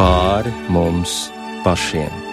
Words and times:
pāri 0.00 0.52
mums 0.72 1.28
pašiem. 1.64 2.29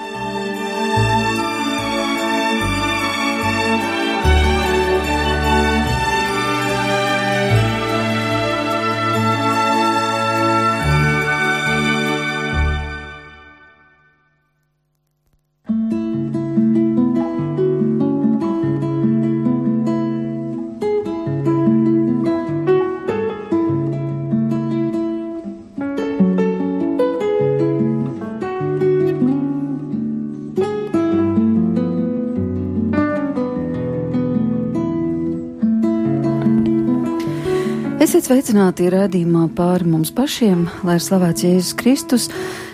Esiet 38.28 38.44
sveicināti 38.44 38.90
redzījumā 38.92 39.46
pāri 39.56 39.86
mums 39.88 40.10
pašiem, 40.12 40.66
lai 40.84 40.98
ir 40.98 41.04
slavēts 41.06 41.46
Jēzus 41.46 41.76
Kristus. 41.80 42.26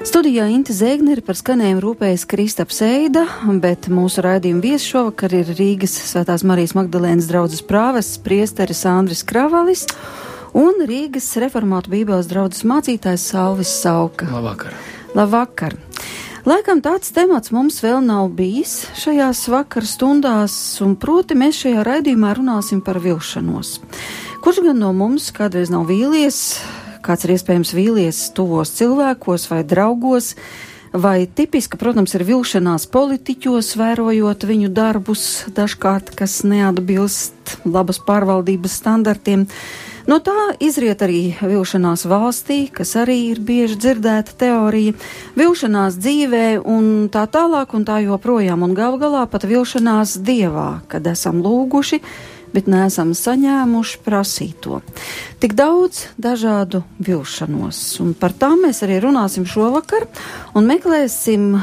Studijā 0.01 0.47
Inte 0.49 0.73
Zēgneri 0.73 1.21
par 1.21 1.37
skanējumu 1.37 1.83
rūpējas 1.83 2.23
Kristaps 2.25 2.81
Eida, 2.81 3.27
bet 3.61 3.85
mūsu 3.85 4.23
raidījuma 4.25 4.63
viesis 4.65 4.87
šovakar 4.89 5.35
ir 5.37 5.51
Rīgas 5.53 5.93
Svētās 6.07 6.41
Marijas 6.41 6.73
Magdalēnas 6.73 7.29
draudzes 7.29 7.61
prāves 7.69 8.09
priesteris 8.25 8.81
Andris 8.89 9.21
Kravalis 9.29 9.85
un 10.57 10.81
Rīgas 10.89 11.29
reformātu 11.45 11.93
bībeles 11.93 12.33
draudzes 12.33 12.65
mācītājs 12.65 13.29
Salvis 13.35 13.77
Sauka. 13.85 14.33
Labvakar! 14.33 14.73
Labvakar! 15.13 15.77
Laikam 16.49 16.81
tāds 16.81 17.13
temats 17.13 17.53
mums 17.53 17.77
vēl 17.85 18.01
nav 18.01 18.33
bijis 18.33 18.87
šajās 19.05 19.45
vakar 19.53 19.85
stundās, 19.85 20.57
un 20.81 20.97
proti 20.97 21.37
mēs 21.37 21.61
šajā 21.61 21.85
raidījumā 21.85 22.39
runāsim 22.41 22.81
par 22.81 22.97
vilšanos. 23.05 23.77
Kurš 24.43 24.57
gan 24.59 24.81
no 24.83 24.89
mums 24.91 25.29
kādreiz 25.31 25.69
nav 25.71 25.85
vīlies, 25.87 26.37
kāds 26.99 27.23
ir 27.23 27.31
iespējams 27.37 27.69
vīlies 27.77 28.17
tuvos 28.35 28.73
cilvēkos 28.75 29.45
vai 29.47 29.61
draugos, 29.63 30.33
vai 30.91 31.29
tipiska, 31.31 31.79
protams, 31.79 32.11
ir 32.17 32.25
vilšanās 32.27 32.89
politiķos, 32.91 33.69
vērojot 33.79 34.43
viņu 34.49 34.73
darbus, 34.75 35.23
dažkārt, 35.55 36.11
kas 36.19 36.41
neatbilst 36.43 37.55
labas 37.63 38.01
pārvaldības 38.03 38.75
standartiem. 38.83 39.47
No 40.11 40.19
tā 40.19 40.35
izriet 40.59 41.07
arī 41.07 41.37
vilšanās 41.39 42.03
valstī, 42.11 42.65
kas 42.67 42.97
arī 42.99 43.17
ir 43.29 43.39
bieži 43.39 43.79
dzirdēta 43.79 44.35
teorija, 44.43 44.99
vilšanās 45.39 45.95
dzīvē 46.03 46.45
un 46.67 47.07
tā 47.07 47.23
tālāk 47.31 47.79
un 47.79 47.87
tā 47.87 48.03
joprojām, 48.03 48.67
un 48.67 48.75
gal 48.75 48.99
galā 48.99 49.23
pat 49.23 49.47
vilšanās 49.47 50.19
dievā, 50.19 50.81
kad 50.91 51.07
esam 51.15 51.39
lūguši 51.47 52.03
bet 52.53 52.69
neesam 52.71 53.13
saņēmuši 53.17 54.01
prasīto. 54.05 54.81
Tik 55.41 55.55
daudz 55.57 56.07
dažādu 56.21 56.83
vilšanos, 57.03 57.83
un 58.03 58.13
par 58.17 58.35
tām 58.37 58.67
mēs 58.67 58.83
arī 58.85 59.01
runāsim 59.03 59.47
šovakar 59.49 60.07
un 60.55 60.69
meklēsim, 60.69 61.55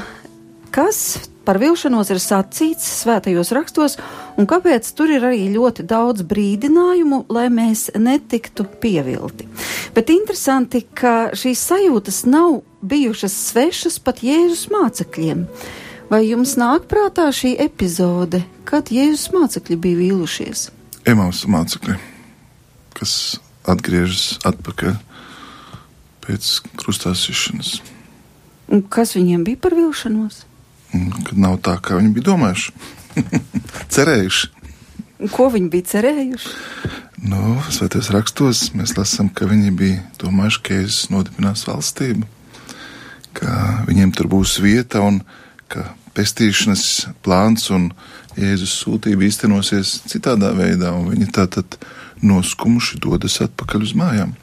kas 0.75 1.31
par 1.45 1.59
vilšanos 1.59 2.11
ir 2.13 2.21
sacīts 2.23 2.87
svētajos 3.01 3.53
rakstos, 3.57 3.97
un 4.39 4.47
kāpēc 4.51 4.87
tur 4.95 5.11
ir 5.11 5.25
arī 5.27 5.49
ļoti 5.55 5.87
daudz 5.89 6.23
brīdinājumu, 6.31 7.25
lai 7.33 7.49
mēs 7.51 7.89
netiktu 7.99 8.67
pievilti. 8.83 9.49
Bet 9.97 10.13
interesanti, 10.15 10.85
ka 10.95 11.33
šīs 11.35 11.65
sajūtas 11.73 12.25
nav 12.31 12.61
bijušas 12.87 13.35
svešas 13.51 13.99
pat 14.05 14.23
Jēzus 14.23 14.69
mācekļiem. 14.71 15.47
Vai 16.11 16.25
jums 16.27 16.57
nāk 16.59 16.89
prātā 16.91 17.29
šī 17.35 17.57
epizode, 17.63 18.43
kad 18.67 18.91
Jēzus 18.95 19.31
mācekļi 19.35 19.79
bija 19.79 20.01
vīlušies? 20.05 20.69
Emaus 21.09 21.47
mācekļi, 21.49 21.95
kas 22.99 23.13
atgriežas 23.69 24.37
atpakaļ 24.45 24.99
pēc 26.27 26.51
krustāsīšanas. 26.81 27.79
Kas 28.93 29.17
viņiem 29.17 29.47
bija 29.47 29.61
par 29.65 29.75
vilšanos? 29.79 30.45
Kad 30.93 31.37
nav 31.41 31.57
tā, 31.65 31.79
kā 31.81 31.97
viņi 31.97 32.13
bija 32.17 32.29
domājuši, 32.29 32.75
cerējuši. 33.97 34.51
Ko 35.33 35.49
viņi 35.53 35.71
bija 35.73 35.89
cerējuši? 35.95 36.53
Nu, 37.31 37.57
Svētajos 37.73 38.13
rakstos 38.15 38.63
mēs 38.77 38.95
lasām, 38.97 39.29
ka 39.33 39.49
viņi 39.49 39.73
bija 39.77 40.05
domājuši, 40.21 40.63
ka 40.65 40.79
Jēzus 40.79 41.11
nodibinās 41.13 41.65
valstību, 41.69 42.29
ka 43.37 43.57
viņiem 43.89 44.13
tur 44.17 44.29
būs 44.33 44.59
vieta 44.61 45.03
un 45.05 45.23
ka 45.71 45.91
pestīšanas 46.17 46.87
plāns 47.25 47.69
un 47.73 47.91
Jēzus 48.39 48.77
sūtība 48.85 49.27
īstenosies 49.27 49.97
citādā 50.11 50.53
veidā, 50.57 50.93
un 50.95 51.11
viņi 51.15 51.31
tātad 51.35 51.79
noskumuši 52.23 53.01
dodas 53.03 53.41
atpakaļ 53.47 53.87
uz 53.89 53.97
mājām. 53.99 54.37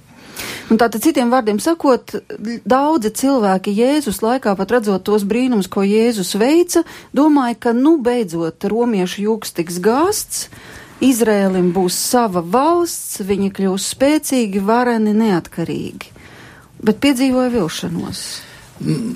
Un 0.69 0.77
tātad, 0.77 1.01
citiem 1.01 1.31
vārdiem 1.33 1.57
sakot, 1.63 2.13
daudzi 2.67 3.11
cilvēki 3.21 3.73
Jēzus 3.73 4.19
laikā, 4.21 4.53
pat 4.59 4.73
redzot 4.75 5.05
tos 5.07 5.23
brīnumus, 5.25 5.69
ko 5.71 5.85
Jēzus 5.87 6.35
veica, 6.37 6.83
domāja, 7.15 7.55
ka 7.67 7.73
nu 7.73 7.95
beidzot 8.03 8.67
romiešu 8.69 9.23
jūgs 9.29 9.55
tiks 9.57 9.79
gāsts, 9.83 10.49
Izrēlim 10.97 11.69
būs 11.75 11.93
sava 11.93 12.41
valsts, 12.41 13.19
viņi 13.21 13.51
kļūs 13.53 13.83
spēcīgi, 13.93 14.63
vareni, 14.65 15.13
neatkarīgi. 15.13 16.09
Bet 16.81 16.97
piedzīvoja 17.03 17.51
vilšanos. 17.53 18.23
Mm, 18.81 19.11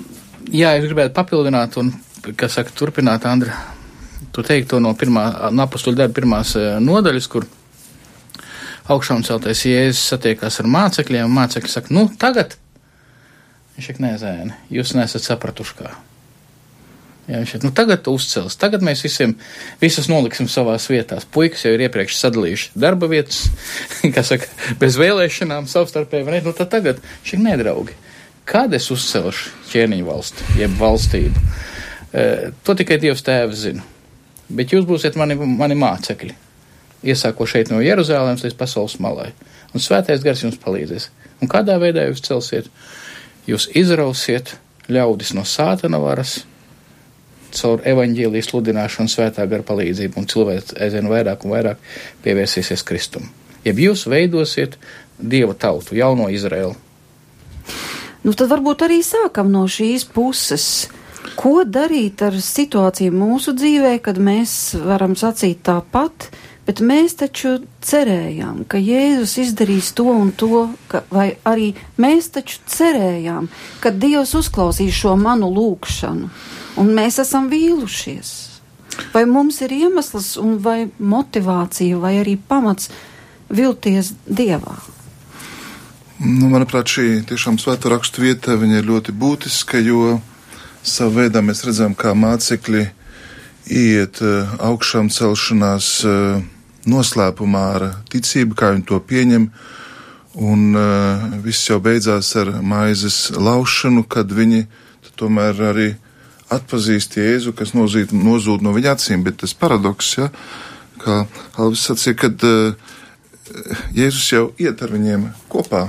jā, 0.54 0.76
es 0.78 0.86
gribētu 0.86 1.16
papildināt 1.16 1.78
un, 1.82 1.90
kas 2.38 2.54
saka, 2.58 2.74
turpināt 2.78 3.26
Andra 3.26 3.58
tu 4.32 4.44
teiktu 4.46 4.80
no 4.82 4.94
pirmā, 4.98 5.26
no 5.52 5.66
apustuļu 5.66 5.98
darba 5.98 6.16
pirmās 6.16 6.54
eh, 6.58 6.76
nodaļas, 6.82 7.28
kur 7.32 7.46
augšām 8.92 9.22
celtais 9.26 9.64
Jēzus 9.68 10.06
satiekās 10.14 10.60
ar 10.62 10.70
mācekļiem, 10.72 11.28
un 11.28 11.36
mācekļi 11.36 11.70
saka, 11.70 11.92
nu, 11.94 12.06
tagad, 12.20 12.56
viņš 13.76 13.90
saka, 13.90 14.04
nē, 14.06 14.14
zēni, 14.22 14.56
jūs 14.78 14.96
nesat 14.98 15.28
sapratuši 15.28 15.76
kā. 15.78 15.92
Jā, 17.28 17.38
viņš 17.38 17.52
ir, 17.54 17.62
nu, 17.62 17.70
tagad 17.76 18.08
uzcels, 18.10 18.56
tagad 18.58 18.82
mēs 18.82 19.04
visiem, 19.04 19.36
visus 19.78 20.08
noliksim 20.10 20.48
savās 20.50 20.88
vietās. 20.90 21.22
Puikas 21.30 21.62
jau 21.62 21.70
ir 21.76 21.84
iepriekš 21.86 22.16
sadalījuši 22.18 22.72
darba 22.82 23.06
vietas, 23.12 23.44
kas 24.16 24.32
saka, 24.32 24.50
bez 24.80 24.98
vēlēšanām 24.98 25.70
savstarpēji, 25.70 26.26
vai 26.26 26.38
ne, 26.38 26.42
nu, 26.48 26.56
tad 26.56 26.72
tagad, 26.74 27.04
šī 27.28 27.38
nedraugi, 27.44 27.94
kad 28.48 28.74
es 28.74 28.90
uzcelšu 28.90 29.54
ķēniņu 29.70 30.08
valsti, 30.08 30.50
jeb 30.64 30.74
valstību, 30.80 31.46
e, 32.10 32.28
to 32.66 32.74
tikai 32.82 32.98
Dievs 33.04 33.22
tēvs 33.28 33.66
zina 33.68 33.91
bet 34.56 34.74
jūs 34.74 34.86
būsiet 34.88 35.18
mani, 35.18 35.36
mani 35.36 35.76
mācekļi. 35.78 36.36
Iesāko 37.02 37.48
šeit 37.50 37.72
no 37.72 37.80
Jeruzalemes 37.82 38.44
līdz 38.46 38.56
pasaules 38.58 38.98
malai. 39.02 39.32
Un 39.74 39.82
svētais 39.82 40.22
gars 40.22 40.44
jums 40.44 40.60
palīdzēs. 40.62 41.08
Un 41.42 41.50
kādā 41.50 41.78
veidā 41.82 42.06
jūs 42.06 42.22
celsiet? 42.22 42.68
Jūs 43.48 43.66
izrausiet 43.74 44.54
ļaudis 44.92 45.34
no 45.34 45.42
sātana 45.48 45.98
varas 46.02 46.42
caur 47.52 47.82
evaņģēlijas 47.84 48.48
sludināšanu 48.48 49.12
svētā 49.12 49.44
gara 49.48 49.64
palīdzību, 49.66 50.16
un 50.16 50.28
cilvēks 50.30 50.76
aizvien 50.80 51.10
vairāk 51.10 51.44
un 51.44 51.52
vairāk 51.52 51.82
pievērsīsies 52.24 52.84
Kristum. 52.88 53.28
Jeb 53.66 53.78
jūs 53.82 54.06
veidosiet 54.10 54.78
Dieva 55.22 55.54
tautu, 55.54 55.94
jauno 55.94 56.26
Izraelu. 56.32 56.72
Nu, 58.22 58.32
tad 58.34 58.48
varbūt 58.50 58.86
arī 58.86 59.02
sākam 59.06 59.52
no 59.52 59.66
šīs 59.70 60.06
puses. 60.10 60.88
Ko 61.38 61.62
darīt 61.64 62.22
ar 62.26 62.34
situāciju 62.42 63.14
mūsu 63.14 63.54
dzīvē, 63.54 63.96
kad 64.02 64.18
mēs 64.18 64.74
varam 64.82 65.14
sacīt 65.18 65.62
tāpat, 65.66 66.28
bet 66.66 66.82
mēs 66.82 67.14
taču 67.18 67.56
cerējām, 67.82 68.64
ka 68.70 68.80
Jēzus 68.82 69.36
izdarīs 69.44 69.92
to 69.98 70.08
un 70.10 70.32
to, 70.38 70.66
ka, 70.90 71.04
vai 71.14 71.32
arī 71.48 71.72
mēs 72.02 72.32
taču 72.34 72.58
cerējām, 72.70 73.48
ka 73.82 73.94
Dievs 73.94 74.34
uzklausīs 74.38 74.94
šo 74.98 75.14
manu 75.18 75.50
lūgšanu, 75.54 76.30
un 76.82 76.94
mēs 76.96 77.20
esam 77.22 77.50
vīlušies. 77.52 78.32
Vai 79.14 79.22
mums 79.24 79.62
ir 79.64 79.72
iemesls 79.72 80.34
un 80.40 80.58
vai 80.60 80.90
motivācija 80.98 82.00
vai 82.02 82.18
arī 82.20 82.34
pamats 82.36 82.90
vilties 83.52 84.12
Dievā? 84.26 84.74
Nu, 86.22 86.46
manuprāt, 86.52 86.90
šī 86.92 87.22
tiešām 87.26 87.56
svēto 87.58 87.90
rakstu 87.90 88.22
vieta 88.22 88.54
ir 88.54 88.84
ļoti 88.86 89.14
būtiska, 89.16 89.80
jo 89.82 90.20
Savā 90.82 91.22
veidā 91.22 91.38
mēs 91.46 91.60
redzam, 91.62 91.92
kā 91.94 92.10
mācekļi 92.18 92.80
iet 93.70 94.18
eh, 94.18 94.54
augšām 94.66 95.12
celšanās 95.14 95.90
eh, 96.02 96.40
noslēpumā 96.90 97.62
ar 97.76 97.84
ticību, 98.10 98.56
kā 98.58 98.72
viņi 98.74 98.86
to 98.90 98.98
pieņem, 98.98 99.46
un 100.42 100.64
eh, 100.74 101.22
viss 101.44 101.70
jau 101.70 101.78
beidzās 101.84 102.32
ar 102.42 102.50
maizes 102.66 103.30
laušanu, 103.38 104.02
kad 104.10 104.34
viņi 104.34 104.64
tomēr 105.14 105.62
arī 105.70 105.88
atpazīst 106.50 107.14
Jēzu, 107.20 107.54
kas 107.54 107.76
nozīt, 107.78 108.10
nozūd 108.10 108.66
no 108.66 108.74
viņa 108.74 108.96
acīm, 108.96 109.22
bet 109.22 109.38
tas 109.44 109.54
paradoks, 109.54 110.16
ja, 110.18 110.32
kā 110.98 111.22
Alvis 111.62 111.86
sacīja, 111.86 112.18
kad 112.26 112.46
Jēzus 113.94 114.30
jau 114.34 114.46
iet 114.58 114.82
ar 114.82 114.98
viņiem 114.98 115.30
kopā, 115.52 115.86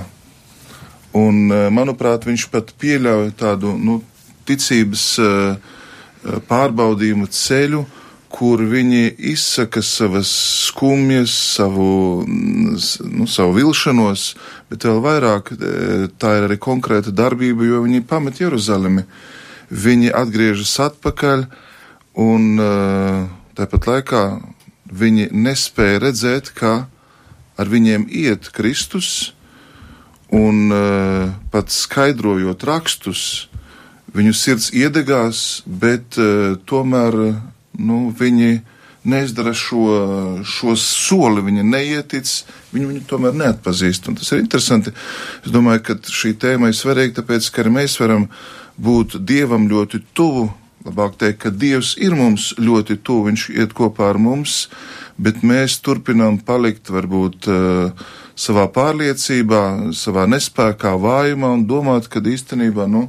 Un, 1.14 1.46
manuprāt, 1.70 2.24
viņš 2.26 2.48
pat 2.50 2.72
pieļauj 2.82 3.28
tādu 3.38 3.76
nu, 3.78 4.00
ticības 4.48 5.06
uh, 5.22 5.74
pārbaudījumu 6.48 7.28
ceļu, 7.30 7.84
kur 8.34 8.64
viņi 8.66 9.12
izsaka 9.30 9.82
savas 9.84 10.30
skumjas, 10.66 11.34
savu, 11.54 12.24
nu, 12.26 13.28
savu 13.30 13.54
vilšanos, 13.60 14.24
bet 14.70 14.86
vēl 14.88 14.98
vairāk 15.04 15.52
tā 16.18 16.32
ir 16.40 16.48
arī 16.48 16.58
konkrēta 16.58 17.14
darbība, 17.14 17.68
jo 17.68 17.84
viņi 17.84 18.02
pamet 18.10 18.42
Jeruzalemi. 18.42 19.06
Viņi 19.70 20.10
atgriežas 20.14 20.74
atpakaļ, 20.88 21.46
un 22.20 22.58
tāpat 23.54 23.88
laikā 23.90 24.24
viņi 24.90 25.30
nespēja 25.30 26.02
redzēt, 26.02 26.50
ka 26.58 26.74
ar 27.54 27.70
viņiem 27.70 28.08
iet 28.10 28.50
Kristus, 28.54 29.32
un 30.34 30.74
pat 31.54 31.70
skaidrojot 31.70 32.66
rakstus, 32.66 33.46
viņu 34.14 34.34
sirds 34.36 34.70
iedegās, 34.76 35.62
bet 35.66 36.18
uh, 36.20 36.54
tomēr 36.68 37.18
nu, 37.78 37.98
viņi 38.14 38.62
neizdara 39.04 39.52
šo, 39.54 39.84
šo 40.48 40.74
soli, 40.80 41.44
viņi 41.44 41.64
neietic, 41.68 42.30
viņi 42.72 42.90
viņu 42.90 43.04
tomēr 43.08 43.36
neatpazīst. 43.36 44.08
Un 44.08 44.18
tas 44.18 44.32
ir 44.32 44.42
interesanti. 44.42 44.94
Es 45.44 45.52
domāju, 45.52 45.84
ka 45.88 45.98
šī 46.08 46.34
tēma 46.40 46.72
ir 46.72 46.78
svarīga, 46.78 47.20
tāpēc, 47.20 47.50
ka 47.52 47.64
arī 47.64 47.74
mēs 47.78 47.98
varam 48.00 48.28
būt 48.80 49.18
Dievam 49.20 49.68
ļoti 49.70 50.02
tuvu. 50.16 50.48
Labāk 50.84 51.16
teikt, 51.20 51.40
ka 51.44 51.52
Dievs 51.52 51.94
ir 52.00 52.16
mums 52.16 52.52
ļoti 52.60 52.98
tuvu, 53.00 53.30
Viņš 53.30 53.46
iet 53.56 53.72
kopā 53.76 54.10
ar 54.12 54.18
mums, 54.20 54.66
bet 55.16 55.40
mēs 55.40 55.78
turpinām 55.84 56.40
palikt 56.44 56.90
varbūt 56.92 57.48
uh, 57.48 58.04
savā 58.36 58.66
pārliecībā, 58.72 59.92
savā 59.96 60.26
nespējā, 60.28 60.92
vājumā 61.00 61.54
un 61.56 61.64
domāt, 61.68 62.10
ka 62.12 62.20
īstenībā, 62.20 62.88
nu, 62.90 63.06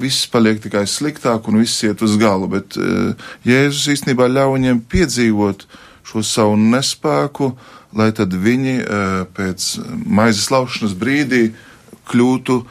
viss 0.00 0.28
paliek 0.30 0.60
tikai 0.62 0.84
sliktāk 0.88 1.48
un 1.48 1.60
viss 1.62 1.84
iet 1.86 2.02
uz 2.04 2.16
galu, 2.20 2.48
bet 2.52 2.76
uh, 2.80 3.12
Jēzus 3.46 3.88
īstenībā 3.96 4.28
ļauj 4.32 4.56
viņiem 4.58 4.82
piedzīvot 4.92 5.66
šo 6.06 6.22
savu 6.22 6.56
nespēku, 6.60 7.50
lai 7.96 8.10
tad 8.14 8.34
viņi 8.34 8.76
uh, 8.82 9.18
pēc 9.36 9.68
maizes 10.04 10.50
laušanas 10.52 10.94
brīdī 10.98 11.48
kļūtu 12.10 12.58
uh, 12.60 12.68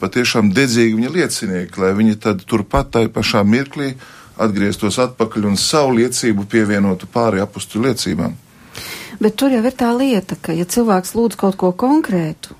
patiešām 0.00 0.52
dedzīgi 0.54 0.96
viņa 1.00 1.12
liecinieki, 1.18 1.82
lai 1.82 1.92
viņi 1.98 2.18
tad 2.22 2.46
turpat 2.48 2.94
tai 2.96 3.06
pašā 3.12 3.42
mirklī 3.44 3.92
atgrieztos 4.42 4.98
atpakaļ 5.02 5.50
un 5.50 5.58
savu 5.60 5.98
liecību 5.98 6.46
pievienotu 6.48 7.10
pāri 7.10 7.42
apustu 7.42 7.82
liecībām. 7.82 8.38
Bet 9.22 9.36
tur 9.38 9.52
jau 9.54 9.60
ir 9.62 9.74
tā 9.78 9.92
lieta, 9.94 10.38
ka 10.40 10.54
ja 10.56 10.64
cilvēks 10.64 11.12
lūdz 11.14 11.36
kaut 11.38 11.58
ko 11.60 11.70
konkrētu, 11.78 12.56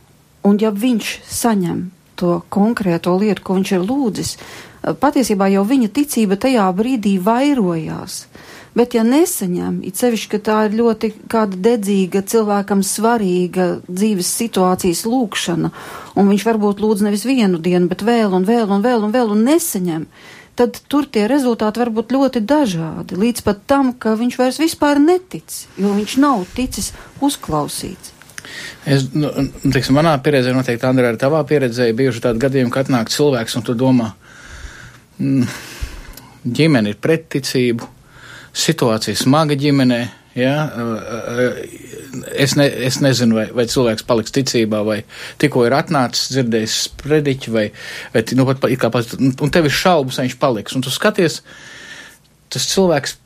un 0.46 0.60
ja 0.60 0.70
viņš 0.70 1.16
saņem 1.26 1.87
to 2.22 2.38
konkrēto 2.52 3.19
lietu, 3.19 3.42
ko 3.44 3.58
viņš 3.58 3.74
ir 3.76 3.86
lūdzis, 3.86 4.36
patiesībā 5.02 5.50
jau 5.52 5.66
viņa 5.66 5.90
ticība 5.94 6.38
tajā 6.40 6.66
brīdī 6.76 7.19
vairojās. 7.22 8.24
Bet, 8.72 8.94
ja 8.96 9.02
nesaņem, 9.04 9.82
it 9.84 10.00
sevišķi, 10.00 10.28
ka 10.32 10.38
tā 10.46 10.58
ir 10.64 10.78
ļoti 10.78 11.10
kāda 11.30 11.58
dedzīga, 11.66 12.22
cilvēkam 12.24 12.80
svarīga 12.80 13.66
dzīves 13.84 14.30
situācijas 14.40 15.02
lūkšana, 15.04 15.69
un 16.16 16.30
viņš 16.32 16.46
varbūt 16.48 16.80
lūdz 16.80 17.04
nevis 17.04 17.26
vienu 17.28 17.60
dienu, 17.60 17.90
bet 17.90 18.04
vēl 18.06 18.32
un 18.38 18.48
vēl 18.48 18.72
un 18.72 18.86
vēl 18.86 19.04
un 19.04 19.12
vēl 19.12 19.34
un 19.34 19.44
nesaņem, 19.50 20.06
tad 20.56 20.80
tur 20.88 21.04
tie 21.04 21.26
rezultāti 21.28 21.84
var 21.84 21.92
būt 21.92 22.16
ļoti 22.16 22.42
dažādi, 22.48 23.20
līdz 23.20 23.44
pat 23.44 23.60
tam, 23.68 23.92
ka 23.92 24.16
viņš 24.16 24.40
vairs 24.40 24.62
vispār 24.62 25.00
netic, 25.04 25.66
jo 25.76 25.92
viņš 25.92 26.16
nav 26.25 26.48
ticis 26.56 26.94
uzklausīts. 27.20 28.12
Es, 28.88 29.06
nu, 29.14 29.31
teiksim, 29.62 29.94
manā 29.99 30.16
pieredzē, 30.22 30.54
noteikti, 30.56 30.87
Andrē, 30.88 31.12
arī 31.12 31.20
tavā 31.20 31.43
pieredzē, 31.46 31.90
bijuši 31.96 32.25
tādi 32.25 32.43
gadījumi, 32.43 32.72
kad 32.75 32.88
atnāk 32.88 33.12
cilvēks 33.14 33.58
un 33.58 33.66
tu 33.66 33.76
domā, 33.78 34.08
mm, 35.22 35.60
ģimene 36.58 36.90
ir 36.90 36.99
pretticību, 37.02 37.87
situācija 38.64 39.16
smaga 39.16 39.56
ģimenē, 39.58 40.00
ja, 40.37 40.56
es, 42.34 42.56
ne, 42.58 42.66
es 42.88 42.99
nezinu, 43.04 43.38
vai, 43.38 43.46
vai 43.54 43.69
cilvēks 43.70 44.06
paliks 44.08 44.34
ticībā, 44.34 44.82
vai 44.87 44.99
tikko 45.40 45.66
ir 45.69 45.78
atnācis, 45.78 46.32
dzirdējis 46.34 46.78
sprediķi, 46.88 47.54
vai, 47.54 47.66
vai 48.14 48.25
nu, 48.38 48.49
pat, 48.50 48.66
kā 48.82 48.93
pat, 48.93 49.16
un 49.20 49.54
tev 49.54 49.70
ir 49.70 49.78
šaubas, 49.78 50.19
vai 50.19 50.28
viņš 50.28 50.38
paliks, 50.43 50.76
un 50.76 50.84
tu 50.84 50.93
skaties, 50.93 51.40
tas 52.52 52.69
cilvēks 52.75 53.21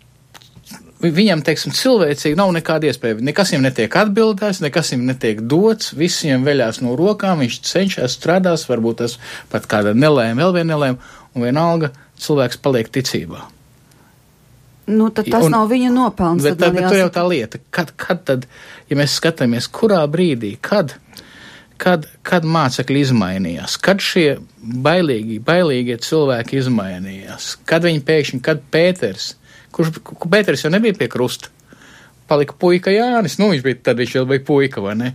viņam, 1.03 1.43
teiksim, 1.45 1.75
cilvēcīgi 1.77 2.39
nav 2.39 2.53
nekāda 2.57 2.89
iespēja. 2.91 3.19
Nekas 3.25 3.53
viņam 3.53 3.67
netiek 3.69 3.99
atbildēts, 4.01 4.63
nekas 4.65 4.93
viņam 4.93 5.11
netiek 5.11 5.43
dots, 5.49 5.93
viss 5.97 6.25
viņam 6.25 6.47
veļās 6.47 6.81
no 6.85 6.97
rokām, 6.99 7.43
viņš 7.45 7.59
cenšas 7.67 8.17
strādās, 8.17 8.67
varbūt 8.71 9.03
tas 9.03 9.19
pat 9.53 9.69
kāda 9.71 9.95
nelēma, 9.97 10.41
vēl 10.43 10.57
viena 10.61 10.75
nelēma, 10.75 11.13
un 11.35 11.47
vienalga 11.47 11.93
cilvēks 12.23 12.61
paliek 12.65 12.91
ticībā. 12.93 13.45
Nu, 14.87 15.09
tad 15.11 15.27
tas 15.27 15.49
un, 15.49 15.51
nav 15.51 15.67
viņa 15.71 15.89
nopelns. 15.91 16.45
Bet, 16.47 16.61
tad, 16.61 16.77
bet 16.77 16.87
tur 16.87 17.01
jau 17.01 17.09
tā 17.11 17.25
lieta, 17.27 17.59
kad, 17.75 17.91
kad 17.99 18.23
tad, 18.29 18.47
ja 18.87 18.99
mēs 18.99 19.17
skatāmies, 19.19 19.67
kurā 19.75 20.05
brīdī, 20.11 20.53
kad, 20.63 20.95
kad, 21.83 22.07
kad 22.27 22.47
mācekļi 22.47 23.03
izmainījās, 23.09 23.75
kad 23.83 24.05
šie 24.05 24.37
bailīgi, 24.63 25.41
bailīgie 25.43 25.99
cilvēki 26.07 26.61
izmainījās, 26.63 27.57
kad 27.67 27.89
viņi 27.89 28.05
pēkšņi, 28.07 28.41
kad 28.47 28.63
Pēters, 28.71 29.33
kurš 29.77 30.01
Pēters 30.33 30.65
jau 30.65 30.73
nebija 30.73 30.97
pie 30.97 31.09
krusta. 31.13 31.53
Palika 32.27 32.57
puika 32.59 32.91
Jānis, 32.91 33.37
nu 33.39 33.53
viņš 33.53 33.63
bija, 33.63 33.79
tad 33.91 34.01
viņš 34.03 34.17
jau 34.17 34.25
bija 34.27 34.43
puika, 34.47 34.83
vai 34.83 34.97
ne? 34.99 35.13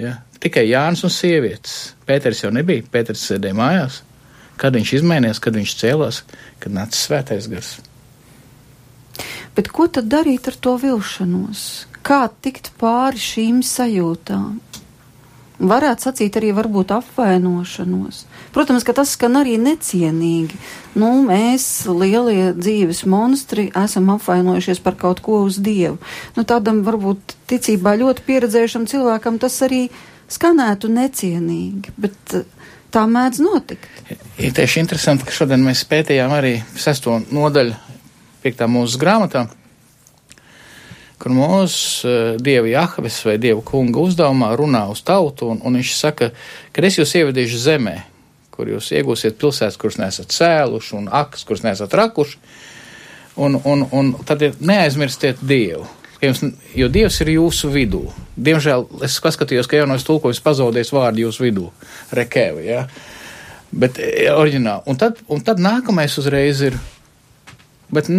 Ja? 0.00 0.14
Tikai 0.40 0.64
Jānis 0.70 1.02
un 1.04 1.12
sievietes. 1.12 1.74
Pēters 2.08 2.44
jau 2.44 2.52
nebija, 2.54 2.86
Pēters 2.92 3.26
sēdēja 3.28 3.58
mājās. 3.58 4.00
Kad 4.58 4.78
viņš 4.78 4.94
izmainījās, 5.00 5.42
kad 5.42 5.58
viņš 5.58 5.74
cēlās, 5.82 6.22
kad 6.62 6.74
nāca 6.74 6.98
svētais 6.98 7.50
gars. 7.50 7.76
Bet 9.58 9.70
ko 9.74 9.88
tad 9.90 10.08
darīt 10.10 10.48
ar 10.50 10.56
to 10.62 10.76
vilšanos? 10.80 11.62
Kā 12.06 12.24
tikt 12.42 12.72
pāri 12.80 13.20
šīm 13.20 13.60
sajūtām? 13.66 14.60
Varētu 15.58 16.06
sacīt 16.06 16.36
arī 16.38 16.52
varbūt 16.56 16.92
apvainošanos. 16.94 18.22
Protams, 18.54 18.84
ka 18.86 18.94
tas 18.96 19.12
skan 19.16 19.40
arī 19.40 19.56
necienīgi. 19.60 20.58
Nu, 20.98 21.10
mēs, 21.26 21.86
lielie 21.90 22.52
dzīves 22.56 23.04
monstri, 23.10 23.68
esam 23.76 24.12
apvainojušies 24.14 24.82
par 24.84 24.98
kaut 25.00 25.22
ko 25.24 25.42
uz 25.46 25.58
Dievu. 25.62 25.98
Nu, 26.38 26.46
tādam 26.48 26.84
varbūt 26.86 27.36
ticībā 27.50 27.96
ļoti 27.98 28.24
pieredzējušam 28.28 28.86
cilvēkam 28.90 29.40
tas 29.42 29.58
arī 29.66 29.88
skanētu 30.30 30.90
necienīgi, 30.92 31.94
bet 31.98 32.38
eh, 32.38 32.46
tā 32.94 33.04
mēdz 33.10 33.42
notikt. 33.42 33.90
Ir 34.38 34.54
tieši 34.56 34.82
interesanti, 34.84 35.26
ka 35.26 35.34
šodien 35.34 35.64
mēs 35.64 35.84
pētījām 35.88 36.34
arī 36.38 36.58
sesto 36.78 37.18
nodaļu 37.32 37.74
piektā 38.44 38.68
mūsu 38.70 39.00
grāmatā 39.00 39.48
kur 41.18 41.34
mūsu 41.34 42.08
uh, 42.08 42.36
dieva 42.42 42.70
Jahves 42.70 43.18
vai 43.26 43.36
dieva 43.42 43.62
kunga 43.66 44.02
uzdevumā 44.04 44.52
runā 44.58 44.84
uz 44.92 45.02
tautu, 45.06 45.50
un, 45.54 45.60
un 45.66 45.78
viņš 45.80 45.92
saka, 45.98 46.30
ka 46.72 46.86
es 46.86 46.98
jūs 47.00 47.16
ievedīšu 47.18 47.60
zemē, 47.64 47.96
kur 48.54 48.70
jūs 48.70 48.92
iegūsiet 48.94 49.38
pilsētas, 49.38 49.78
kuras 49.80 50.00
nesat 50.00 50.34
cēluši, 50.34 50.96
un 50.98 51.12
akas, 51.14 51.44
kuras 51.46 51.64
nesat 51.66 51.94
rakuši, 51.94 52.40
un, 53.38 53.60
un, 53.64 53.86
un 53.94 54.12
tad 54.26 54.42
neaizmirstiet 54.58 55.42
dievu. 55.46 55.86
Jums, 56.18 56.40
jo 56.74 56.88
Dievs 56.90 57.20
ir 57.22 57.28
jūsu 57.36 57.68
vidū. 57.70 58.00
Diemžēl 58.34 58.88
es 59.06 59.20
paskatījos, 59.22 59.68
ka 59.70 59.78
jaunos 59.78 60.02
tulkojums 60.06 60.40
pazaudēs 60.42 60.90
vārdu 60.90 61.22
jūsu 61.22 61.44
vidū. 61.44 61.68
Rekēvi, 62.18 62.64
ja? 62.66 62.80
Bet 63.70 64.00
e, 64.02 64.26
oriģināli. 64.32 64.82
Un 64.90 64.98
tad, 64.98 65.20
un 65.30 65.44
tad 65.46 65.62
nākamais 65.62 66.16
uzreiz 66.18 66.64
ir. 66.66 66.78
Bet 67.94 68.10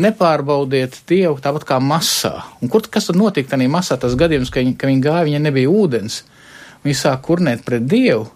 nepārbaudiet 0.00 1.00
Dievu 1.08 1.38
tāpat 1.42 1.66
kā 1.68 1.80
masā. 1.82 2.44
Un 2.62 2.70
kur, 2.72 2.84
kas 2.90 3.08
tad 3.10 3.18
notika 3.18 3.54
tajā 3.54 3.70
masā? 3.70 3.98
Tas 4.00 4.16
gadījums, 4.18 4.52
ka 4.52 4.62
viņi, 4.62 4.76
ka 4.78 4.90
viņi 4.90 5.04
gāja, 5.04 5.26
viņiem 5.28 5.46
nebija 5.48 5.70
ūdens. 5.70 6.22
Viņi 6.84 6.96
sāk 6.98 7.22
kurnēt 7.26 7.64
pret 7.66 7.86
Dievu. 7.88 8.26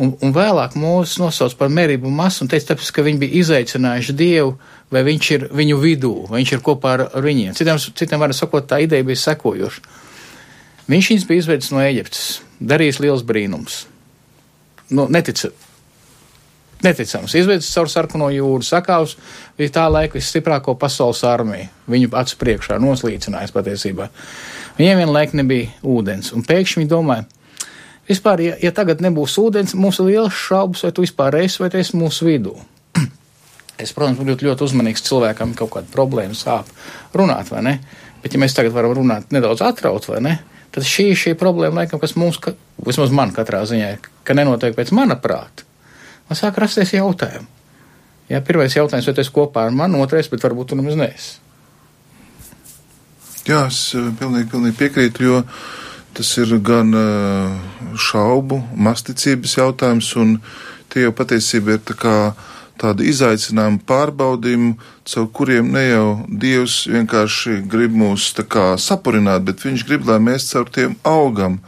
Un, 0.00 0.14
un 0.24 0.32
vēlāk 0.32 0.78
mūs 0.80 1.18
nosauc 1.20 1.52
par 1.60 1.68
merību 1.72 2.08
masu 2.08 2.44
un 2.44 2.48
teica, 2.48 2.70
tāpēc, 2.70 2.88
ka 2.96 3.04
viņi 3.04 3.20
bija 3.20 3.42
izaicinājuši 3.42 4.14
Dievu, 4.16 4.54
vai 4.90 5.02
viņš 5.04 5.30
ir 5.36 5.48
viņu 5.52 5.80
vidū, 5.82 6.12
vai 6.30 6.40
viņš 6.40 6.52
ir 6.56 6.62
kopā 6.64 6.94
ar, 6.96 7.02
ar 7.12 7.26
viņiem. 7.26 7.52
Citiem, 7.58 7.80
citiem 8.00 8.22
var 8.22 8.32
sakot, 8.36 8.64
tā 8.70 8.80
ideja 8.80 9.04
bija 9.04 9.20
sekojoša. 9.20 9.82
Viņš 10.90 11.10
viņus 11.12 11.26
bija 11.28 11.44
izveicis 11.44 11.74
no 11.74 11.82
Eģiptes, 11.84 12.24
darījis 12.72 13.02
liels 13.04 13.26
brīnums. 13.28 13.82
Nu, 14.90 15.04
neticat, 15.12 15.52
Neticams. 16.84 17.34
Izvedis 17.36 17.68
caur 17.74 17.90
sarkano 17.92 18.30
jūru, 18.32 18.64
sakāvs 18.64 19.16
bija 19.58 19.74
tā 19.74 19.84
laika 19.92 20.16
visstiprāko 20.16 20.74
pasaules 20.80 21.20
armiju. 21.28 21.68
Viņu 21.90 22.12
acu 22.16 22.38
priekšā 22.40 22.78
noslīcinājis 22.80 23.52
patiesībā. 23.52 24.08
Viņiem 24.78 25.02
vienlaik 25.02 25.34
nebija 25.36 25.68
ūdens, 25.84 26.32
un 26.32 26.46
pēkšņi 26.46 26.80
viņi 26.80 26.90
domāja, 26.90 27.26
vispār, 28.08 28.44
ja, 28.46 28.54
ja 28.62 28.72
tagad 28.72 29.02
nebūs 29.04 29.36
ūdens, 29.42 29.76
mums 29.76 30.00
ir 30.00 30.08
liels 30.08 30.36
šaubas, 30.46 30.86
vai 30.86 30.92
tu 30.96 31.04
vispār 31.04 31.36
esi, 31.42 31.60
vai 31.60 31.68
tu 31.72 31.80
esi 31.80 31.98
mūsu 32.00 32.28
vidū. 32.30 32.54
es, 33.82 33.92
protams, 33.92 34.22
būtu 34.22 34.48
ļoti 34.48 34.64
uzmanīgs 34.70 35.04
cilvēkam, 35.04 35.52
kaut 35.58 35.74
kāda 35.74 35.92
problēma 35.92 36.38
sāp 36.38 36.70
runāt, 37.12 37.52
vai 37.52 37.66
ne? 37.66 37.74
Bet, 38.22 38.32
ja 38.32 38.40
mēs 38.40 38.56
tagad 38.56 38.72
varam 38.72 38.96
runāt 38.96 39.34
nedaudz 39.34 39.64
atraut, 39.64 40.08
vai 40.08 40.22
ne? 40.24 40.38
tad 40.70 40.86
šī 40.86 41.10
ir 41.32 41.38
problēma, 41.38 41.82
laikam, 41.82 42.00
kas 42.02 42.14
mums, 42.18 42.38
ka, 42.42 42.54
vismaz 42.86 43.10
man 43.14 43.34
katrā 43.34 43.64
ziņā, 43.66 43.90
ka 44.22 44.36
nenotiek 44.38 44.76
pēc 44.76 44.92
mana 44.94 45.16
prāta. 45.20 45.66
Man 46.30 46.38
sāk 46.38 46.60
rasties 46.62 46.94
jautājumi. 46.94 47.48
Jā, 48.30 48.38
pirmais 48.46 48.76
jautājums, 48.76 49.08
vai 49.08 49.14
tu 49.16 49.22
esi 49.24 49.32
kopā 49.34 49.64
ar 49.66 49.72
mani, 49.74 49.98
otrais, 49.98 50.28
bet 50.30 50.44
varbūt 50.44 50.70
tu 50.70 50.76
nemaz 50.78 50.94
neesi. 50.94 51.40
Jā, 53.48 53.64
es 53.66 53.80
eh, 53.98 54.04
pilnīgi, 54.20 54.46
pilnīgi 54.52 54.76
piekrītu, 54.78 55.24
jo 55.26 55.40
tas 56.14 56.30
ir 56.38 56.52
gan 56.62 56.94
eh, 56.94 57.56
šaubu, 57.98 58.60
masticības 58.78 59.56
jautājums, 59.58 60.12
un 60.22 60.36
tie 60.92 61.08
jau 61.08 61.12
patiesībā 61.18 61.74
ir 61.74 61.82
tā 61.90 61.98
kā 61.98 62.14
tādi 62.78 63.10
izaicinājumi, 63.10 63.82
pārbaudījumi, 63.90 64.70
caur 65.10 65.28
kuriem 65.34 65.74
ne 65.74 65.84
jau 65.88 66.06
Dievs 66.30 66.84
vienkārši 66.92 67.58
grib 67.74 67.98
mūs 67.98 68.30
tā 68.38 68.46
kā 68.46 68.70
sapurināt, 68.78 69.42
bet 69.50 69.66
Viņš 69.66 69.86
grib, 69.88 70.06
lai 70.06 70.20
mēs 70.22 70.52
caur 70.52 70.70
tiem 70.70 70.94
augam, 71.02 71.58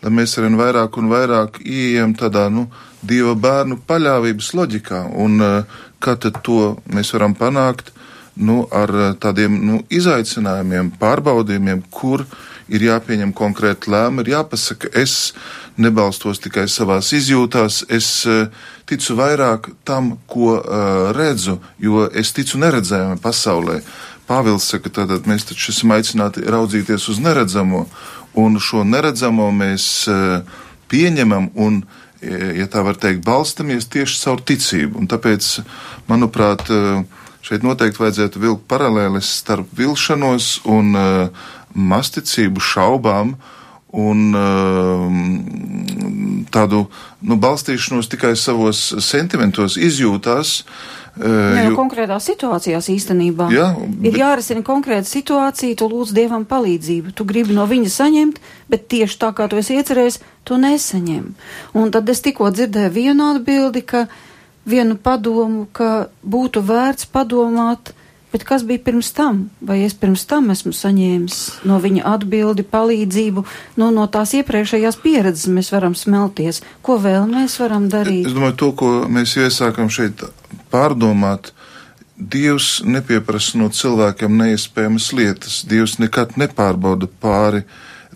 lai 0.00 0.16
mēs 0.16 0.38
arvien 0.40 0.56
vairāk 0.56 0.96
un 0.96 1.12
vairāk 1.12 1.60
ieejam 1.60 2.16
tādā, 2.16 2.48
nu, 2.48 2.70
Dieva 3.02 3.34
bērnu 3.38 3.80
paļāvības 3.86 4.52
loģikā, 4.56 5.02
un 5.20 5.40
uh, 5.44 5.78
kā 6.00 6.16
tad 6.20 6.40
to 6.46 6.76
mēs 6.92 7.12
varam 7.16 7.36
panākt, 7.36 7.92
nu, 8.36 8.66
ar 8.72 8.92
tādiem, 9.20 9.54
nu, 9.64 9.80
izaicinājumiem, 9.92 10.92
pārbaudījumiem, 11.00 11.82
kur 11.90 12.26
ir 12.68 12.82
jāpieņem 12.88 13.32
konkrēti 13.36 13.90
lēmumi, 13.92 14.24
ir 14.24 14.32
jāpasaka, 14.34 14.90
es 14.98 15.32
nebalstos 15.80 16.40
tikai 16.44 16.66
savās 16.72 17.12
izjūtās, 17.16 17.84
es 17.92 18.10
uh, 18.28 18.50
ticu 18.88 19.16
vairāk 19.18 19.70
tam, 19.88 20.16
ko 20.28 20.56
uh, 20.58 21.08
redzu, 21.16 21.60
jo 21.82 22.06
es 22.12 22.34
ticu 22.36 22.60
neredzējumam 22.62 23.22
pasaulē. 23.22 23.80
Pāvils 24.26 24.66
saka, 24.72 24.90
tātad 24.90 25.28
mēs 25.30 25.46
taču 25.46 25.70
esam 25.70 25.94
aicināti 25.94 26.42
raudzīties 26.42 27.06
uz 27.12 27.20
neredzamo, 27.22 27.84
un 28.42 28.58
šo 28.60 28.82
neredzamo 28.84 29.52
mēs 29.54 29.86
uh, 30.10 30.40
pieņemam 30.90 31.52
un, 31.62 31.84
ja 32.22 32.66
tā 32.70 32.82
var 32.86 32.98
teikt, 33.00 33.24
balstamies 33.26 33.88
tieši 33.92 34.22
caur 34.22 34.42
ticību. 34.46 35.02
Un 35.02 35.10
tāpēc, 35.10 35.50
manuprāt, 36.08 36.64
uh, 36.72 37.02
šeit 37.46 37.66
noteikti 37.66 38.02
vajadzētu 38.02 38.42
vilkt 38.42 38.66
paralēles 38.70 39.28
starp 39.42 39.70
vilšanos 39.76 40.62
un 40.70 40.96
uh, 40.96 41.44
masticību, 41.76 42.62
šaubām 42.62 43.36
un 43.96 44.24
uh, 44.34 45.06
tādu 46.56 46.86
nu, 47.20 47.36
balstīšanos 47.40 48.08
tikai 48.12 48.34
savos 48.40 48.88
sentimentos, 49.04 49.76
izjūtās. 49.76 50.62
Uh, 51.16 51.56
jā, 51.56 51.62
jo 51.70 51.76
konkrētās 51.78 52.26
situācijās 52.28 52.90
īstenībā 52.92 53.46
jā, 53.48 53.70
bet... 53.78 54.08
ir 54.10 54.18
jārisina 54.20 54.60
konkrēta 54.64 55.08
situācija, 55.08 55.78
tu 55.80 55.88
lūdz 55.88 56.12
Dievam 56.16 56.44
palīdzību, 56.48 57.14
tu 57.16 57.24
gribi 57.28 57.56
no 57.56 57.64
viņa 57.70 57.92
saņemt, 57.94 58.40
bet 58.68 58.84
tieši 58.92 59.16
tā 59.22 59.30
kā 59.36 59.46
tu 59.48 59.56
esi 59.56 59.78
iecerējis, 59.80 60.20
tu 60.44 60.60
nesaņem. 60.60 61.30
Un 61.80 61.94
tad 61.94 62.12
es 62.12 62.20
tikko 62.24 62.50
dzirdēju 62.52 62.92
vienu 62.92 63.30
atbildi, 63.32 63.84
ka 63.88 64.04
vienu 64.68 64.98
padomu, 65.00 65.64
ka 65.72 66.10
būtu 66.20 66.60
vērts 66.68 67.08
padomāt, 67.14 67.94
Bet 68.36 68.44
kas 68.44 68.66
bija 68.68 68.82
pirms 68.84 69.12
tam? 69.16 69.38
Vai 69.64 69.78
es 69.86 69.94
pirms 69.96 70.26
tam 70.28 70.50
esmu 70.52 70.74
saņēmis 70.76 71.36
no 71.64 71.78
viņa 71.80 72.02
atbildi, 72.10 72.66
palīdzību, 72.68 73.44
nu, 73.80 73.88
no 73.96 74.04
tās 74.12 74.34
iepriekšējās 74.36 74.98
pieredzes 75.00 75.48
mēs 75.48 75.72
varam 75.72 75.96
smelties? 75.96 76.60
Ko 76.84 76.98
vēl 77.00 77.24
mēs 77.30 77.54
varam 77.62 77.86
darīt? 77.88 78.28
Es 78.28 78.36
domāju, 78.36 78.58
to, 78.60 78.70
ko 78.76 78.92
mēs 79.08 79.38
iesākam 79.40 79.88
šeit 79.88 80.26
pārdomāt, 80.68 81.54
Dievs 82.16 82.82
nepieprasa 82.84 83.56
no 83.56 83.70
cilvēkiem 83.72 84.36
neiespējamas 84.42 85.10
lietas. 85.16 85.58
Dievs 85.72 85.96
nekad 85.96 86.36
nepārbauda 86.36 87.08
pāri 87.08 87.64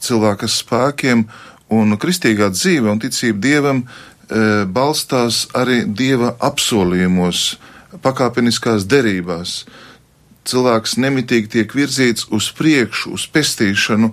cilvēka 0.05 0.53
spēkiem, 0.53 1.25
un 1.73 1.97
kristīgā 1.97 2.53
dzīve 2.53 2.93
un 2.93 3.01
ticība 3.01 3.47
Dievam 3.49 3.87
e, 3.87 3.87
balstās 4.69 5.47
arī 5.57 5.87
Dieva 5.89 6.37
apsolījumos, 6.53 7.55
pakāpeniskās 8.05 8.85
derībās 8.85 9.63
cilvēks 10.51 10.99
nemitīgi 11.01 11.55
tiek 11.57 11.75
virzīts 11.75 12.29
uz 12.35 12.51
priekšu, 12.59 13.15
uz 13.17 13.27
pestīšanu, 13.33 14.13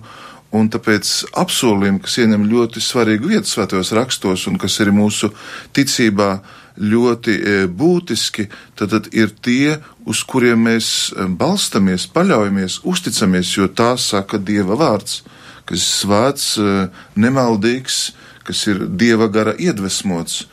un 0.56 0.70
tāpēc 0.72 1.10
apsolījumi, 1.36 2.00
kas 2.04 2.16
ieņem 2.22 2.46
ļoti 2.48 2.80
svarīgu 2.80 3.34
vietu 3.34 3.50
svētajos 3.50 3.92
rakstos 3.96 4.46
un 4.48 4.56
kas 4.60 4.78
ir 4.80 4.94
mūsu 4.96 5.30
ticībā 5.76 6.30
ļoti 6.78 7.34
e, 7.34 7.56
būtiski, 7.66 8.46
tad, 8.78 8.94
tad 8.94 9.08
ir 9.16 9.32
tie, 9.42 9.78
uz 10.08 10.22
kuriem 10.28 10.62
mēs 10.68 11.10
e, 11.10 11.26
balstamies, 11.28 12.06
paļaujamies, 12.14 12.80
uzticamies, 12.88 13.50
jo 13.58 13.68
tā 13.68 13.96
saka 14.00 14.38
Dieva 14.38 14.78
vārds, 14.78 15.22
kas 15.68 15.82
ir 15.82 15.88
svēts, 15.88 16.48
e, 16.56 16.76
nemaldīgs, 17.18 17.98
kas 18.46 18.64
ir 18.70 18.86
Dieva 18.88 19.28
gara 19.32 19.56
iedvesmots. 19.58 20.46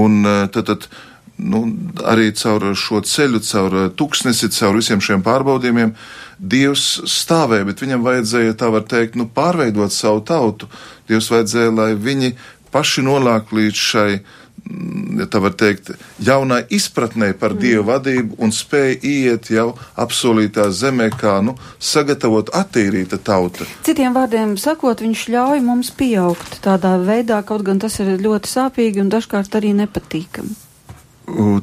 Un 0.00 0.22
tad, 0.24 0.70
tad 0.70 0.86
nu, 1.36 1.62
arī 2.08 2.30
caur 2.36 2.72
šo 2.78 3.02
ceļu, 3.06 3.40
caur 3.46 3.78
tuksnesi, 3.96 4.50
caur 4.54 4.78
visiem 4.80 5.02
šiem 5.02 5.24
pārbaudījumiem, 5.26 5.94
Dievs 6.42 7.04
stāvēja, 7.06 7.68
bet 7.68 7.82
viņam 7.84 8.02
vajadzēja, 8.02 8.56
tā 8.58 8.66
var 8.74 8.82
teikt, 8.90 9.14
nu, 9.14 9.28
pārveidot 9.30 9.94
savu 9.94 10.24
tautu. 10.26 10.66
Dievs 11.06 11.28
vajadzēja, 11.30 11.70
lai 11.76 11.92
viņi 11.94 12.32
paši 12.74 13.04
nonāk 13.06 13.52
līdz 13.54 13.78
šai, 13.78 14.16
mm, 14.18 15.20
ja 15.20 15.28
tā 15.30 15.38
var 15.44 15.54
teikt, 15.54 15.92
jaunai 16.18 16.64
izpratnē 16.66 17.28
par 17.38 17.54
mm. 17.54 17.60
Dievu 17.62 17.84
vadību 17.92 18.40
un 18.42 18.50
spēja 18.50 18.98
iet 19.06 19.52
jau 19.54 19.68
apsolītā 19.94 20.66
zemē, 20.74 21.12
kā, 21.14 21.36
nu, 21.46 21.54
sagatavot 21.78 22.50
attīrīta 22.58 23.20
tauta. 23.22 23.68
Citiem 23.86 24.18
vārdiem 24.18 24.58
sakot, 24.58 25.04
viņš 25.04 25.28
ļauj 25.36 25.62
mums 25.62 25.94
pieaugt 25.94 26.58
tādā 26.66 26.96
veidā, 27.06 27.38
kaut 27.46 27.62
gan 27.70 27.78
tas 27.78 28.02
ir 28.02 28.16
ļoti 28.18 28.50
sāpīgi 28.56 29.04
un 29.04 29.14
dažkārt 29.14 29.62
arī 29.62 29.76
nepatīkami 29.84 30.71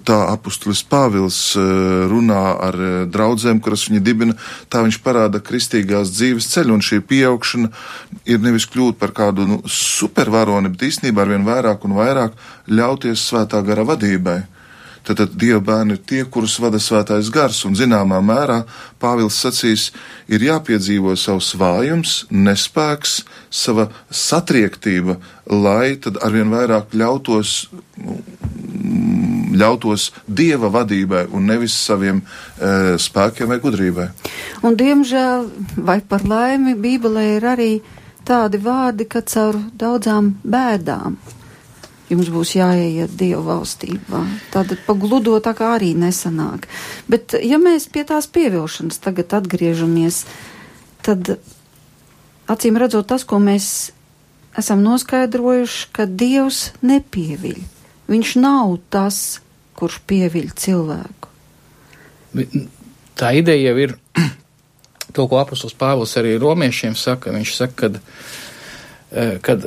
tā 0.05 0.17
apustulis 0.31 0.81
Pāvils 0.87 1.37
e, 1.57 1.63
runā 2.09 2.43
ar 2.67 2.75
e, 2.75 2.91
draudzēm, 3.11 3.59
kuras 3.63 3.87
viņa 3.89 4.01
dibina, 4.03 4.35
tā 4.71 4.83
viņš 4.85 4.99
parāda 5.03 5.41
kristīgās 5.43 6.13
dzīves 6.15 6.47
ceļu, 6.53 6.77
un 6.77 6.85
šī 6.85 7.01
pieaugšana 7.09 7.71
ir 8.29 8.39
nevis 8.43 8.67
kļūt 8.71 8.99
par 8.99 9.13
kādu 9.15 9.47
nu, 9.49 9.59
supervaroni, 9.65 10.71
bet 10.73 10.87
īstenībā 10.89 11.25
arvien 11.25 11.47
vairāk 11.47 11.85
un 11.85 11.97
vairāk 11.99 12.39
ļauties 12.71 13.27
svētā 13.29 13.61
gara 13.65 13.85
vadībai. 13.87 14.39
Tad, 15.09 15.17
tad 15.17 15.31
Dieva 15.41 15.57
bērni 15.65 15.95
ir 15.97 16.01
tie, 16.05 16.19
kurus 16.29 16.59
vada 16.61 16.77
svētais 16.77 17.31
gars, 17.33 17.63
un 17.65 17.73
zināmā 17.73 18.19
mērā 18.21 18.59
Pāvils 19.01 19.39
sacīs, 19.41 19.87
ir 20.29 20.43
jāpiedzīvo 20.45 21.15
savs 21.17 21.55
vājums, 21.57 22.11
nespēks, 22.29 23.23
sava 23.49 23.87
satriektība, 24.13 25.15
lai 25.49 25.95
tad 26.03 26.19
arvien 26.21 26.53
vairāk 26.53 26.93
ļautos 26.93 27.55
ļautos 29.59 30.05
dieva 30.29 30.69
vadībai 30.77 31.23
un 31.33 31.49
nevis 31.49 31.73
saviem 31.73 32.21
e, 32.21 32.69
spēkiem 33.01 33.49
vai 33.49 33.57
gudrībai. 33.65 34.07
Un, 34.61 34.77
diemžēl, 34.77 35.49
vai 35.89 35.97
par 36.05 36.21
laimi, 36.29 36.77
Bībelē 36.77 37.25
ir 37.39 37.49
arī 37.55 37.71
tādi 38.29 38.61
vārdi, 38.61 39.09
ka 39.09 39.25
caur 39.25 39.57
daudzām 39.73 40.35
bēdām 40.45 41.17
jums 42.09 42.29
būs 42.33 42.55
jāieiet 42.57 43.13
Dieva 43.17 43.41
valstībā. 43.53 44.23
Tātad 44.53 44.81
pagludo 44.87 45.37
tā 45.43 45.53
kā 45.57 45.75
arī 45.77 45.93
nesanāk. 45.97 46.67
Bet, 47.09 47.37
ja 47.45 47.61
mēs 47.61 47.87
pie 47.93 48.05
tās 48.09 48.27
pievilšanas 48.31 49.01
tagad 49.03 49.35
atgriežamies, 49.39 50.23
tad 51.05 51.37
acīm 52.49 52.79
redzot 52.81 53.09
tas, 53.09 53.25
ko 53.27 53.41
mēs 53.43 53.91
esam 54.57 54.81
noskaidrojuši, 54.85 55.85
ka 55.93 56.09
Dievs 56.09 56.71
nepieviļ. 56.81 57.61
Viņš 58.09 58.35
nav 58.41 58.79
tas, 58.89 59.39
kurš 59.77 60.01
pieviļ 60.09 60.51
cilvēku. 60.57 61.29
Tā 63.19 63.31
ideja 63.37 63.71
jau 63.71 63.79
ir 63.85 63.95
to, 65.15 65.25
ko 65.29 65.39
apustulis 65.41 65.77
Pāvils 65.77 66.17
arī 66.19 66.35
romiešiem 66.41 66.97
saka. 66.97 67.33
Viņš 67.35 67.55
saka, 67.55 67.75
kad, 67.85 67.99
eh, 69.13 69.37
kad 69.45 69.65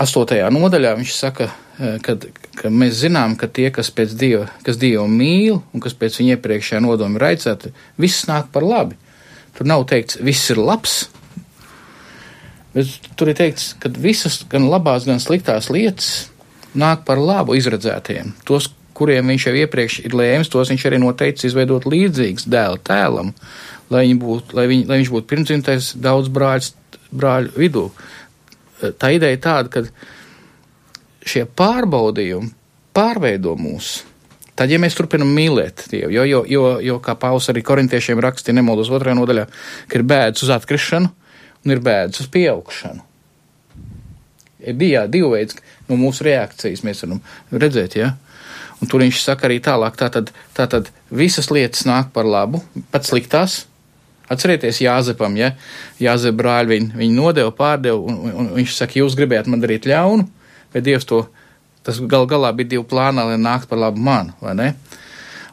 astotajā 0.00 0.50
nodaļā 0.52 0.94
viņš 0.98 1.14
saka, 1.14 1.48
eh, 1.78 1.98
kad, 2.02 2.26
ka 2.58 2.70
mēs 2.70 3.00
zinām, 3.04 3.36
ka 3.38 3.46
tie, 3.46 3.70
kas 3.70 3.90
pēc 3.94 4.14
Dieva, 4.18 4.48
kas 4.66 4.78
Dievu 4.80 5.06
mīl 5.08 5.60
un 5.72 5.80
kas 5.80 5.94
pēc 5.94 6.20
viņa 6.20 6.36
iepriekšējā 6.36 6.82
nodoma 6.82 7.20
ir 7.20 7.28
aicēti, 7.34 7.72
viss 7.98 8.28
nāk 8.30 8.50
par 8.52 8.62
labi. 8.62 8.96
Tur 9.54 9.66
nav 9.70 9.86
teikts, 9.86 10.18
viss 10.18 10.50
ir 10.50 10.58
labs, 10.58 11.08
bet 12.74 12.90
tur 13.16 13.30
ir 13.30 13.38
teikts, 13.38 13.74
ka 13.78 13.88
visas 13.88 14.42
gan 14.50 14.66
labās, 14.66 15.06
gan 15.06 15.22
sliktās 15.22 15.70
lietas 15.70 16.30
nāk 16.74 17.04
par 17.06 17.20
labu 17.22 17.54
izredzētiem. 17.54 18.34
Tos, 18.44 18.72
kuriem 18.94 19.30
viņš 19.30 19.46
jau 19.48 19.54
iepriekš 19.58 20.00
ir 20.06 20.14
lēmis, 20.18 20.50
tos 20.50 20.70
viņš 20.70 20.86
arī 20.88 20.98
noteicis 21.02 21.50
izveidot 21.50 21.86
līdzīgs 21.86 22.48
dēla 22.50 22.80
tēlam, 22.86 23.32
lai, 23.94 24.06
būt, 24.18 24.54
lai, 24.58 24.66
viņ, 24.70 24.84
lai 24.90 25.00
viņš 25.02 25.12
būtu 25.14 25.30
pirmdzimtais 25.30 25.92
daudz 26.02 26.30
brāļu, 26.34 26.74
brāļu 27.14 27.54
vidū. 27.58 27.88
Tā 28.80 29.10
ideja 29.14 29.36
ir 29.36 29.42
tāda, 29.44 29.70
ka 29.70 31.28
šie 31.28 31.44
pārbaudījumi 31.46 32.50
pārveido 32.94 33.54
mūs. 33.58 34.02
Tad, 34.54 34.70
ja 34.70 34.78
mēs 34.78 34.94
turpinam 34.94 35.32
mīlēt 35.34 35.88
Dievu, 35.90 36.12
jo, 36.14 36.24
jo, 36.30 36.42
jo, 36.46 36.62
jo 36.84 36.98
kā 37.02 37.16
Pauls 37.18 37.48
arī 37.50 37.64
korintiešiem 37.66 38.20
raksta, 38.22 38.54
nemaldos 38.54 38.92
otrajā 38.94 39.16
nodaļā, 39.18 39.48
ka 39.90 39.98
ir 39.98 40.06
bēdas 40.06 40.46
uz 40.46 40.52
atkrišanu, 40.54 41.10
un 41.64 41.74
ir 41.74 41.82
bēdas 41.82 42.22
uz 42.22 42.30
pieaugšanu. 42.30 43.02
Bija 44.78 45.08
divi 45.10 45.32
veidi 45.32 45.58
no 45.88 45.98
mūsu 46.00 46.24
reakcijas, 46.28 46.84
mēs 46.86 47.02
varam 47.04 47.18
redzēt, 47.50 47.98
ja. 47.98 48.14
Un 48.78 48.90
tur 48.90 49.02
viņš 49.02 49.20
saka 49.24 49.48
arī 49.48 49.58
tālāk, 49.64 49.98
tātad, 49.98 50.30
tātad 50.56 50.88
visas 51.10 51.50
lietas 51.50 51.82
nāk 51.88 52.14
par 52.14 52.28
labu, 52.28 52.62
pat 52.94 53.06
sliktās. 53.08 53.64
Atcerieties 54.32 54.80
Jāzepam, 54.80 55.36
ja 55.36 55.52
Jāzep 56.00 56.36
brāļi 56.38 56.70
viņu, 56.72 56.90
viņu 56.96 57.16
nodeva, 57.18 57.52
pārdeva, 57.54 57.98
un, 58.00 58.20
un, 58.24 58.34
un 58.40 58.52
viņš 58.56 58.76
saka, 58.78 58.98
jūs 59.02 59.16
gribējāt 59.18 59.50
man 59.52 59.60
darīt 59.60 59.88
ļaunu, 59.90 60.24
bet 60.72 60.86
Dievs 60.86 61.04
to, 61.08 61.26
tas 61.84 62.00
gal 62.08 62.24
galā 62.30 62.52
bija 62.56 62.74
divu 62.74 62.86
plānā, 62.88 63.26
lai 63.28 63.36
nāktu 63.40 63.68
par 63.70 63.82
labu 63.82 64.00
man, 64.00 64.32
vai 64.40 64.56
ne? 64.56 64.70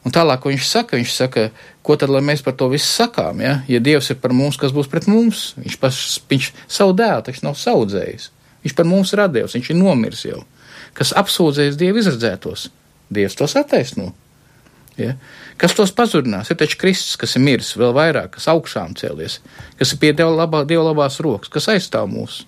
Un 0.02 0.14
tālāk, 0.16 0.40
ko 0.42 0.50
viņš 0.50 0.66
saka, 0.66 0.98
viņš 0.98 1.12
saka, 1.14 1.50
ko 1.86 1.98
tad, 2.00 2.10
lai 2.10 2.24
mēs 2.26 2.42
par 2.42 2.56
to 2.58 2.72
visu 2.72 2.88
sakām, 2.90 3.44
ja? 3.44 3.60
Ja 3.70 3.82
Dievs 3.84 4.10
ir 4.10 4.18
par 4.24 4.34
mums, 4.34 4.58
kas 4.58 4.74
būs 4.74 4.90
pret 4.90 5.06
mums? 5.12 5.52
Viņš, 5.60 5.78
pas, 5.82 6.00
viņš 6.32 6.48
savu 6.66 6.96
dēlu 6.98 7.28
taču 7.28 7.46
nav 7.46 7.60
saudzējis. 7.60 8.32
Viņš 8.66 8.78
par 8.78 8.88
mums 8.90 9.14
ir 9.14 9.22
atdevis, 9.22 9.54
viņš 9.58 9.70
ir 9.74 9.78
nomiris 9.78 10.26
jau. 10.26 10.42
Kas 10.98 11.14
apsūdzēs 11.18 11.78
Dievu 11.78 12.02
izredzētos? 12.02 12.70
Dievs 13.14 13.38
tos 13.38 13.54
attaisno. 13.60 14.10
Ja? 15.02 15.16
Kas 15.62 15.76
tos 15.78 15.94
pazudinās? 15.96 16.52
Ir 16.52 16.60
taču 16.60 16.80
Kristus, 16.82 17.18
kas 17.20 17.36
ir 17.38 17.44
miris 17.46 17.74
vēl 17.80 17.94
vairāk, 17.98 18.36
kas 18.38 18.48
augšām 18.52 18.96
cēlies, 19.00 19.40
kas 19.80 19.94
ir 19.94 20.02
pie 20.02 20.14
Dieva, 20.14 20.32
labā, 20.44 20.64
Dieva 20.68 20.88
labās 20.90 21.20
rokas, 21.24 21.52
kas 21.54 21.70
aizstāv 21.74 22.10
mūs. 22.12 22.44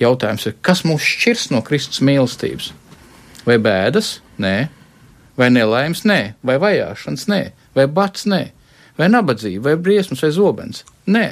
Jautājums 0.00 0.48
ir, 0.48 0.56
kas 0.64 0.82
mūs 0.86 1.04
šķirs 1.06 1.50
no 1.54 1.62
Kristus 1.66 2.02
mīlestības? 2.04 2.72
Vai 3.46 3.60
bēdas? 3.62 4.18
Nē. 4.42 4.56
Vai 5.38 5.50
nelaimes? 5.54 6.02
Nē. 6.08 6.20
Vai 6.42 6.58
vajāšanas? 6.62 7.26
Nē. 7.30 7.40
Vai 7.76 7.86
bats? 7.86 8.26
Nē. 8.30 8.42
Vai 8.98 9.10
nabadzība, 9.10 9.70
vai 9.70 9.76
briesmas, 9.80 10.22
vai 10.22 10.30
zobens? 10.34 10.84
Nē. 11.10 11.26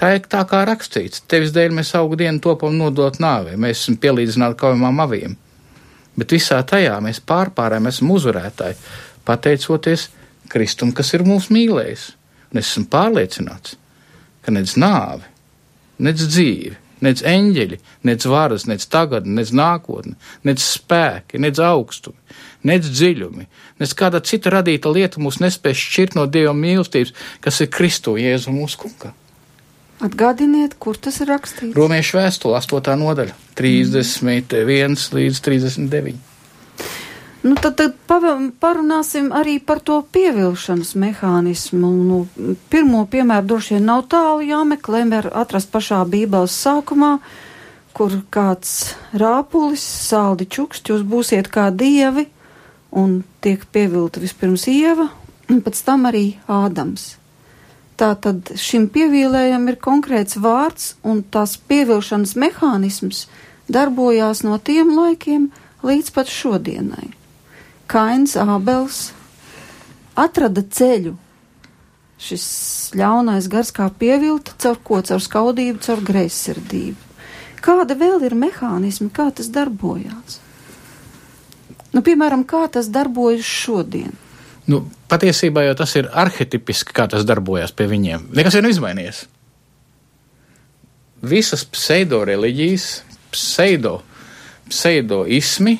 Tā 0.00 0.14
ir 0.16 0.24
tā 0.30 0.42
kā 0.48 0.64
rakstīts. 0.66 1.22
Tevis 1.30 1.52
dēļ 1.54 1.74
mēs 1.76 1.92
augu 1.98 2.18
dienu 2.18 2.42
topam 2.42 2.74
nodot 2.76 3.20
nāvē. 3.22 3.54
Mēs 3.60 3.84
esam 3.84 3.98
pielīdzināti 4.00 4.58
kaujamām 4.60 5.02
avīm. 5.04 5.36
Bet 6.18 6.34
visā 6.34 6.60
tajā 6.66 6.94
mēs 7.02 7.20
pārpārējām, 7.26 7.88
esam 7.90 8.12
uzvarētāji, 8.14 8.78
pateicoties 9.26 10.08
Kristum, 10.52 10.92
kas 10.94 11.14
ir 11.16 11.24
mūs 11.26 11.50
mīlējis. 11.54 12.12
Un 12.52 12.60
es 12.60 12.70
esmu 12.70 12.86
pārliecināts, 12.92 13.74
ka 14.44 14.54
nec 14.54 14.76
nāve, 14.78 15.26
nec 15.98 16.20
dzīve, 16.20 16.76
nec 17.04 17.22
eņģeļi, 17.26 17.80
nec 18.08 18.26
varas, 18.30 18.68
nec 18.70 18.84
tagadne, 18.90 19.34
nec 19.40 19.50
nākotne, 19.54 20.14
nec 20.46 20.62
spēki, 20.62 21.40
nec 21.42 21.58
augstumi, 21.58 22.38
nec 22.70 22.86
dziļumi, 22.86 23.48
nec 23.82 23.96
kāda 23.98 24.22
cita 24.24 24.54
radīta 24.54 24.92
lieta 24.92 25.22
mūs 25.22 25.40
nespēj 25.42 25.76
šķirt 25.82 26.16
no 26.18 26.28
Dieva 26.30 26.54
mīlestības, 26.56 27.14
kas 27.44 27.60
ir 27.64 27.72
Kristu 27.74 28.16
Jēzu 28.20 28.54
mūsu 28.54 28.84
kungā. 28.84 29.12
Atgādiniet, 30.02 30.74
kur 30.82 30.98
tas 30.98 31.20
ir 31.22 31.30
rakstīts. 31.30 31.76
Romiešu 31.78 32.18
vēstule, 32.18 32.58
8. 32.58 32.96
nodaļa, 32.98 33.34
31 33.54 35.10
līdz 35.14 35.42
39. 35.44 36.16
Nu, 37.44 37.52
tad, 37.60 37.76
tad 37.76 37.96
parunāsim 38.08 39.28
arī 39.36 39.58
par 39.60 39.82
to 39.84 39.98
pievilkšanas 40.16 40.94
mehānismu. 40.96 41.90
Nu, 42.08 42.20
pirmo 42.72 43.02
piemēru 43.12 43.50
droši 43.50 43.76
vien 43.76 43.84
nav 43.90 44.06
tālu 44.12 44.46
jāmeklē, 44.48 45.02
var 45.10 45.28
atrast 45.44 45.68
pašā 45.72 46.00
Bībeles 46.08 46.56
sākumā, 46.64 47.18
kur 47.94 48.16
kāds 48.32 48.94
rāpulis, 49.12 49.84
saldi 49.84 50.48
čukst, 50.48 50.88
jūs 50.88 51.04
būsiet 51.04 51.52
kā 51.52 51.68
dievi, 51.68 52.24
un 52.96 53.20
tiek 53.44 53.68
pievilta 53.70 54.24
vispirms 54.24 54.64
ieva, 54.72 55.10
un 55.52 55.60
pēc 55.60 55.84
tam 55.84 56.08
arī 56.08 56.24
Ādams. 56.48 57.12
Tātad 57.94 58.56
šim 58.58 58.88
pievīlējam 58.90 59.68
ir 59.70 59.76
konkrēts 59.78 60.38
vārds, 60.42 60.94
un 61.06 61.22
tās 61.22 61.54
pievilkšanas 61.70 62.34
mehānisms 62.42 63.26
darbojās 63.70 64.42
no 64.42 64.58
tiem 64.58 64.90
laikiem 64.96 65.50
līdz 65.86 66.10
pat 66.16 66.30
šodienai. 66.30 67.12
Kains 67.86 68.34
Ābels 68.40 69.12
atrada 70.18 70.64
ceļu. 70.64 71.14
Šis 72.24 72.46
ļaunais 72.96 73.46
gars 73.52 73.70
kā 73.74 73.86
pievilta, 73.90 74.54
caur 74.58 74.80
ko, 74.82 75.00
caur 75.04 75.22
skaudību, 75.22 75.82
caur 75.84 76.02
greizsirdību. 76.02 77.12
Kāda 77.64 77.96
vēl 77.98 78.26
ir 78.26 78.34
mehānismi, 78.38 79.10
kā 79.14 79.30
tas 79.34 79.48
darbojās? 79.52 80.40
Nu, 81.94 82.02
piemēram, 82.02 82.42
kā 82.48 82.66
tas 82.74 82.90
darbojas 82.90 83.46
šodien? 83.46 84.16
Nu, 84.70 84.80
patiesībā 85.12 85.66
jau 85.66 85.74
tas 85.76 85.92
ir 86.00 86.08
arhetipiski, 86.08 86.94
kā 86.96 87.04
tas 87.10 87.26
darbojas 87.28 87.74
pie 87.76 87.88
viņiem. 87.90 88.30
Nekas 88.36 88.56
jau 88.56 88.62
nav 88.64 88.72
izmainījies. 88.72 89.24
Visas 91.24 91.64
pseido 91.68 92.22
reliģijas, 92.24 92.88
pseido, 93.32 93.98
pseido 94.68 95.24
ismi 95.28 95.78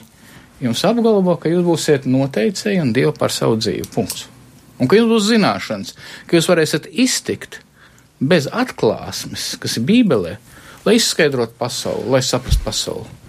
jums 0.65 0.85
apgalvo, 0.89 1.37
ka 1.41 1.53
jūs 1.53 1.65
būsiet 1.65 2.09
noteicēji 2.09 2.83
un 2.83 2.93
dievi 2.97 3.13
par 3.17 3.33
savu 3.33 3.59
dzīvi. 3.61 3.89
Punkts. 3.95 4.29
Un 4.81 4.91
ka 4.91 4.99
jums 4.99 5.13
būs 5.13 5.29
zināšanas, 5.31 5.95
ka 6.29 6.39
jūs 6.39 6.49
varēsiet 6.51 6.89
iztikt 6.91 7.61
bez 8.21 8.49
atklāsmes, 8.53 9.55
kas 9.61 9.79
ir 9.79 9.87
Bībelē, 9.89 10.37
lai 10.85 10.97
izskaidrotu 10.99 11.57
pasauli, 11.59 12.09
lai 12.13 12.23
saprastu 12.25 12.65
pasauli. 12.65 13.21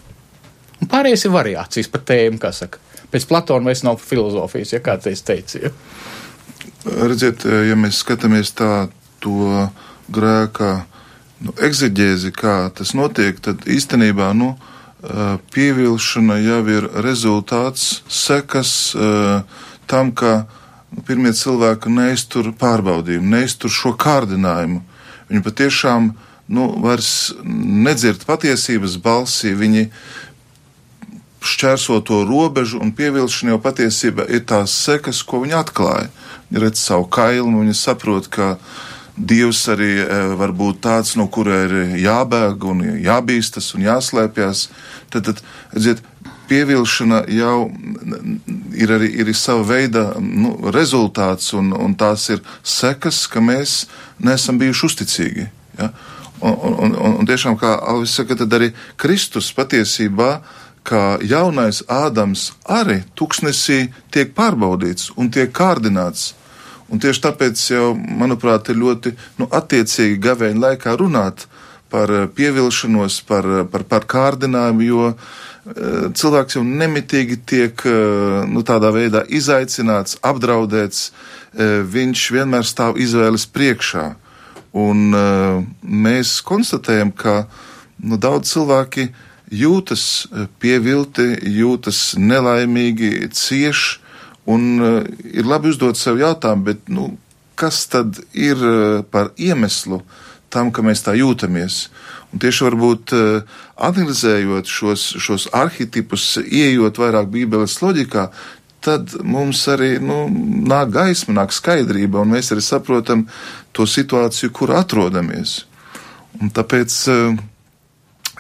Un 0.82 0.90
pārējais 0.92 1.26
ir 1.28 1.36
variācijas 1.36 1.92
par 1.92 2.04
tēmu, 2.08 2.40
kā 2.42 2.52
saka 2.56 2.82
pēc 3.12 3.28
Platona 3.30 3.70
vairs 3.70 3.84
nav 3.86 4.00
filozofijas, 4.02 4.74
ja 4.76 4.82
kāds 4.84 5.06
teica. 5.06 5.24
teica 5.30 5.60
ja. 5.68 5.74
Redziet, 6.86 7.46
ja 7.46 7.76
mēs 7.78 8.04
skatāmies 8.04 8.52
tā 8.54 8.88
to 9.24 9.70
grēka 10.14 10.86
nu, 11.42 11.54
egzeģēzi, 11.66 12.32
kā 12.36 12.70
tas 12.76 12.94
notiek, 12.98 13.40
tad 13.42 13.66
īstenībā 13.66 14.30
nu, 14.38 14.54
pievilšana 15.54 16.38
jau 16.42 16.62
ir 16.72 16.88
rezultāts, 17.06 18.04
sekas 18.10 18.94
tam, 19.90 20.12
ka 20.18 20.46
nu, 20.94 21.04
pirmie 21.06 21.34
cilvēki 21.36 21.92
neiztur 21.94 22.52
pārbaudījumu, 22.58 23.34
neiztur 23.36 23.74
šo 23.74 23.94
kārdinājumu. 24.02 24.82
Viņi 25.30 25.44
patiešām 25.46 26.12
nu, 26.54 26.68
vairs 26.82 27.34
nedzird 27.46 28.26
patiesības 28.30 28.98
balsī, 29.02 29.54
viņi 29.58 29.90
šķērso 31.46 32.00
to 32.08 32.24
robežu, 32.28 32.80
un 32.82 32.92
pievilkšana 32.96 33.56
jau 33.56 33.62
patiesībā 33.62 34.28
ir 34.34 34.44
tās 34.50 34.74
sekas, 34.86 35.22
ko 35.24 35.44
viņi 35.44 35.58
atklāja. 35.60 36.10
Viņi 36.50 36.64
redz 36.64 36.82
savu 36.82 37.08
kailu, 37.12 37.62
viņi 37.62 37.78
saprot, 37.78 38.30
ka 38.32 38.56
Dievs 39.16 39.62
arī 39.72 39.94
e, 40.04 40.08
var 40.36 40.52
būt 40.52 40.82
tāds, 40.84 41.14
no 41.16 41.30
kura 41.32 41.62
ir 41.64 41.76
jābēg 42.04 42.66
un 42.68 42.82
jābīstas 43.00 43.70
un 43.78 43.86
jāslēpjas. 43.86 44.66
Tad, 45.14 45.30
tad 45.30 45.40
redziet, 45.72 46.02
pievilkšana 46.50 47.22
jau 47.32 47.70
ir 48.76 48.92
arī 48.92 49.08
ir 49.24 49.32
sava 49.34 49.64
veida 49.70 50.04
nu, 50.20 50.52
rezultāts, 50.76 51.54
un, 51.56 51.72
un 51.72 51.96
tās 51.96 52.28
ir 52.36 52.44
sekas, 52.60 53.24
ka 53.32 53.40
mēs 53.40 53.86
neesam 54.20 54.60
bijuši 54.60 54.86
uzticīgi. 54.90 55.48
Ja? 55.80 55.90
Un, 56.44 56.52
un, 56.52 56.92
un, 57.00 57.18
un 57.22 57.26
tiešām, 57.30 57.56
kā 57.58 57.72
Alvis 57.88 58.18
saka, 58.20 58.36
tad 58.36 58.52
arī 58.54 58.74
Kristus 59.00 59.48
patiesībā 59.56 60.32
uh, 60.36 60.65
ka 60.86 61.18
jaunais 61.26 61.82
Ādams 61.90 62.52
arī 62.70 63.02
tuksnesī 63.18 63.88
tiek 64.14 64.36
pārbaudīts 64.38 65.12
un 65.18 65.32
tiek 65.34 65.52
kārdināts. 65.56 66.34
Un 66.92 67.02
tieši 67.02 67.24
tāpēc 67.24 67.62
jau, 67.72 67.94
manuprāt, 67.96 68.70
ir 68.70 68.78
ļoti 68.78 69.16
nu, 69.42 69.50
attiecīgi 69.50 70.22
gavēņa 70.22 70.62
laikā 70.68 70.94
runāt 71.02 71.48
par 71.90 72.12
eh, 72.12 72.28
pievilšanos, 72.36 73.22
par, 73.26 73.46
eh, 73.46 73.66
par, 73.72 73.86
par 73.90 74.06
kārdinājumu, 74.10 74.86
jo 74.86 75.08
e, 75.10 75.16
cilvēks 76.14 76.60
jau 76.60 76.62
nemitīgi 76.66 77.40
tiek 77.50 77.86
e, 77.90 77.94
nu, 78.52 78.62
tādā 78.68 78.92
veidā 78.94 79.24
izaicināts, 79.26 80.20
apdraudēts, 80.22 81.08
e, 81.08 81.70
viņš 81.96 82.26
vienmēr 82.36 82.68
stāv 82.70 83.00
izvēles 83.02 83.48
priekšā. 83.50 84.12
Un 84.76 85.16
mēs 85.82 86.42
konstatējam, 86.44 87.14
ka 87.16 87.46
nu, 88.04 88.18
daudz 88.20 88.52
cilvēki 88.52 89.06
jūtas 89.52 90.26
eh, 90.26 90.48
pievilti, 90.62 91.28
jūtas 91.58 92.16
nelaimīgi, 92.18 93.30
cieš, 93.36 94.02
un 94.46 94.66
uh, 94.78 95.00
ir 95.26 95.48
labi 95.50 95.72
uzdot 95.74 95.98
sev 95.98 96.20
jautājumu, 96.22 96.68
bet 96.68 96.90
nu, 96.94 97.08
kas 97.58 97.88
tad 97.90 98.20
ir 98.38 98.60
uh, 98.62 99.00
par 99.10 99.32
iemeslu 99.42 100.04
tam, 100.54 100.70
ka 100.70 100.86
mēs 100.86 101.02
tā 101.06 101.16
jūtamies? 101.18 101.88
Un 102.30 102.42
tieši 102.44 102.66
varbūt 102.68 103.14
analizējot 103.88 104.70
šos, 104.70 105.04
šos 105.24 105.48
arhetipus, 105.56 106.36
ieejot 106.44 107.00
vairāk 107.00 107.30
Bībeles 107.32 107.78
loģikā, 107.82 108.28
tad 108.86 109.16
mums 109.26 109.64
arī 109.72 109.96
nu, 110.04 110.26
nāk 110.70 110.94
gaisma, 110.94 111.40
nāk 111.40 111.56
skaidrība, 111.56 112.22
un 112.22 112.36
mēs 112.36 112.52
arī 112.54 112.64
saprotam 112.64 113.26
to 113.74 113.88
situāciju, 113.90 114.52
kur 114.54 114.76
atrodamies. 114.78 115.64
Un 116.38 116.52
tāpēc 116.54 116.98
uh, 117.10 117.40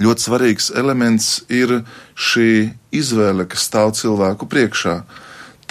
ļoti 0.01 0.25
svarīgs 0.27 0.71
elements 0.75 1.43
ir 1.51 1.81
šī 2.15 2.71
izvēle, 2.95 3.47
kas 3.47 3.67
stāv 3.69 3.93
cilvēku 3.97 4.47
priekšā. 4.51 4.99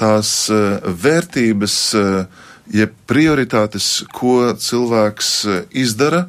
Tās 0.00 0.30
uh, 0.52 0.80
vērtības, 0.84 1.76
uh, 1.98 2.46
jeb 2.72 2.94
prioritātes, 3.10 4.02
ko 4.14 4.54
cilvēks 4.58 5.32
uh, 5.46 5.60
izdara, 5.70 6.26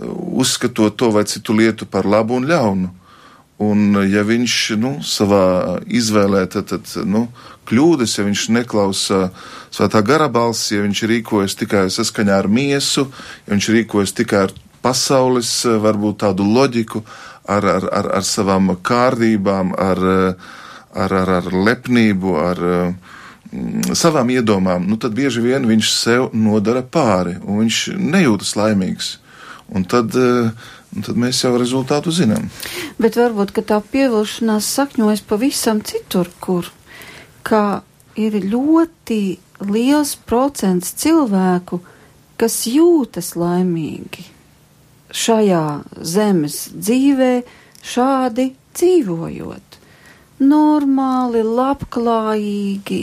uzskatot 0.00 0.96
to 0.96 1.10
vai 1.12 1.26
citu 1.28 1.54
lietu 1.56 1.86
par 1.86 2.08
labu 2.08 2.38
un 2.40 2.48
ļaunu. 2.48 2.90
Un, 3.60 3.98
ja 4.08 4.22
viņš 4.24 4.54
nu, 4.80 4.94
savā 5.04 5.80
izvēlē 5.84 6.46
tad, 6.48 6.70
tad, 6.70 6.88
nu, 7.04 7.26
kļūdas, 7.68 8.14
ja 8.16 8.24
viņš 8.24 8.44
neklausa 8.56 9.26
svētā 9.68 10.00
gara 10.00 10.30
balss, 10.32 10.70
ja 10.72 10.80
viņš 10.80 11.02
rīkojas 11.10 11.58
tikai 11.60 11.84
saskaņā 11.92 12.38
ar 12.40 12.48
miesu, 12.48 13.10
ja 13.44 13.52
viņš 13.52 13.68
rīkojas 13.76 14.16
tikai 14.16 14.46
ar 14.46 14.54
pasaules, 14.82 15.52
varbūt 15.82 16.22
tādu 16.24 16.46
loģiku, 16.46 17.04
ar, 17.50 17.66
ar, 17.76 17.88
ar, 18.00 18.10
ar 18.20 18.26
savām 18.26 18.74
kārdībām, 18.82 19.74
ar, 19.78 20.02
ar, 20.94 21.16
ar, 21.22 21.32
ar 21.40 21.52
lepnību, 21.52 22.34
ar 22.40 22.64
mm, 22.66 23.94
savām 23.98 24.32
iedomām, 24.34 24.88
nu, 24.88 24.98
tad 25.00 25.16
bieži 25.18 25.44
vien 25.44 25.68
viņš 25.68 25.94
sev 25.94 26.28
nodara 26.34 26.82
pāri 26.82 27.38
un 27.44 27.64
viņš 27.64 27.86
nejūtas 27.98 28.56
laimīgs. 28.58 29.16
Un 29.70 29.84
tad 29.86 30.16
uh, 30.18 30.50
Un 30.90 31.04
tad 31.06 31.18
mēs 31.22 31.44
jau 31.44 31.52
rezultātu 31.54 32.10
zinām. 32.10 32.48
Bet 32.98 33.14
varbūt 33.18 33.54
tā 33.62 33.78
pievilkšanās 33.92 34.66
sakņojas 34.74 35.22
pavisam 35.22 35.84
citur, 35.86 36.30
kur 36.42 36.66
ir 38.18 38.36
ļoti 38.42 39.20
liels 39.70 40.16
procents 40.26 40.90
cilvēku, 40.98 41.78
kas 42.40 42.64
jūtas 42.66 43.36
laimīgi 43.38 44.26
šajā 45.10 45.64
zemes 46.02 46.62
dzīvē, 46.74 47.32
šādi 47.82 48.50
dzīvojot. 48.76 49.78
Normāli, 50.40 51.42
labklājīgi, 51.44 53.00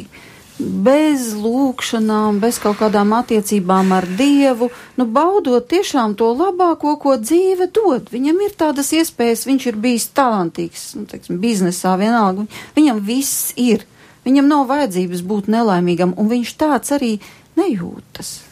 bez 0.57 1.29
lūkšanām, 1.37 2.39
bez 2.41 2.57
kaut 2.61 2.79
kādām 2.79 3.13
attiecībām 3.19 3.91
ar 3.93 4.07
Dievu, 4.17 4.71
nu, 4.97 5.05
baudot 5.05 5.67
tiešām 5.69 6.15
to 6.17 6.31
labāko, 6.33 6.95
ko 7.01 7.17
dzīve 7.21 7.69
dod. 7.73 8.09
Viņam 8.13 8.41
ir 8.47 8.57
tādas 8.57 8.89
iespējas, 8.97 9.45
viņš 9.49 9.69
ir 9.69 9.77
bijis 9.83 10.09
talantīgs, 10.17 10.89
nu, 10.97 11.05
teiksim, 11.09 11.37
biznesā 11.43 11.93
vienalga, 12.01 12.47
viņam 12.77 13.03
viss 13.05 13.53
ir. 13.53 13.85
Viņam 14.25 14.49
nav 14.49 14.65
vajadzības 14.67 15.21
būt 15.23 15.47
nelaimīgam, 15.53 16.17
un 16.17 16.27
viņš 16.27 16.57
tāds 16.59 16.91
arī 16.97 17.13
nejūtas. 17.55 18.46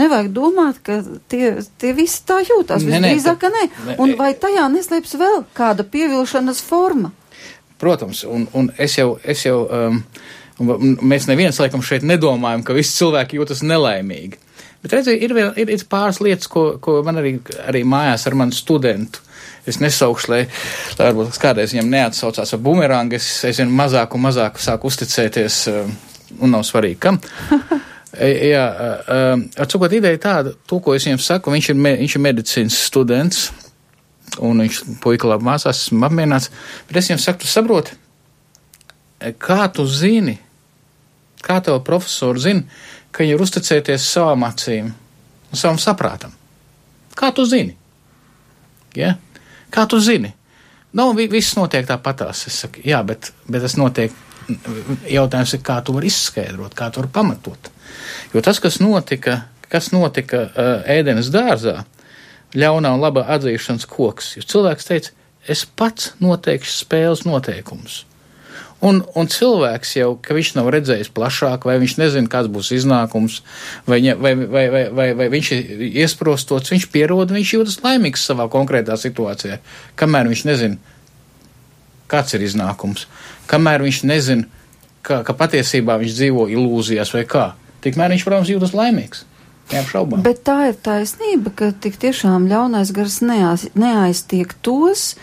Nevajag 0.00 0.30
domāt, 0.34 0.80
ka 0.82 0.98
tie, 1.30 1.52
tie 1.78 1.92
visi 1.94 2.22
tā 2.26 2.40
jūtas. 2.42 2.82
Visdrīzāk, 2.82 3.38
ka 3.42 3.50
nē. 3.52 3.66
Un 4.02 4.16
vai 4.18 4.32
tajā 4.38 4.66
neslēpjas 4.72 5.18
vēl 5.20 5.44
kāda 5.54 5.86
pievilšanas 5.86 6.62
forma? 6.66 7.12
Protams, 7.78 8.24
un, 8.26 8.48
un 8.56 8.70
es 8.80 8.96
jau, 8.98 9.14
es 9.22 9.44
jau 9.44 9.60
um, 9.66 10.00
mēs 11.02 11.28
neviens 11.30 11.58
laikam 11.60 11.82
šeit 11.84 12.06
nedomājam, 12.06 12.64
ka 12.66 12.76
visi 12.76 12.96
cilvēki 12.98 13.38
jūtas 13.38 13.62
nelaimīgi. 13.66 14.40
Bet 14.84 14.98
redziet, 14.98 15.22
ir, 15.24 15.32
vēl, 15.32 15.54
ir, 15.60 15.70
ir 15.72 15.86
pāris 15.90 16.20
lietas, 16.20 16.50
ko, 16.50 16.74
ko 16.82 16.98
man 17.06 17.22
arī, 17.22 17.38
arī 17.64 17.84
mājās 17.88 18.26
ar 18.28 18.36
manu 18.36 18.56
studentu. 18.56 19.22
Es 19.64 19.78
nesaukšu, 19.80 20.28
lai, 20.28 20.42
varbūt 20.98 21.38
kādreiz 21.40 21.72
viņam 21.72 21.88
neatsaucās 21.94 22.52
ar 22.52 22.60
bumerangu. 22.60 23.16
Es, 23.16 23.30
es 23.48 23.62
vien 23.62 23.72
mazāk 23.72 24.12
un 24.16 24.26
mazāk 24.26 24.60
sāku 24.60 24.90
uzticēties, 24.90 25.62
uh, 25.72 25.88
un 26.36 26.52
nav 26.52 26.66
svarīgi, 26.68 27.00
kam. 27.00 27.22
E, 28.14 28.30
jā, 28.52 28.62
uh, 28.70 29.42
ar 29.58 29.68
cikot 29.70 29.92
ideja 29.96 30.20
tāda, 30.22 30.54
to, 30.70 30.78
ko 30.82 30.94
es 30.94 31.06
viņam 31.08 31.22
saku, 31.22 31.52
viņš 31.54 31.70
ir, 31.72 31.78
me, 31.78 31.94
viņš 31.98 32.16
ir 32.16 32.22
medicīnas 32.22 32.78
students, 32.86 33.48
un 34.38 34.62
viņš 34.62 34.80
puika 35.02 35.28
labi 35.30 35.46
mācās, 35.48 35.86
esmu 35.86 36.06
apmierināts, 36.06 36.50
bet 36.88 37.00
es 37.00 37.10
viņam 37.10 37.22
saku, 37.24 37.42
tu 37.42 37.50
saproti, 37.50 37.96
kā 39.42 39.66
tu 39.74 39.86
zini, 39.90 40.36
kā 41.44 41.58
tev 41.64 41.80
profesori 41.86 42.44
zina, 42.44 42.80
ka 43.10 43.24
viņi 43.24 43.36
ir 43.36 43.44
uzticēties 43.44 44.06
savām 44.14 44.46
acīm 44.46 44.92
un 44.94 45.58
savam 45.58 45.80
saprātam? 45.82 46.34
Kā 47.14 47.30
tu 47.34 47.44
zini? 47.46 47.76
Ja? 48.98 49.14
Kā 49.74 49.86
tu 49.90 50.00
zini? 50.02 50.32
Nav 50.94 51.10
nu, 51.14 51.26
viss 51.30 51.56
notiek 51.58 51.86
tāpatās. 51.86 52.44
Es 52.46 52.60
saku, 52.62 52.82
jā, 52.86 53.00
bet, 53.06 53.32
bet 53.50 53.64
tas 53.66 53.74
notiek. 53.78 54.14
Jautājums 55.08 55.54
ir, 55.56 55.62
kā 55.64 55.78
tu 55.84 55.94
vari 55.96 56.10
izskaidrot, 56.12 56.76
kā 56.76 56.90
tu 56.92 57.02
vari 57.02 57.12
pamatot. 57.14 57.70
Jo 58.34 58.42
tas, 58.44 58.60
kas 58.60 58.80
notika, 58.82 59.44
kas 59.72 59.90
notika 59.94 60.46
uh, 60.46 60.72
ēdenes 60.90 61.30
dārzā, 61.34 61.82
ļaunā 62.54 62.94
un 62.94 63.02
laba 63.02 63.26
atzīšanas 63.34 63.86
koks, 63.90 64.34
jo 64.38 64.46
cilvēks 64.54 64.90
teica, 64.90 65.14
es 65.50 65.64
pats 65.66 66.12
noteikšu 66.22 66.76
spēles 66.84 67.24
noteikumus. 67.26 68.04
Un, 68.84 69.00
un 69.16 69.28
cilvēks 69.30 69.94
jau, 69.96 70.10
ka 70.20 70.34
viņš 70.36 70.50
nav 70.58 70.68
redzējis 70.74 71.08
plašāk, 71.16 71.64
vai 71.64 71.78
viņš 71.80 71.94
nezina, 72.02 72.28
kāds 72.28 72.50
būs 72.52 72.68
iznākums, 72.76 73.38
vai, 73.88 74.00
vai, 74.12 74.34
vai, 74.36 74.64
vai, 74.68 74.82
vai, 74.92 75.06
vai 75.16 75.28
viņš 75.32 75.52
ir 75.56 75.84
iesprostots, 76.02 76.72
viņš 76.74 76.90
pierod, 76.92 77.32
viņš 77.32 77.54
jūtas 77.56 77.78
laimīgs 77.84 78.26
savā 78.28 78.44
konkrētā 78.52 78.98
situācijā, 79.00 79.56
kamēr 80.00 80.28
viņš 80.32 80.44
nezina, 80.50 80.93
kāds 82.14 82.38
ir 82.38 82.46
iznākums, 82.46 83.08
kamēr 83.50 83.84
viņš 83.84 84.00
nezina, 84.08 84.64
ka, 85.04 85.20
ka 85.26 85.36
patiesībā 85.36 85.98
viņš 86.00 86.16
dzīvo 86.16 86.48
ilūzijās 86.54 87.12
vai 87.16 87.26
kā. 87.28 87.46
Tikmēr 87.84 88.14
viņš, 88.14 88.26
protams, 88.26 88.52
jūtas 88.54 88.74
laimīgs. 88.76 89.24
Neapšaubām. 89.72 90.20
Bet 90.24 90.42
tā 90.44 90.58
ir 90.68 90.76
taisnība, 90.84 91.52
ka 91.56 91.70
tik 91.72 91.96
tiešām 92.00 92.48
ļaunais 92.50 92.92
gars 92.96 93.22
neaiz, 93.24 93.66
neaiztiek 93.76 94.52
tos, 94.64 95.14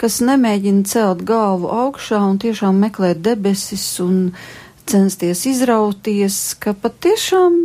kas 0.00 0.22
nemēģina 0.24 0.86
celt 0.88 1.24
galvu 1.28 1.68
augšā 1.68 2.22
un 2.24 2.40
tiešām 2.40 2.80
meklēt 2.80 3.20
debesis 3.24 3.84
un 4.00 4.32
censties 4.88 5.44
izrauties, 5.50 6.40
ka 6.60 6.72
patiešām 6.72 7.60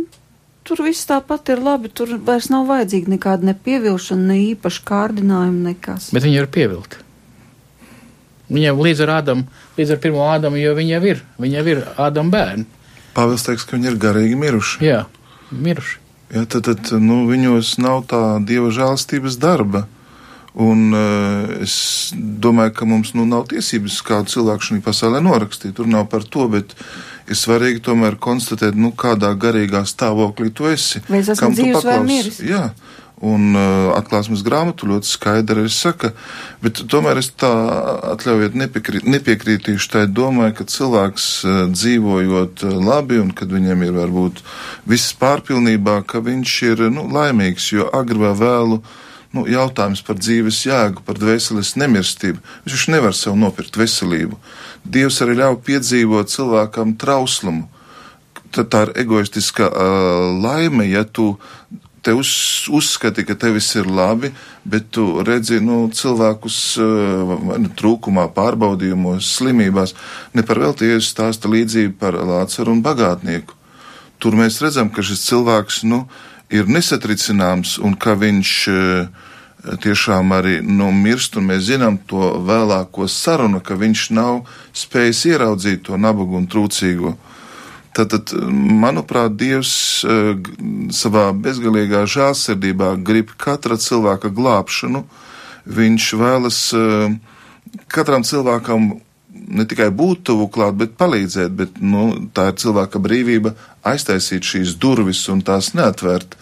tur 0.66 0.82
viss 0.84 1.08
tāpat 1.08 1.54
ir 1.54 1.62
labi, 1.64 1.88
tur 1.88 2.18
vairs 2.26 2.50
nav 2.52 2.68
vajadzīga 2.68 3.16
nekāda 3.16 3.52
nepievilšana, 3.52 4.28
ne 4.32 4.38
īpaša 4.52 4.84
kārdinājuma, 4.90 5.70
nekas. 5.70 6.10
Bet 6.12 6.26
viņi 6.26 6.40
ir 6.42 6.52
pievilti. 6.52 7.05
Viņam 8.52 8.80
līdz 8.86 9.02
ar 9.06 9.12
Ādamu, 9.16 9.46
līdz 9.78 9.92
ar 9.96 10.00
pirmo 10.02 10.26
Ādamu, 10.30 10.58
jo 10.60 10.74
viņi 10.78 10.92
jau 10.94 11.02
ir, 11.10 11.22
viņi 11.42 11.58
jau 11.58 11.66
ir 11.72 11.82
Ādama 11.98 12.34
bērni. 12.36 12.66
Pāvils 13.16 13.46
teiks, 13.46 13.64
ka 13.66 13.78
viņi 13.78 13.90
ir 13.90 13.98
garīgi 14.00 14.38
miruši. 14.38 14.82
Jā, 14.86 15.02
miruši. 15.50 15.98
Jā, 16.34 16.42
tad, 16.50 16.66
tad 16.66 16.90
nu, 17.02 17.24
viņos 17.30 17.76
nav 17.82 18.04
tā 18.10 18.22
dieva 18.46 18.72
žēlstības 18.74 19.38
darba. 19.42 19.86
Un 20.56 20.94
uh, 20.96 21.50
es 21.60 22.14
domāju, 22.16 22.72
ka 22.78 22.86
mums 22.88 23.12
nu, 23.12 23.26
nav 23.28 23.44
tiesības 23.50 23.98
kādu 24.06 24.32
cilvēku 24.32 24.70
šajā 24.70 24.84
pasaulē 24.86 25.20
norakstīt. 25.24 25.74
Tur 25.76 25.90
nav 25.90 26.06
par 26.12 26.24
to, 26.24 26.46
bet 26.48 26.72
ir 27.28 27.36
svarīgi 27.36 27.82
tomēr 27.84 28.16
konstatēt, 28.22 28.78
nu, 28.78 28.94
kādā 28.96 29.34
garīgā 29.36 29.84
stāvoklī 29.84 30.48
tu 30.56 30.70
esi. 30.70 31.02
Vai 31.10 31.20
es 31.20 31.28
esmu 31.34 31.52
dzīves 31.52 31.84
vai 31.84 31.98
miris? 32.06 32.40
Jā. 32.40 32.70
Un 33.24 33.54
uh, 33.56 33.94
atklāsmes 33.96 34.42
grāmatu 34.44 34.90
ļoti 34.90 35.08
skaidri 35.08 35.62
saka, 35.72 36.10
bet 36.60 36.82
tomēr 36.92 37.16
es 37.16 37.30
tā 37.32 37.48
atļaujiet 38.12 38.58
nepiekrīt, 38.60 39.06
nepiekrītīšu 39.08 39.88
tai 39.94 40.02
domai, 40.04 40.50
ka 40.52 40.66
cilvēks 40.68 41.28
uh, 41.48 41.62
dzīvojot 41.72 42.66
uh, 42.66 42.74
labi 42.76 43.16
un 43.22 43.30
kad 43.32 43.48
viņam 43.48 43.86
ir 43.86 43.94
varbūt 43.96 44.42
viss 44.84 45.16
pārpilnībā, 45.16 46.02
ka 46.04 46.20
viņš 46.26 46.58
ir 46.68 46.84
nu, 46.92 47.06
laimīgs, 47.08 47.70
jo 47.72 47.88
agri 47.96 48.20
vai 48.20 48.34
vēlu 48.36 48.82
nu, 49.32 49.46
jautājums 49.48 50.04
par 50.04 50.20
dzīves 50.20 50.60
jēgu, 50.68 51.00
par 51.08 51.16
dvēseles 51.16 51.72
nemirstību. 51.80 52.44
Viņš 52.68 52.86
nevar 52.92 53.16
sev 53.16 53.40
nopirkt 53.40 53.80
veselību. 53.80 54.36
Dievs 54.84 55.22
arī 55.24 55.40
ļauj 55.40 55.62
piedzīvot 55.64 56.36
cilvēkam 56.36 56.98
trauslumu. 57.00 57.64
Tad 58.52 58.68
tā 58.72 58.86
ir 58.86 58.94
egoistiska 59.00 59.72
uh, 59.72 60.36
laime, 60.36 60.84
ja 60.92 61.08
tu 61.08 61.38
te 62.06 62.14
uz, 62.14 62.30
uzskati, 62.70 63.24
ka 63.26 63.34
tevis 63.34 63.72
ir 63.74 63.88
labi, 63.90 64.30
bet 64.62 64.92
tu 64.94 65.24
redzi 65.26 65.58
nu, 65.58 65.80
cilvēkus 65.90 66.58
uh, 66.78 67.32
trūkumā, 67.78 68.28
pārbaudījumos, 68.36 69.32
slimībās. 69.40 69.96
Ne 70.38 70.46
par 70.46 70.62
velti 70.62 70.86
Jēzus 70.86 71.10
stāsta 71.16 71.50
līdzību 71.50 71.96
par 71.98 72.14
Lācaru 72.14 72.76
un 72.76 72.84
bagātnieku. 72.86 73.58
Tur 74.22 74.38
mēs 74.38 74.60
redzam, 74.62 74.92
ka 74.94 75.02
šis 75.02 75.26
cilvēks, 75.26 75.82
nu, 75.90 76.04
ir 76.54 76.70
nesatricināms 76.70 77.76
un 77.82 77.98
ka 77.98 78.14
viņš 78.22 78.52
uh, 78.70 79.26
tiešām 79.82 80.30
arī 80.36 80.60
nu, 80.62 80.92
mirst, 80.94 81.34
un 81.40 81.50
mēs 81.50 81.66
zinām 81.72 81.98
to 82.06 82.36
vēlāko 82.46 83.10
sarunu, 83.10 83.58
ka 83.66 83.74
viņš 83.74 84.10
nav 84.14 84.44
spējis 84.78 85.24
ieraudzīt 85.32 85.88
to 85.90 85.98
nabagu 85.98 86.38
un 86.38 86.46
trūcīgo. 86.46 87.16
Tātad, 87.96 88.34
manuprāt, 88.82 89.38
Dievs 89.40 89.72
uh, 90.04 90.34
savā 90.92 91.30
bezgalīgā 91.32 92.04
žēlsirdībā 92.12 92.92
grib 93.06 93.32
katra 93.40 93.78
cilvēka 93.80 94.32
glābšanu. 94.36 95.06
Viņš 95.78 96.08
vēlas 96.20 96.60
uh, 96.76 97.16
katram 97.92 98.26
cilvēkam 98.26 98.92
ne 99.46 99.64
tikai 99.68 99.88
būt 99.94 100.26
tuvu 100.28 100.50
klāt, 100.52 100.76
bet 100.80 100.96
palīdzēt, 101.00 101.56
bet 101.56 101.80
nu, 101.80 102.08
tā 102.36 102.50
ir 102.50 102.60
cilvēka 102.60 103.00
brīvība 103.00 103.54
aiztaisīt 103.86 104.44
šīs 104.44 104.76
durvis 104.82 105.24
un 105.32 105.44
tās 105.46 105.72
neatvērt 105.76 106.36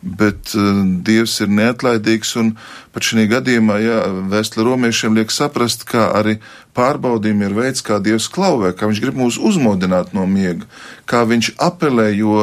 bet 0.00 0.54
uh, 0.56 0.80
Dievs 1.04 1.36
ir 1.44 1.50
neatlaidīgs 1.52 2.32
un 2.40 2.54
pat 2.94 3.06
šī 3.06 3.26
gadījumā, 3.30 3.76
jā, 3.84 3.98
vēstule 4.32 4.66
romiešiem 4.70 5.18
liek 5.18 5.32
saprast, 5.32 5.84
ka 5.88 6.10
arī 6.16 6.38
pārbaudījumi 6.76 7.46
ir 7.48 7.56
veids, 7.56 7.82
kā 7.84 7.98
Dievs 8.02 8.28
klauvē, 8.32 8.72
kā 8.76 8.88
viņš 8.90 9.02
grib 9.02 9.18
mūs 9.18 9.38
uzmodināt 9.42 10.14
no 10.16 10.26
miega, 10.30 10.68
kā 11.10 11.24
viņš 11.28 11.54
apelē, 11.60 12.10
jo 12.14 12.36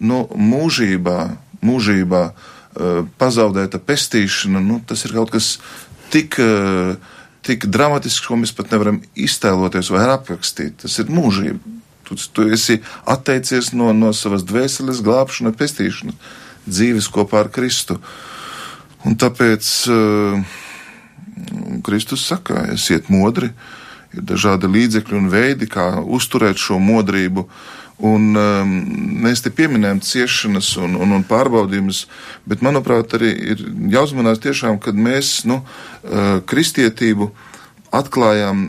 nu, 0.00 0.20
mūžībā, 0.34 1.18
mūžībā 1.66 2.22
uh, 2.30 3.02
pazaudēta 3.20 3.80
pestīšana, 3.84 4.62
nu, 4.64 4.80
tas 4.86 5.04
ir 5.06 5.14
kaut 5.16 5.32
kas 5.34 5.52
tik, 6.12 6.38
uh, 6.42 6.96
tik 7.46 7.68
dramatisks, 7.70 8.26
ko 8.26 8.40
mēs 8.40 8.54
pat 8.56 8.72
nevaram 8.74 9.02
iztēloties 9.14 9.92
vai 9.94 10.06
aprakstīt. 10.16 10.80
Tas 10.84 10.98
ir 11.02 11.12
mūžība. 11.12 11.78
Tu, 12.08 12.16
tu 12.34 12.48
esi 12.50 12.80
atteicies 13.06 13.70
no, 13.76 13.92
no 13.94 14.10
savas 14.16 14.42
dvēseles 14.42 15.04
glābšanas, 15.06 15.54
pestīšanas, 15.58 16.32
dzīves 16.66 17.06
kopā 17.12 17.44
ar 17.44 17.52
Kristu. 17.54 18.00
Un 19.06 19.14
tāpēc 19.20 19.68
uh, 19.88 20.58
Kristus 21.86 22.24
saka, 22.26 22.66
esiet 22.74 23.10
modri, 23.12 23.50
ir 24.14 24.24
dažādi 24.26 24.70
līdzekļi 24.70 25.18
un 25.18 25.28
veidi, 25.32 25.68
kā 25.70 25.92
uzturēt 26.00 26.60
šo 26.60 26.80
modrību. 26.82 27.46
Un, 28.00 28.30
um, 28.32 28.70
mēs 29.20 29.42
te 29.44 29.50
pieminējam 29.52 30.00
ciešanas 30.00 30.70
un, 30.80 30.94
un, 30.96 31.10
un 31.18 31.24
pārbaudījumus, 31.28 32.06
bet, 32.48 32.62
manuprāt, 32.64 33.12
arī 33.18 33.34
ir 33.52 33.64
jāuzmanās 33.92 34.40
tiešām, 34.40 34.78
kad 34.80 34.96
mēs 34.96 35.42
nu, 35.48 35.60
uh, 35.60 36.38
kristietību 36.48 37.28
atklājām 37.92 38.62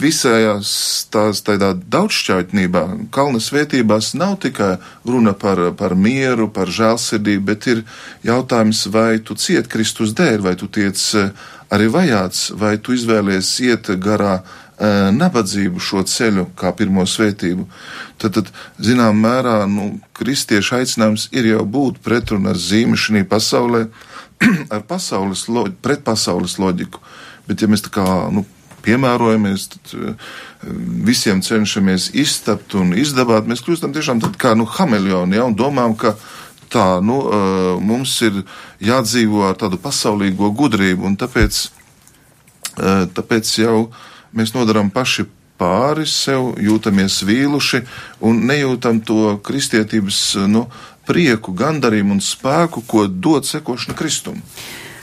visajās 0.00 0.70
tās 1.12 1.42
tādā 1.44 1.72
daudzšķautnībā. 1.74 2.84
Kalna 3.14 3.42
svētībās 3.42 4.12
nav 4.16 4.38
tikai 4.46 4.76
runa 5.04 5.34
par, 5.36 5.60
par 5.76 5.96
mieru, 5.98 6.48
par 6.48 6.72
žēlsirdību, 6.72 7.44
bet 7.50 7.68
ir 7.68 7.82
jautājums, 8.24 8.86
vai 8.94 9.18
tu 9.20 9.36
ciet 9.36 9.68
Kristus 9.68 10.14
dēļ, 10.16 10.40
vai 10.46 10.54
tu 10.60 10.70
tiec 10.72 11.04
uh, 11.18 11.50
arī 11.74 11.88
vajāts, 11.92 12.48
vai 12.58 12.76
tu 12.78 12.94
izvēlies 12.96 13.50
iet 13.64 13.90
garā 14.02 14.38
nabadzību 15.14 15.78
šo 15.78 16.02
ceļu 16.02 16.48
kā 16.58 16.72
pirmo 16.74 17.04
svētību, 17.06 17.66
tad, 18.18 18.34
tad 18.34 18.50
zinām 18.82 19.20
mērā, 19.22 19.68
nu, 19.70 20.00
kristiešu 20.18 20.80
aicinājums 20.80 21.28
ir 21.32 21.46
jau 21.52 21.62
būt 21.64 22.00
pretrunā 22.02 22.50
ar 22.54 22.58
zīmi 22.58 22.98
šī 22.98 23.22
pasaulē, 23.30 23.86
ar 24.74 24.82
pasaules, 24.88 25.46
pret 25.80 26.02
pasaules 26.04 26.58
loģiku. 26.58 27.00
Bet 27.46 27.62
ja 27.62 27.70
mēs 27.70 27.86
tā 27.86 27.92
kā, 27.94 28.06
nu, 28.34 28.44
piemērojamies, 28.84 29.68
tad 29.76 29.94
visiem 31.06 31.40
cenšamies 31.44 32.10
iztapt 32.18 32.74
un 32.78 32.92
izdabāt, 32.98 33.46
mēs 33.48 33.62
kļūstam 33.64 33.94
tiešām 33.94 34.20
tad 34.24 34.36
kā, 34.40 34.54
nu, 34.58 34.66
hameleoni, 34.68 35.38
ja, 35.38 35.46
un 35.48 35.56
domājam, 35.56 35.96
ka 36.00 36.16
tā, 36.72 37.00
nu, 37.04 37.20
mums 37.84 38.16
ir 38.26 38.42
jādzīvo 38.84 39.46
ar 39.48 39.56
tādu 39.60 39.78
pasaulīgo 39.82 40.50
gudrību, 40.56 41.06
un 41.08 41.16
tāpēc, 41.20 41.60
tāpēc 43.16 43.54
jau 43.62 43.78
mēs 44.34 44.54
nodarām 44.56 44.90
paši 44.94 45.26
pāri 45.60 46.06
sev, 46.10 46.54
jūtamies 46.58 47.20
vīluši 47.26 47.84
un 48.26 48.42
nejūtam 48.48 49.00
to 49.06 49.36
kristietības 49.46 50.20
nu, 50.50 50.66
prieku, 51.08 51.52
gandarījumu 51.56 52.16
un 52.16 52.22
spēku, 52.24 52.82
ko 52.88 53.06
dod 53.06 53.46
sekošana 53.48 53.96
Kristum. 53.98 54.40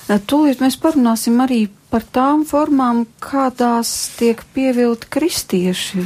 Tūlīt 0.09 0.59
mēs 0.59 0.75
parunāsim 0.81 1.39
arī 1.39 1.69
par 1.91 2.05
tām 2.15 2.45
formām, 2.47 3.03
kādās 3.19 3.89
tiek 4.15 4.39
pievilti 4.55 5.09
kristieši. 5.11 6.03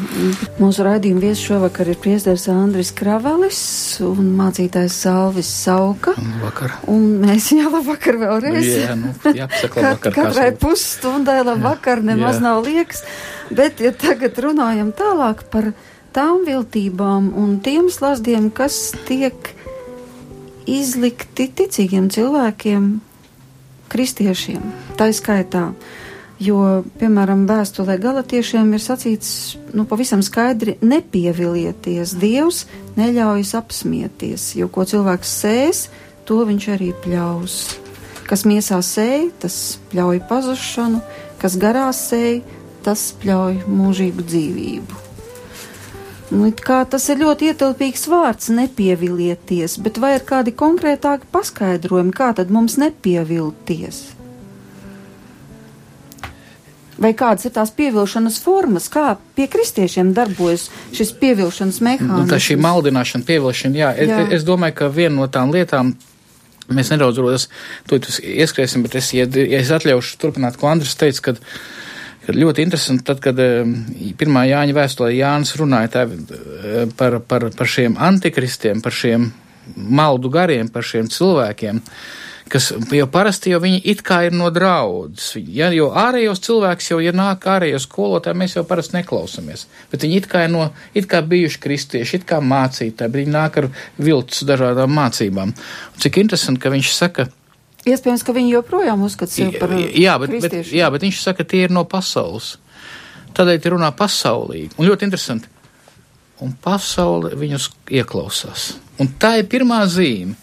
Mūsu 0.57 0.85
raidījuma 0.87 1.21
viesis 1.27 1.43
šovakar 1.45 1.91
ir 1.93 1.99
priesteris 2.01 2.47
Andris 2.49 2.89
Kravalis 2.95 3.59
un 4.05 4.31
mācītājs 4.39 4.97
Salvis 5.05 5.51
Sauka. 5.61 6.15
Labvakar. 6.17 6.77
Un 6.91 7.05
mēs 7.21 7.51
jau 7.53 7.69
labvakar 7.69 8.17
vēlreiz. 8.21 8.69
Jā, 8.71 8.95
nu, 8.97 9.13
jāpasaka 9.29 9.85
labvakar. 9.85 10.15
Kat, 10.15 10.17
katrai 10.17 10.49
pusstundai 10.65 11.39
labvakar 11.45 12.01
nemaz 12.05 12.39
jā. 12.39 12.45
nav 12.47 12.63
liekas. 12.65 13.05
Bet, 13.53 13.83
ja 13.83 13.93
tagad 13.93 14.41
runājam 14.41 14.89
tālāk 14.97 15.45
par 15.53 15.69
tām 16.17 16.47
viltībām 16.47 17.29
un 17.37 17.59
tiem 17.61 17.91
slazdiem, 17.93 18.49
kas 18.55 18.95
tiek 19.05 19.53
izlikti 20.65 21.45
ticīgiem 21.53 22.09
cilvēkiem 22.09 22.89
kristiešiem, 23.93 24.63
tā 24.99 25.11
skaitā. 25.15 25.69
Jo, 26.41 26.83
piemēram, 26.99 27.45
vēstulē 27.47 27.95
galotiešiem 28.03 28.73
ir 28.75 28.81
sacīts, 28.83 29.29
nu, 29.71 29.85
pavisam 29.87 30.19
skaidri, 30.25 30.75
nepievilieties. 30.83 32.11
Dievs 32.19 32.65
neļaujas 32.99 33.53
apsmieties, 33.55 34.49
jo 34.59 34.67
ko 34.67 34.83
cilvēks 34.83 35.31
sēs, 35.43 35.85
to 36.27 36.41
viņš 36.47 36.67
arī 36.75 36.91
pļaus. 37.05 37.55
Kas 38.27 38.43
miesā 38.43 38.81
sēj, 38.83 39.29
tas 39.45 39.55
pļauj 39.93 40.19
pazušanu, 40.27 40.99
kas 41.39 41.55
garā 41.61 41.87
sēj, 41.95 42.41
tas 42.83 43.07
pļauj 43.21 43.63
mūžīgu 43.69 44.27
dzīvību. 44.27 45.01
Nu, 46.33 46.49
tas 46.65 47.05
ir 47.13 47.21
ļoti 47.21 47.51
ietilpīgs 47.51 48.07
vārds, 48.09 48.49
nepievilieties, 48.49 49.77
bet 49.85 50.01
vai 50.01 50.15
ir 50.17 50.25
kādi 50.25 50.55
konkrētāki 50.57 51.29
paskaidrojumi, 51.31 52.13
kā 52.17 52.33
tad 52.35 52.51
mums 52.51 52.79
nepievilties? 52.81 54.01
Vai 57.01 57.11
kādas 57.17 57.47
ir 57.47 57.51
tās 57.55 57.73
pievilkšanas 57.75 58.39
formas, 58.43 58.87
kā 58.91 59.17
pie 59.35 59.49
kristiešiem 59.51 60.13
darbojas 60.15 60.69
šis 60.95 61.11
pievilkšanas 61.19 61.81
mehānisms? 61.83 62.25
Nu, 62.25 62.31
tā 62.31 62.39
šī 62.41 62.55
maldināšana, 62.63 63.27
pievilkšana, 63.27 63.79
jā, 63.81 63.93
jā. 63.99 64.19
Es, 64.25 64.35
es 64.39 64.45
domāju, 64.47 64.77
ka 64.79 64.91
viena 64.95 65.17
no 65.17 65.27
tām 65.31 65.51
lietām, 65.55 65.91
mēs 66.71 66.93
nedaudz 66.93 67.19
rodas, 67.21 67.49
to 67.89 67.99
ieskriesim, 67.99 68.85
bet 68.87 68.95
es, 69.01 69.11
ja, 69.17 69.27
ja 69.27 69.59
es 69.59 69.73
atļaušu 69.75 70.21
turpināt, 70.23 70.59
ko 70.61 70.71
Andris 70.71 70.95
teica, 70.99 71.29
kad 71.31 71.43
kad 72.25 72.37
ļoti 72.37 72.63
interesanti, 72.65 73.05
tad, 73.05 73.21
kad 73.23 73.39
pirmā 74.19 74.45
Jāņa 74.49 74.75
vēstulē 74.75 75.11
Jānis 75.13 75.55
runāja 75.59 75.91
tā, 75.93 76.05
eh, 76.09 76.85
par, 76.97 77.19
par, 77.21 77.49
par 77.53 77.69
šiem 77.69 77.97
antikristiem, 78.01 78.81
par 78.81 78.95
šiem 78.95 79.29
maldu 79.75 80.29
gariem, 80.33 80.69
par 80.69 80.85
šiem 80.85 81.09
cilvēkiem, 81.11 81.81
kas 82.51 82.69
jau 82.93 83.05
parasti 83.11 83.53
jau 83.53 83.59
viņi 83.63 83.79
it 83.91 84.03
kā 84.05 84.19
ir 84.27 84.35
no 84.37 84.51
draudzes. 84.53 85.35
Ja, 85.49 85.71
jo 85.73 85.89
ārējos 85.97 86.43
cilvēks 86.45 86.91
jau, 86.91 86.99
ja 87.03 87.13
nāk 87.15 87.47
ārējos 87.49 87.87
skolotāji, 87.87 88.37
mēs 88.41 88.57
jau 88.57 88.65
parasti 88.67 88.99
neklausamies. 88.99 89.65
Bet 89.91 90.05
viņi 90.05 90.19
it 90.21 90.27
kā 90.31 90.45
ir 90.45 90.53
no, 90.53 90.67
it 90.93 91.09
kā 91.11 91.23
bijuši 91.25 91.61
kristieši, 91.63 92.21
it 92.21 92.27
kā 92.29 92.41
mācītāji, 92.43 93.09
bet 93.09 93.21
viņi 93.23 93.33
nāk 93.33 93.57
ar 93.63 93.71
viltus 93.97 94.45
dažādām 94.45 94.93
mācībām. 94.93 95.55
Un 95.55 96.05
cik 96.05 96.21
interesanti, 96.21 96.61
ka 96.61 96.73
viņš 96.73 96.93
saka, 96.97 97.29
Iespējams, 97.85 98.23
ka 98.25 98.33
viņi 98.33 98.55
joprojām 98.55 99.03
uzskata 99.05 99.29
sevi 99.29 99.59
par 99.61 99.69
jā, 99.77 100.15
bet, 100.17 100.31
bet, 100.41 100.55
jā, 100.73 100.87
bet 100.89 101.03
viņš 101.05 101.19
saka, 101.21 101.43
tie 101.45 101.67
ir 101.67 101.73
no 101.73 101.83
pasaules. 101.85 102.55
Tādēļ 103.37 103.59
tie 103.61 103.71
runā 103.75 103.91
pasaulīgi. 103.93 104.71
Un 104.79 104.87
ļoti 104.89 105.05
interesanti. 105.05 105.51
Un 106.41 106.55
pasaule 106.65 107.35
viņus 107.37 107.67
ieklausās. 107.93 108.71
Un 108.99 109.11
tā 109.21 109.35
ir 109.41 109.45
pirmā 109.51 109.83
zīme. 109.91 110.33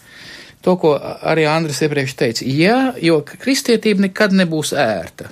To, 0.63 0.77
ko 0.79 0.93
arī 0.95 1.43
Andris 1.49 1.81
iepriekš 1.83 2.15
teica. 2.19 2.47
Jā, 2.47 2.93
jo 3.03 3.19
kristietība 3.27 4.05
nekad 4.05 4.35
nebūs 4.35 4.71
ērta. 4.79 5.27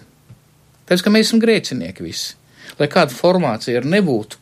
Tāpēc, 0.83 1.05
ka 1.05 1.13
mēs 1.13 1.29
esam 1.29 1.39
grēcinieki 1.39 2.03
visi. 2.03 2.35
Lai 2.79 2.89
kāda 2.91 3.15
formācija 3.15 3.79
arī 3.79 3.93
nebūtu, 3.95 4.39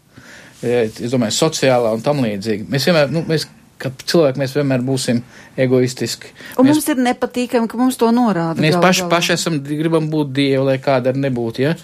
es 0.65 1.13
domāju, 1.13 1.35
sociālā 1.37 1.93
un 1.93 2.01
tam 2.05 2.23
līdzīgi. 2.25 2.65
Mēs 2.73 2.89
vienmēr, 2.89 3.13
nu, 3.13 3.21
mēs 3.29 3.45
ka 3.79 3.91
cilvēki 4.11 4.41
mēs 4.41 4.53
vienmēr 4.57 4.83
būsim 4.85 5.21
egoistiski. 5.59 6.31
Un 6.59 6.67
mēs, 6.67 6.79
mums 6.79 6.89
ir 6.91 7.01
nepatīkami, 7.05 7.69
ka 7.71 7.79
mums 7.79 7.97
to 7.99 8.09
norāda. 8.15 8.59
Mēs 8.63 8.77
paši, 8.81 9.05
paši 9.11 9.35
esam, 9.37 9.59
gribam 9.65 10.09
būt 10.11 10.33
dievi, 10.35 10.63
lai 10.67 10.77
kāda 10.83 11.13
arī 11.13 11.23
nebūtu, 11.27 11.63
ja? 11.63 11.75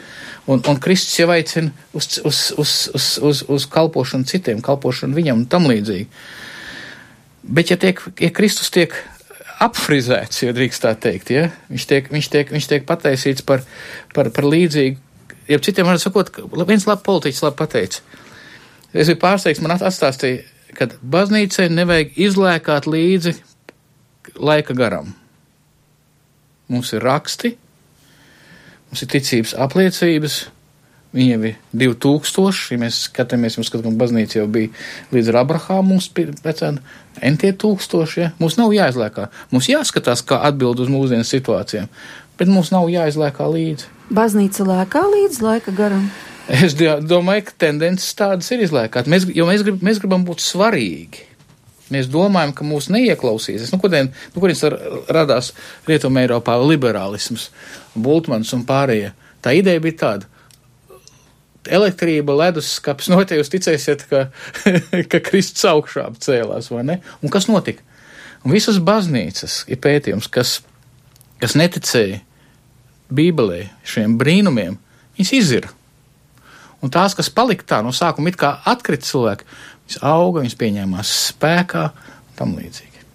Un, 0.51 0.61
un 0.61 0.81
Kristus 0.81 1.15
jau 1.21 1.29
aicina 1.33 1.71
uz, 1.95 2.17
uz, 2.27 2.41
uz, 2.59 2.73
uz, 2.97 3.07
uz, 3.29 3.43
uz 3.55 3.67
kalpošanu 3.71 4.27
citiem, 4.29 4.61
kalpošanu 4.65 5.17
viņam 5.17 5.43
un 5.43 5.47
tam 5.51 5.69
līdzīgi. 5.71 6.09
Bet 7.45 7.69
ja, 7.69 7.77
tiek, 7.77 8.01
ja 8.19 8.31
Kristus 8.33 8.71
tiek 8.73 8.95
apfrizēts, 9.61 10.41
ja 10.43 10.53
drīkst 10.55 10.83
tā 10.83 10.95
teikt, 10.99 11.29
ja? 11.31 11.49
viņš, 11.69 11.85
tiek, 11.89 12.09
viņš, 12.11 12.29
tiek, 12.33 12.49
viņš 12.51 12.67
tiek 12.71 12.87
pataisīts 12.89 13.45
par, 13.45 13.61
par, 14.15 14.31
par 14.33 14.47
līdzīgu, 14.49 14.97
ja 15.47 15.61
citiem 15.61 15.87
var 15.87 16.01
sakot, 16.01 16.33
viens 16.65 16.87
labi 16.89 17.05
politiķis 17.05 17.45
labi 17.45 17.59
pateica. 17.61 18.01
Es 18.95 19.11
biju 19.11 19.21
pārsteigts, 19.21 19.61
man 19.63 19.75
atstāstīja 19.75 20.43
ka 20.75 20.89
baznīcai 21.01 21.69
nevajag 21.71 22.17
izlēkāt 22.27 22.87
līdzi 22.89 23.35
laika 24.35 24.75
garam. 24.77 25.13
Mums 26.71 26.91
ir 26.97 27.05
raksti, 27.05 27.53
mums 28.89 29.05
ir 29.05 29.11
ticības 29.13 29.53
apliecības, 29.65 30.39
viņiem 31.15 31.47
ir 31.49 31.55
2000, 31.85 32.73
ja 32.73 32.81
mēs 32.81 32.99
skatāmies, 33.07 33.57
mums 33.59 33.71
skatām, 33.71 33.97
baznīca 33.99 34.41
jau 34.41 34.45
bija 34.51 34.71
līdz 35.15 35.33
Abrahāmu, 35.39 35.95
mums 35.95 36.09
tam 36.59 36.79
entie 37.23 37.53
tūkstoši, 37.55 38.21
ja? 38.21 38.31
mums 38.39 38.59
nav 38.59 38.73
jāizlēkā. 38.75 39.29
Mums 39.53 39.69
jāskatās, 39.71 40.25
kā 40.27 40.41
atbild 40.47 40.83
uz 40.83 40.91
mūsdienu 40.91 41.27
situācijām, 41.27 41.87
bet 42.39 42.51
mums 42.51 42.73
nav 42.75 42.89
jāizlēkā 42.91 43.47
līdzi. 43.55 43.91
Baznīca 44.15 44.67
lēkā 44.67 45.05
līdz 45.15 45.41
laika 45.45 45.75
garam. 45.75 46.09
Es 46.45 46.75
domāju, 46.77 47.47
ka 47.47 47.55
tendences 47.65 48.11
tādas 48.17 48.51
ir 48.53 48.61
izlēkāt, 48.67 49.07
mēs, 49.09 49.25
jo 49.33 49.47
mēs, 49.49 49.63
grib, 49.65 49.79
mēs 49.85 50.01
gribam 50.03 50.27
būt 50.27 50.43
svarīgi. 50.45 51.31
Mēs 51.93 52.07
domājam, 52.09 52.51
ka 52.57 52.65
mūs 52.65 52.87
neieklausīsies. 52.93 53.71
Nu, 53.73 53.77
kurien, 53.81 54.11
nu, 54.33 54.41
kurien 54.41 54.57
radās 55.13 55.51
Rietumē 55.85 56.23
Eiropā 56.25 56.57
liberālisms, 56.61 57.51
Bultmans 57.93 58.53
un 58.57 58.63
pārējie. 58.65 59.11
Tā 59.45 59.53
ideja 59.53 59.81
bija 59.81 59.99
tāda. 60.01 60.29
Elektrība, 61.71 62.35
leduskapis, 62.43 63.09
noteikti 63.13 63.41
jūs 63.41 63.51
ticēsiet, 63.53 64.05
ka, 64.09 64.27
ka 65.11 65.21
Kristus 65.25 65.65
augšā 65.69 66.07
cēlās, 66.21 66.71
vai 66.73 66.85
ne? 66.87 66.99
Un 67.21 67.33
kas 67.33 67.49
notika? 67.51 67.85
Un 68.45 68.53
visas 68.53 68.77
baznīcas 68.77 69.63
ir 69.71 69.81
pētījums, 69.81 70.29
kas, 70.29 70.59
kas 71.41 71.55
neticēja 71.57 72.21
Bībelē 73.15 73.63
šiem 73.85 74.17
brīnumiem, 74.21 74.77
viņas 75.17 75.33
izira. 75.37 75.71
Un 76.85 76.91
tās, 76.93 77.15
kas 77.17 77.31
palika 77.33 77.65
tā 77.65 77.79
no 77.81 77.93
sākuma, 77.95 78.29
it 78.29 78.37
kā 78.37 78.51
atkrita 78.69 79.07
cilvēki, 79.07 79.47
viņas 79.85 80.01
auga, 80.05 80.43
viņas 80.43 80.59
pieņēmās 80.61 81.13
spēkā 81.31 81.85
un 81.89 82.35
tam 82.37 82.53
līdzīgi. 82.59 83.05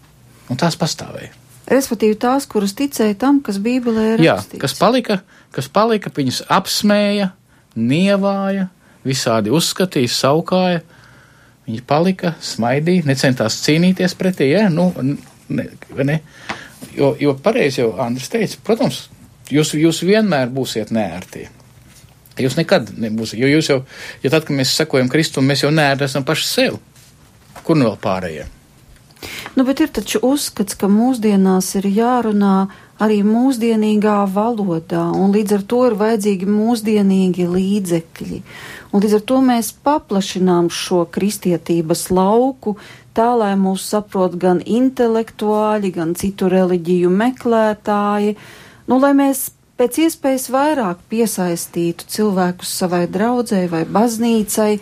Un 0.51 0.59
tās 0.59 0.75
pastāvēja. 0.79 1.37
Respektīvi 1.71 2.17
tās, 2.19 2.49
kuras 2.51 2.75
ticēja 2.75 3.15
tam, 3.21 3.39
kas 3.47 3.61
Bībelē 3.63 4.17
ir 4.17 4.25
Jā, 4.25 4.41
rakstīts. 4.41 4.59
kas 4.65 4.75
palika, 4.75 5.21
kas 5.55 5.69
palika, 5.71 6.11
viņas 6.17 6.43
apsmēja, 6.51 7.31
nievāja, 7.79 8.69
visādi 9.07 9.53
uzskatīja, 9.55 10.11
saukāja. 10.15 10.83
Viņi 11.69 11.85
palika, 11.87 12.35
smaidīja, 12.43 13.07
necentās 13.07 13.61
cīnīties 13.65 14.17
pretī, 14.19 14.51
ja? 14.55 14.67
nu, 14.73 14.89
ne, 15.53 15.69
ne. 16.03 16.19
Jo, 16.97 17.13
jo 17.21 17.37
pareizi 17.39 17.83
jau 17.83 17.93
Andris 18.03 18.31
teica, 18.33 18.59
protams, 18.67 19.05
jūs, 19.53 19.75
jūs 19.79 20.03
vienmēr 20.07 20.51
būsiet 20.55 20.91
nērti. 20.95 21.47
Jūs 22.41 22.57
nekad 22.57 22.95
nebūsiet, 22.99 23.39
jo 23.43 23.51
jūs 23.51 23.69
jau, 23.71 23.83
ja 24.23 24.33
tad, 24.33 24.47
kad 24.49 24.57
mēs 24.57 24.73
sekojam 24.79 25.11
Kristum, 25.13 25.47
mēs 25.47 25.67
jau 25.67 25.71
nērti 25.75 26.07
esam 26.09 26.25
paši 26.27 26.49
sev. 26.49 26.81
Kur 27.67 27.79
nu 27.79 27.91
vēl 27.91 28.01
pārējie? 28.01 28.47
Nu, 29.61 29.64
bet 29.68 29.81
ir 29.85 29.90
taču 29.92 30.16
uzskats, 30.25 30.73
ka 30.81 30.88
mūsdienās 30.88 31.66
ir 31.77 31.85
jārunā 31.92 32.70
arī 33.05 33.18
mūsdienīgā 33.29 34.14
valodā, 34.33 35.03
un 35.12 35.35
līdz 35.35 35.53
ar 35.59 35.64
to 35.68 35.81
ir 35.85 35.96
vajadzīgi 36.01 36.46
mūsdienīgi 36.49 37.44
līdzekļi. 37.44 38.38
Un 38.88 39.05
līdz 39.05 39.18
ar 39.18 39.27
to 39.29 39.42
mēs 39.44 39.68
paplašinām 39.85 40.70
šo 40.73 41.03
kristietības 41.12 42.07
lauku, 42.09 42.79
tā 43.12 43.29
lai 43.37 43.51
mūs 43.61 43.85
saprot 43.92 44.38
gan 44.40 44.64
intelektuāļi, 44.64 45.92
gan 45.99 46.16
citu 46.16 46.49
reliģiju 46.49 47.12
meklētāji, 47.20 48.38
nu, 48.88 49.01
lai 49.05 49.12
mēs 49.20 49.51
pēc 49.77 50.01
iespējas 50.07 50.49
vairāk 50.57 51.05
piesaistītu 51.12 52.09
cilvēkus 52.16 52.73
savai 52.81 53.05
draudzē 53.12 53.66
vai 53.77 53.85
baznīcai, 53.85 54.73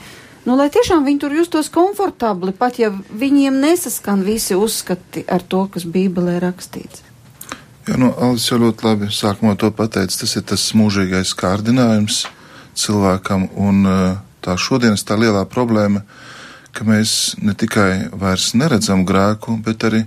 nu, 0.49 0.57
lai 0.57 0.71
tiešām 0.73 1.05
viņi 1.05 1.21
tur 1.21 1.35
justos 1.37 1.69
komfortabli, 1.73 2.55
pat 2.57 2.79
ja 2.81 2.89
viņiem 2.93 3.61
nesaskan 3.61 4.25
visi 4.25 4.57
uzskati 4.57 5.27
ar 5.29 5.45
to, 5.45 5.67
kas 5.75 5.85
Bībelē 5.85 6.39
rakstīts. 6.41 7.05
Jā, 7.89 7.97
nu, 8.01 8.11
Alis 8.21 8.49
jau 8.49 8.59
ļoti 8.61 8.85
labi 8.85 9.11
sākumā 9.13 9.55
to 9.61 9.71
pateica. 9.73 10.23
Tas 10.23 10.35
ir 10.37 10.45
tas 10.49 10.65
mūžīgais 10.77 11.35
kārdinājums 11.37 12.23
cilvēkam, 12.77 13.47
un 13.57 13.85
tā 14.45 14.57
šodienas 14.61 15.05
tā 15.09 15.17
lielā 15.21 15.45
problēma, 15.49 16.03
ka 16.73 16.85
mēs 16.85 17.39
ne 17.41 17.55
tikai 17.57 18.11
vairs 18.13 18.53
neredzam 18.57 19.07
grēku, 19.09 19.57
bet 19.65 19.89
arī 19.89 20.05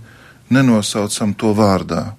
nenosaucam 0.54 1.34
to 1.34 1.56
vārdā. 1.58 2.12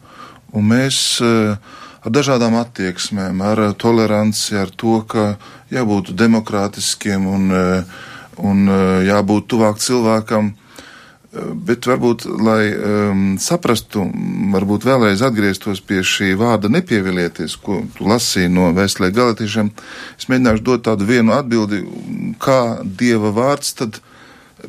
Un 0.52 0.66
mēs 0.68 0.98
ar 1.22 2.10
dažādām 2.10 2.58
attieksmēm, 2.58 3.42
ar 3.46 3.62
toleranci, 3.78 4.58
ar 4.58 4.70
to, 4.74 4.98
ka 5.06 5.36
jābūt 5.70 6.10
demokrātiskiem 6.18 7.28
un, 7.30 7.54
un 8.40 8.68
jābūt 9.06 9.48
tuvāk 9.52 9.80
cilvēkam, 9.82 10.52
Bet 11.32 11.86
varbūt, 11.88 12.26
lai 12.44 12.66
um, 12.76 13.20
saprastu, 13.40 14.02
varbūt 14.52 14.84
vēlreiz 14.84 15.22
atgrieztos 15.24 15.80
pie 15.80 16.02
šī 16.04 16.34
vārda 16.36 16.68
nepievilieties, 16.68 17.54
ko 17.56 17.78
tu 17.96 18.04
lasīji 18.04 18.50
no 18.52 18.66
vēstulē 18.76 19.08
galotiešiem, 19.16 19.70
es 20.20 20.28
mēģināšu 20.28 20.64
dot 20.66 20.84
tādu 20.90 21.08
vienu 21.08 21.32
atbildi, 21.32 21.80
kā 22.36 22.58
Dieva 22.84 23.32
vārds 23.32 23.72
tad 23.80 24.02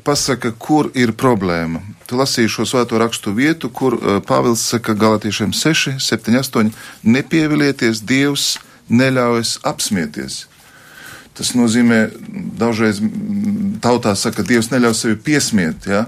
pasaka, 0.07 0.53
kur 0.55 0.87
ir 0.95 1.11
problēma. 1.19 1.83
Tu 2.07 2.15
lasīji 2.15 2.55
šo 2.55 2.69
svēto 2.69 3.01
rakstu 3.01 3.35
vietu, 3.35 3.67
kur 3.67 3.99
uh, 3.99 4.21
Pāvils 4.23 4.63
saka 4.63 4.95
galotiešiem 4.95 5.51
6, 5.51 5.99
7, 5.99 6.39
8, 6.39 6.71
nepievilieties, 7.03 8.05
Dievs 8.07 8.53
neļaujas 8.87 9.57
apsmieties. 9.67 10.45
Tas 11.33 11.53
nozīmē, 11.57 12.11
dažreiz 12.59 12.99
tautā 13.81 14.13
saka, 14.15 14.45
Dievs 14.45 14.69
neļauj 14.69 14.97
sevi 14.97 15.17
piesmiet, 15.29 15.87
ja? 15.89 16.05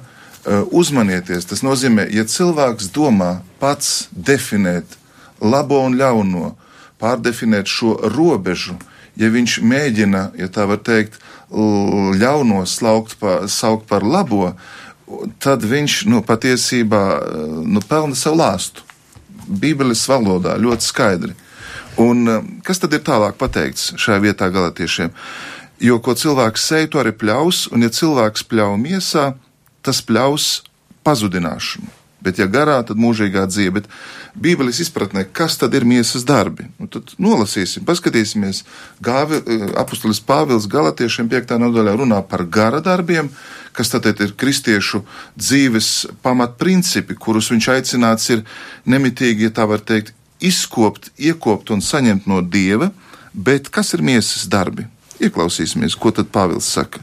uzmanieties. 0.69 1.47
Tas 1.49 1.63
nozīmē, 1.65 2.05
ja 2.13 2.25
cilvēks 2.29 2.91
domā 2.93 3.39
pats 3.59 4.07
definēt 4.13 4.97
labo 5.41 5.81
un 5.85 5.97
ļauno, 5.97 6.53
pārdefinēt 7.01 7.69
šo 7.69 7.95
robežu, 8.13 8.77
ja 9.17 9.31
viņš 9.33 9.59
mēģina, 9.65 10.29
ja 10.37 10.49
tā 10.51 10.67
var 10.69 10.81
teikt, 10.85 11.17
ļauno 11.49 12.63
slaukt 12.69 13.17
par, 13.19 13.47
saukt 13.49 13.87
par 13.89 14.05
labo, 14.05 14.53
tad 15.39 15.65
viņš 15.65 16.05
nu, 16.09 16.21
patiesībā 16.25 17.03
nu, 17.65 17.81
pelna 17.85 18.17
sev 18.17 18.37
lāstu. 18.39 18.85
Bībeles 19.45 20.01
valodā 20.09 20.55
ļoti 20.57 20.85
skaidri. 20.85 21.35
Un 22.01 22.27
kas 22.65 22.81
tad 22.83 22.95
ir 22.95 23.03
tālāk 23.07 23.37
pateikts 23.39 23.93
šajā 23.99 24.21
vietā 24.23 24.49
galotiešiem? 24.51 25.13
Jo 25.83 25.99
ko 26.03 26.15
cilvēks 26.15 26.63
sēž, 26.69 26.89
to 26.91 27.01
arī 27.01 27.11
pļaus, 27.15 27.65
un 27.71 27.83
ja 27.83 27.91
cilvēks 27.91 28.47
pļauj 28.51 28.79
miesā, 28.79 29.29
tas 29.83 30.01
pļaus 30.03 30.49
pazudināšanu. 31.07 31.91
Bet, 32.25 32.39
ja 32.41 32.47
garā, 32.49 32.79
tad 32.81 32.97
mūžīgā 32.97 33.43
dzīve. 33.51 33.75
Bet 33.75 33.89
Bībeles 34.41 34.79
izpratnē, 34.81 35.27
kas 35.29 35.59
tad 35.61 35.75
ir 35.77 35.85
miesas 35.85 36.25
darbi? 36.25 36.65
Nu, 36.81 36.87
tad 36.89 37.13
nolasīsim, 37.21 37.85
paskatīsimies. 37.85 38.63
Gāvi, 39.05 39.43
apustulis 39.77 40.23
Pāvils 40.25 40.65
Galatiešiem 40.71 41.29
5. 41.29 41.53
nodaļā 41.61 41.93
runā 42.01 42.23
par 42.25 42.47
gara 42.49 42.81
darbiem, 42.81 43.29
kas 43.77 43.93
tad 43.93 44.09
ir 44.09 44.33
kristiešu 44.33 45.03
dzīves 45.37 45.91
pamatprincipi, 46.25 47.13
kurus 47.13 47.51
viņš 47.53 47.71
aicināts 47.77 48.33
ir 48.33 48.41
nemitīgi, 48.89 49.45
ja 49.45 49.53
tā 49.53 49.69
var 49.69 49.85
teikt, 49.85 50.15
izkopt, 50.45 51.11
iekopt 51.17 51.71
un 51.75 51.83
saņemt 51.83 52.29
no 52.29 52.41
Dieva, 52.41 52.91
bet 53.33 53.69
kas 53.73 53.93
ir 53.97 54.05
miesas 54.05 54.47
darbi? 54.51 54.87
Ieklausīsimies, 55.19 55.95
ko 55.97 56.11
tad 56.15 56.31
Pāvils 56.33 56.67
saka. 56.69 57.01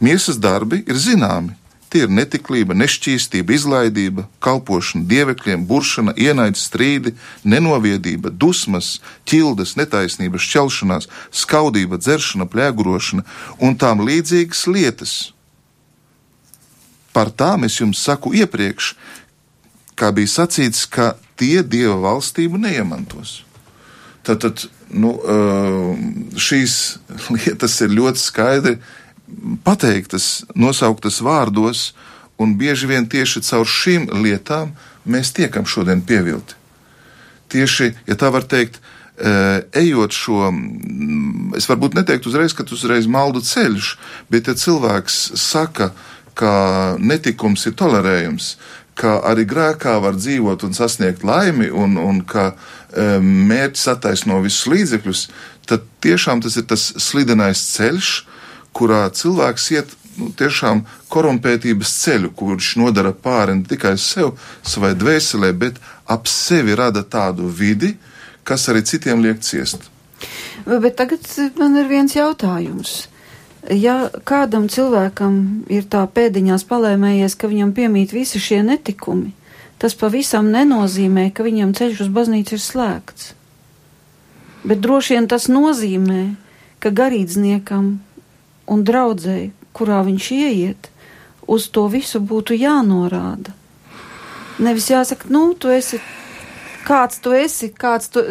Miesas 0.00 0.38
darbi 0.38 0.84
ir 0.86 1.00
zināmi, 1.00 1.56
Tie 1.88 2.02
ir 2.04 2.10
netiklība, 2.12 2.76
nešķīstība, 2.76 3.54
izlaidība, 3.56 4.26
kalpošana 4.44 5.08
dievekļiem, 5.08 5.62
buršana, 5.70 6.12
ienaidis, 6.20 6.66
strīdi, 6.68 7.14
nenoviedība, 7.48 8.28
dusmas, 8.28 8.98
ķildes, 9.28 9.72
netaisnība, 9.80 10.36
šķelšanās, 10.36 11.08
skaudība, 11.32 11.96
dzeršana, 12.02 12.44
plēgurošana 12.52 13.24
un 13.64 13.78
tām 13.80 14.04
līdzīgas 14.04 14.66
lietas. 14.68 15.14
Par 17.16 17.32
tām 17.32 17.64
es 17.64 17.80
jums 17.80 18.04
saku 18.04 18.34
iepriekš, 18.36 18.92
kā 19.96 20.12
bija 20.12 20.34
sacīts, 20.34 20.84
ka 20.92 21.14
tie 21.38 21.62
dieva 21.62 21.96
valstību 22.02 22.60
neiemantos. 22.60 23.42
Tad, 24.26 24.42
tad 24.44 24.66
nu, 24.90 25.14
šīs 26.38 26.74
lietas 27.32 27.78
ir 27.84 27.94
ļoti 27.94 28.22
skaidri 28.22 28.76
pateiktas, 29.64 30.44
nosauktas 30.56 31.20
vārdos, 31.24 31.92
un 32.38 32.54
bieži 32.58 32.88
vien 32.90 33.08
tieši 33.10 33.42
caur 33.48 33.66
šīm 33.68 34.08
lietām 34.22 34.74
mēs 35.08 35.32
tiekam 35.36 35.66
šodien 35.66 36.02
pievilti. 36.06 36.56
Tieši, 37.48 37.92
ja 38.08 38.16
tā 38.20 38.30
var 38.32 38.44
teikt, 38.44 38.80
ejot 39.74 40.14
šo, 40.14 40.52
es 41.58 41.66
varbūt 41.66 41.96
neteiktu 41.98 42.30
uzreiz, 42.30 42.54
ka 42.54 42.62
tas 42.62 42.78
uzreiz 42.78 43.08
maldu 43.10 43.42
ceļš, 43.42 43.94
bet 44.30 44.46
ja 44.46 44.54
cilvēks 44.54 45.16
saka, 45.40 45.90
ka 46.38 46.52
netikums 47.02 47.66
ir 47.66 47.74
tolerējams, 47.74 48.52
ka 48.98 49.18
arī 49.30 49.46
grēkā 49.48 49.94
var 50.02 50.18
dzīvot 50.18 50.64
un 50.66 50.74
sasniegt 50.76 51.24
laimi, 51.26 51.70
un, 51.70 51.96
un 52.02 52.20
ka 52.26 52.50
mērķis 53.22 53.86
attaisno 53.92 54.40
visus 54.42 54.66
līdzekļus, 54.72 55.22
tad 55.68 55.84
tiešām 56.04 56.42
tas 56.42 56.56
ir 56.58 56.66
tas 56.70 56.88
slidenais 57.02 57.62
ceļš, 57.76 58.12
kurā 58.76 59.04
cilvēks 59.14 59.66
iet 59.74 59.92
nu, 60.18 60.30
tiešām 60.38 60.84
korumpētības 61.12 61.92
ceļu, 62.02 62.32
kurš 62.38 62.74
nodara 62.80 63.12
pāri 63.12 63.58
ne 63.58 63.66
tikai 63.68 63.94
sev, 64.00 64.34
savai 64.66 64.94
dvēselē, 64.98 65.52
bet 65.52 65.78
ap 66.08 66.26
sevi 66.30 66.76
rada 66.78 67.04
tādu 67.04 67.50
vidi, 67.52 67.94
kas 68.48 68.68
arī 68.72 68.84
citiem 68.88 69.22
liek 69.24 69.42
ciest. 69.44 69.90
Bet 70.66 70.96
tagad 70.98 71.24
man 71.60 71.76
ir 71.78 71.86
viens 71.90 72.16
jautājums. 72.16 73.06
Ja 73.66 74.06
kādam 74.24 74.68
cilvēkam 74.70 75.64
ir 75.72 75.88
tā 75.90 76.04
pēdiņās 76.06 76.62
palēmējies, 76.68 77.34
ka 77.34 77.50
viņam 77.50 77.72
piemīt 77.74 78.14
visi 78.14 78.38
šie 78.38 78.60
netikumi, 78.62 79.32
tas 79.82 79.96
pavisam 79.98 80.52
nenozīmē, 80.54 81.28
ka 81.34 81.42
viņam 81.46 81.74
ceļš 81.74 82.04
uz 82.06 82.12
baznīcu 82.14 82.54
ir 82.54 82.62
slēgts. 82.62 83.32
Bet 84.62 84.82
droši 84.84 85.16
vien 85.16 85.26
tas 85.30 85.48
nozīmē, 85.50 86.22
ka 86.78 86.94
garīdzniekam 86.94 87.90
un 88.70 88.84
draudzēji, 88.86 89.50
kurā 89.74 90.04
viņš 90.06 90.30
ieiet, 90.38 90.90
uz 91.48 91.68
to 91.74 91.88
visu 91.90 92.20
būtu 92.22 92.54
jānorāda. 92.58 93.54
Nevis 94.62 94.88
jāsaka, 94.90 95.30
nu, 95.34 95.50
tu 95.54 95.70
esi, 95.70 96.00
kāds 96.86 97.20
tu 97.22 97.34
esi, 97.34 97.70
kāds, 97.74 98.10
tu, 98.12 98.24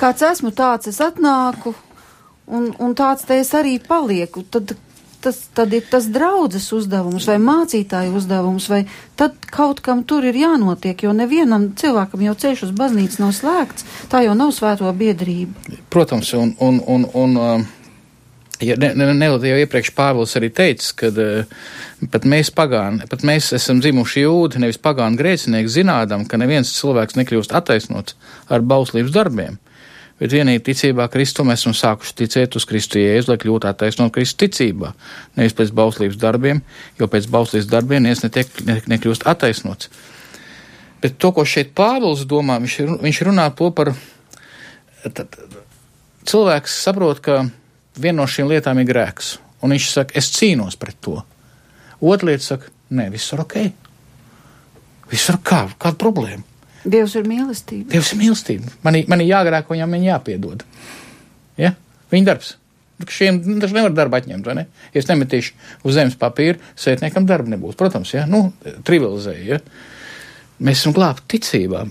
kāds 0.00 0.24
esmu, 0.24 0.52
tāds 0.56 0.88
es 0.92 1.00
atnāku, 1.04 1.74
un, 2.50 2.70
un 2.82 2.94
tāds 2.98 3.26
te 3.28 3.40
es 3.40 3.52
arī 3.56 3.78
palieku. 3.82 4.44
Tad 4.50 4.74
tas 5.20 5.36
tad 5.54 5.72
ir 5.76 5.84
tas 5.90 6.06
draudzes 6.12 6.70
uzdevums 6.72 7.26
vai 7.28 7.36
mācītāju 7.42 8.14
uzdevums, 8.16 8.68
vai 8.72 8.84
tad 9.20 9.36
kaut 9.52 9.82
kam 9.84 10.04
tur 10.08 10.24
ir 10.24 10.38
jānotiek, 10.40 11.04
jo 11.04 11.12
nevienam 11.16 11.70
cilvēkam 11.76 12.24
jau 12.24 12.36
ceļš 12.44 12.64
uz 12.68 12.72
baznīcu 12.76 13.20
nav 13.22 13.34
slēgts, 13.36 13.84
tā 14.12 14.24
jau 14.24 14.36
nav 14.38 14.54
svēto 14.56 14.88
biedrība. 14.96 15.76
Protams, 15.92 16.32
un, 16.38 16.54
un, 16.64 16.80
un, 16.88 17.06
un 17.12 17.36
uh, 17.36 17.68
ja, 18.64 18.78
ne, 18.80 18.94
ne, 18.96 19.12
ne, 19.12 19.30
jau 19.30 19.60
iepriekš 19.60 19.92
Pāvils 19.96 20.36
arī 20.40 20.52
teica, 20.56 20.92
ka 21.02 21.12
uh, 21.12 21.56
pat 22.12 22.28
mēs 22.28 22.52
pagāni, 22.56 23.04
pat 23.10 23.26
mēs 23.26 23.52
esam 23.60 23.82
dzimuši 23.84 24.24
jūdi, 24.24 24.64
nevis 24.64 24.80
pagāni 24.80 25.20
grēcinieki, 25.20 25.76
zinādam, 25.80 26.24
ka 26.28 26.40
neviens 26.40 26.72
cilvēks 26.78 27.20
nekļūst 27.20 27.56
attaisnots 27.60 28.16
ar 28.48 28.64
bauslības 28.64 29.12
darbiem 29.16 29.60
bet 30.20 30.34
vienīgi 30.36 30.62
ticībā 30.68 31.08
Kristu 31.12 31.44
mēs 31.48 31.64
esam 31.64 31.74
sākuši 31.76 32.16
ticēt 32.20 32.56
uz 32.60 32.66
Kristu 32.68 33.00
Jēzu, 33.00 33.32
lai 33.32 33.38
kļūtu 33.40 33.70
attaisnot 33.70 34.12
Kristu 34.14 34.44
ticībā, 34.44 34.92
nevis 35.38 35.56
pēc 35.56 35.72
bauslības 35.76 36.20
darbiem, 36.20 36.62
jo 37.00 37.08
pēc 37.10 37.28
bauslības 37.32 37.68
darbiem 37.70 38.04
neviens 38.04 38.24
netiek, 38.26 38.52
ne, 38.68 38.80
nekļūst 38.92 39.26
attaisnots. 39.30 39.90
Bet 41.00 41.16
to, 41.16 41.32
ko 41.32 41.46
šeit 41.48 41.72
Pāvils 41.76 42.26
domā, 42.28 42.58
viņš, 42.60 42.76
viņš 43.00 43.22
runā 43.30 43.46
to 43.56 43.70
par. 43.72 43.94
Tad, 45.00 45.38
cilvēks 46.28 46.74
saprot, 46.84 47.22
ka 47.24 47.38
viena 47.96 48.20
no 48.20 48.28
šīm 48.28 48.50
lietām 48.50 48.82
ir 48.82 48.88
grēks, 48.90 49.38
un 49.64 49.72
viņš 49.72 49.88
saka, 49.94 50.16
es 50.20 50.28
cīnos 50.36 50.76
pret 50.80 51.00
to. 51.00 51.16
Otra 52.00 52.28
lieta 52.28 52.44
saka, 52.44 52.68
nē, 52.92 53.08
viss 53.12 53.32
ir 53.32 53.40
ok. 53.40 53.56
Viss 55.10 55.32
ir 55.32 55.40
kā, 55.44 55.64
kāda 55.80 55.98
problēma. 56.00 56.49
Dievs 56.84 57.14
ir 57.18 57.28
mīlestība. 57.28 57.90
Dievs 57.92 58.14
ir 58.14 58.20
mīlestība. 58.22 58.72
Man, 58.86 58.96
man 59.10 59.22
ir 59.22 59.30
jāgrēko, 59.34 59.74
viņam 59.76 59.96
viņa 59.96 60.10
jāpiedod. 60.14 60.64
Ja? 61.60 61.74
Viņa 62.12 62.28
darbs. 62.30 62.54
Šiem 63.08 63.40
taču 63.62 63.76
nevar 63.76 63.94
darbu 63.96 64.18
atņemt, 64.18 64.44
vai 64.48 64.56
ne? 64.58 64.66
Es 64.96 65.08
nemetīšu 65.08 65.54
uz 65.88 65.96
zemes 65.96 66.18
papīra, 66.20 66.60
sētniekam 66.76 67.28
darba 67.28 67.52
nebūs. 67.52 67.78
Protams, 67.80 68.12
ja? 68.12 68.26
Nu, 68.28 68.50
trivializēja. 68.84 69.56
Ja? 69.56 69.60
Mēs 70.60 70.82
esam 70.82 70.96
glābti 70.96 71.36
ticībā. 71.36 71.86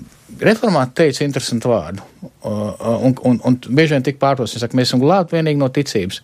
Reformāti 0.46 0.96
teica 1.02 1.26
interesantu 1.26 1.72
vārdu, 1.72 2.04
un, 2.46 3.16
un, 3.26 3.40
un 3.50 3.56
bieži 3.66 3.96
vien 3.96 4.06
tik 4.06 4.20
pārtos, 4.22 4.54
viņi 4.54 4.62
saka, 4.62 4.78
mēs 4.78 4.92
esam 4.92 5.02
glābti 5.02 5.36
vienīgi 5.36 5.58
no 5.58 5.72
ticības, 5.74 6.20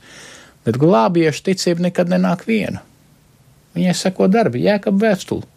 bet 0.67 0.77
glābiešu 0.79 1.41
ticība 1.47 1.87
nekad 1.87 2.13
nenāk 2.13 2.45
viena. 2.45 2.83
Viņai 3.75 3.95
seko 3.97 4.29
darbi, 4.31 4.61
jēkab 4.67 5.01
vēstuli. 5.01 5.49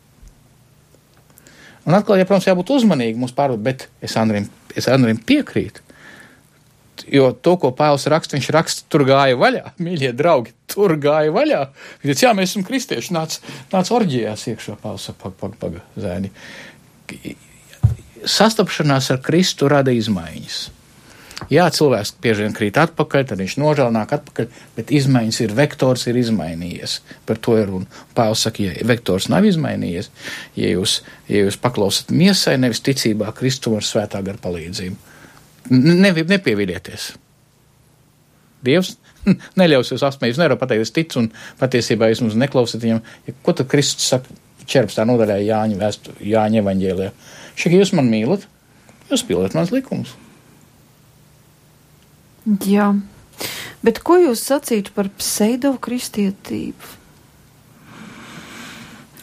Un 1.89 1.97
atkal, 1.97 2.19
ja, 2.21 2.27
protams, 2.29 2.47
jābūt 2.51 2.75
uzmanīgam 2.77 3.23
mums 3.25 3.33
pārdot, 3.37 3.61
bet 3.65 3.87
es 4.05 4.17
Andrim, 4.21 4.49
es 4.77 4.89
Andrim 4.93 5.21
piekrītu. 5.25 5.85
Jo 7.09 7.31
to, 7.33 7.55
ko 7.63 7.71
Pāvils 7.73 8.05
raksta, 8.11 8.37
viņš 8.37 8.49
raksta, 8.53 8.85
tur 8.93 9.07
gāja 9.09 9.39
vaļā, 9.41 9.73
mīļie 9.85 10.13
draugi, 10.19 10.53
tur 10.69 10.99
gāja 11.01 11.33
vaļā. 11.33 11.63
Viņš 12.03 12.11
teica, 12.11 12.27
jā, 12.27 12.33
mēs 12.37 12.53
esam 12.53 12.67
kristieši, 12.69 13.15
nāc, 13.17 13.39
nāc 13.73 13.93
orģijās 13.95 14.49
iekšā, 14.53 14.77
Pāvils 14.83 15.09
saka, 15.09 15.33
pag, 15.41 15.57
pag. 15.63 15.79
Sastapšanās 18.29 19.13
ar 19.15 19.23
Kristu 19.25 19.71
rada 19.73 19.95
izmaiņas. 19.95 20.67
Jā, 21.47 21.69
cilvēks 21.71 22.17
bieži 22.23 22.43
vien 22.43 22.55
krīt 22.57 22.79
atpakaļ, 22.83 23.25
tad 23.31 23.39
viņš 23.39 23.55
nožēl 23.63 23.93
nāk 23.95 24.11
atpakaļ, 24.17 24.49
bet 24.75 24.91
izmaiņas 24.95 25.39
ir, 25.45 25.55
vektors 25.55 26.09
ir 26.11 26.19
izmainījies. 26.19 26.97
Par 27.29 27.39
to 27.39 27.55
ir 27.61 27.71
runa. 27.71 27.87
Pāvils 28.17 28.43
saka, 28.43 28.65
ja 28.67 28.89
vektors 28.89 29.29
nav 29.31 29.47
izmainījies, 29.47 30.11
ja 30.59 30.73
jūs, 30.73 30.99
ja 31.31 31.45
jūs 31.45 31.61
paklausat 31.63 32.11
miesai, 32.11 32.57
nevis 32.59 32.83
ticībā 32.83 33.31
Kristum 33.39 33.79
ar 33.79 33.87
svētā 33.87 34.23
gara 34.27 34.43
palīdzību. 34.43 34.99
Ne, 35.79 36.13
nepievidieties. 36.35 37.13
Dievs 38.67 38.97
neļaus 39.61 39.95
jūs 39.95 40.05
apsmēt, 40.11 40.33
jūs 40.33 40.43
nevarat 40.43 40.59
pateikt, 40.59 40.89
es 40.89 40.95
ticu 40.97 41.23
un 41.23 41.33
patiesībā 41.63 42.11
jūs 42.11 42.25
mums 42.27 42.39
neklausat 42.43 42.83
viņam. 42.83 43.05
Ja, 43.29 43.41
ko 43.47 43.55
tad 43.55 43.71
Kristus 43.71 44.11
saka 44.11 44.41
14. 44.67 45.07
nodaļā 45.07 45.39
Jāņa, 45.47 45.79
vēstu, 45.81 46.19
Jāņa 46.19 46.65
evaņģēlijā? 46.65 47.13
Šī, 47.55 47.71
ka 47.71 47.79
jūs 47.79 47.95
man 47.95 48.11
mīlat, 48.11 48.49
jūs 49.13 49.23
pildat 49.29 49.55
mans 49.55 49.71
likumus. 49.75 50.19
Jā, 52.49 52.93
bet 53.85 54.01
ko 54.01 54.17
jūs 54.23 54.41
sacītu 54.49 54.95
par 54.97 55.11
pseidokristietību? 55.19 56.95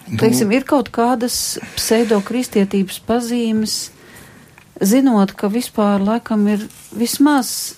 Nu, 0.05 0.19
Teiksim, 0.21 0.51
ir 0.53 0.65
kaut 0.69 0.91
kādas 0.93 1.57
pseidokristietības 1.80 2.99
pazīmes, 3.07 3.78
zinot, 4.78 5.34
ka 5.34 5.49
vispār 5.49 6.03
laikam 6.05 6.45
ir 6.51 6.67
vismaz 6.93 7.73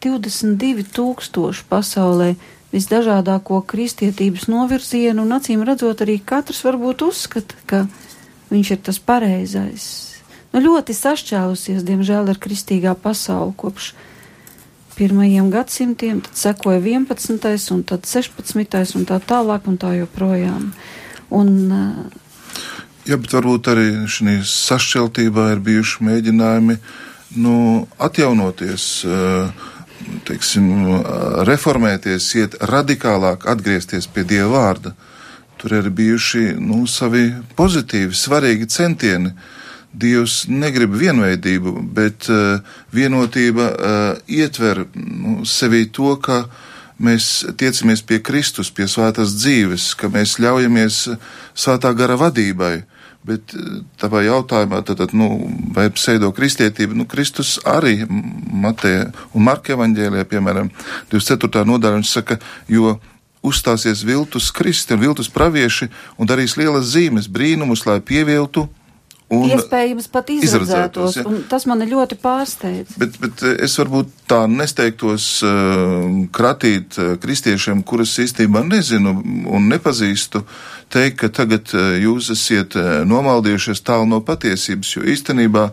22 0.00 0.86
tūkstoši 0.96 1.66
pasaulē 1.68 2.32
visdažādāko 2.72 3.60
kristietības 3.68 4.48
novirzienu, 4.48 5.24
un 5.24 5.36
acīm 5.36 5.64
redzot, 5.68 6.00
arī 6.04 6.16
katrs 6.24 6.64
varbūt 6.64 7.04
uzskata, 7.04 7.60
ka 7.68 7.84
viņš 8.48 8.72
ir 8.72 8.84
tas 8.88 9.00
pareizais. 9.04 9.86
Nu, 10.54 10.62
ļoti 10.64 10.96
sašķēlusies, 10.96 11.84
diemžēl, 11.84 12.32
ar 12.32 12.40
kristīgā 12.40 12.94
pasauli 12.96 13.52
kopš 13.60 13.92
pirmajiem 14.98 15.50
gadsimtiem, 15.50 16.20
tad 16.26 16.38
sekoja 16.38 16.80
11. 16.82 17.72
un 17.74 17.82
tad 17.86 18.06
16. 18.06 18.96
un 18.98 19.06
tā 19.06 19.20
tālāk 19.22 19.68
un 19.70 19.78
tā 19.78 19.94
joprojām. 19.98 20.72
Un, 21.30 21.50
Jā, 23.08 23.16
bet 23.16 23.32
varbūt 23.32 23.70
arī 23.72 23.88
šī 24.10 24.40
sašķeltībā 24.44 25.52
ir 25.54 25.62
bijuši 25.64 26.04
mēģinājumi 26.04 26.78
nu, 27.40 27.54
atjaunoties, 28.04 28.88
teiksim, 30.28 30.66
reformēties, 31.48 32.26
iet 32.40 32.58
radikālāk, 32.60 33.46
atgriezties 33.48 34.10
pie 34.12 34.26
Dieva 34.28 34.50
vārda. 34.56 34.94
Tur 35.58 35.74
ir 35.78 35.88
bijuši 35.90 36.52
nu, 36.60 36.84
savi 36.86 37.30
pozitīvi, 37.58 38.14
svarīgi 38.14 38.68
centieni. 38.70 39.32
Uh, 39.32 39.57
Dievs 39.92 40.42
negrib 40.52 40.92
vienveidību, 41.00 41.72
bet 41.96 42.28
uh, 42.28 42.60
vienotība 42.92 43.68
uh, 43.72 44.18
ietver 44.28 44.84
nu, 44.92 45.46
sevī 45.48 45.86
to, 45.88 46.12
ka 46.20 46.44
mēs 47.00 47.46
tiecamies 47.56 48.02
pie 48.04 48.18
Kristus, 48.20 48.68
pie 48.74 48.84
svētās 48.90 49.32
dzīves, 49.38 49.94
ka 49.96 50.10
mēs 50.12 50.36
ļaujamies 50.44 51.00
svētā 51.56 51.94
gara 51.96 52.18
vadībai. 52.20 52.74
Bet 53.24 53.56
uh, 53.56 53.80
tavā 54.00 54.26
jautājumā, 54.28 54.84
tad, 54.84 55.00
tad, 55.00 55.16
nu, 55.16 55.48
vai 55.74 55.88
pseido 55.94 56.34
kristietība, 56.36 56.92
nu, 56.92 57.08
Kristus 57.08 57.56
arī 57.64 58.02
Mateja 58.04 59.08
un 59.32 59.48
Marka 59.48 59.72
evaņģēlijā, 59.72 60.28
piemēram, 60.28 60.68
24. 61.14 61.64
nodaļa, 61.64 62.02
viņš 62.02 62.12
saka, 62.12 62.38
jo 62.68 62.98
uzstāsies 63.40 64.04
viltus 64.04 64.50
kristi 64.52 64.92
un 64.94 65.00
viltus 65.00 65.32
pravieši 65.32 65.88
un 66.18 66.28
darīs 66.28 66.58
lielas 66.60 66.92
zīmes, 66.92 67.30
brīnumus, 67.32 67.86
lai 67.88 68.02
pieviltu 68.04 68.68
Un 69.28 69.44
Iespējams, 69.52 70.06
pat 70.08 70.30
izredzētos, 70.32 71.18
ja? 71.18 71.22
un 71.28 71.42
tas 71.50 71.66
mani 71.68 71.84
ļoti 71.90 72.16
pārsteidz. 72.22 72.94
Bet, 72.96 73.18
bet 73.20 73.42
eh, 73.44 73.58
es 73.66 73.74
varbūt 73.76 74.14
tā 74.30 74.38
nesteigtos 74.48 75.26
uh, 75.44 76.06
kratīt 76.32 76.96
uh, 76.96 77.10
kristiešiem, 77.20 77.82
kurus 77.84 78.14
īstenībā 78.24 78.62
nezinu 78.64 79.12
un 79.52 79.68
nepazīstu, 79.68 80.46
teikt, 80.88 81.18
ka 81.20 81.32
tagad 81.42 81.68
uh, 81.76 81.90
jūs 82.00 82.30
esat 82.32 82.78
uh, 82.80 82.88
nomaldījušies 83.08 83.84
tālu 83.84 84.08
no 84.08 84.22
patiesības, 84.24 84.94
jo 84.96 85.04
īstenībā 85.04 85.66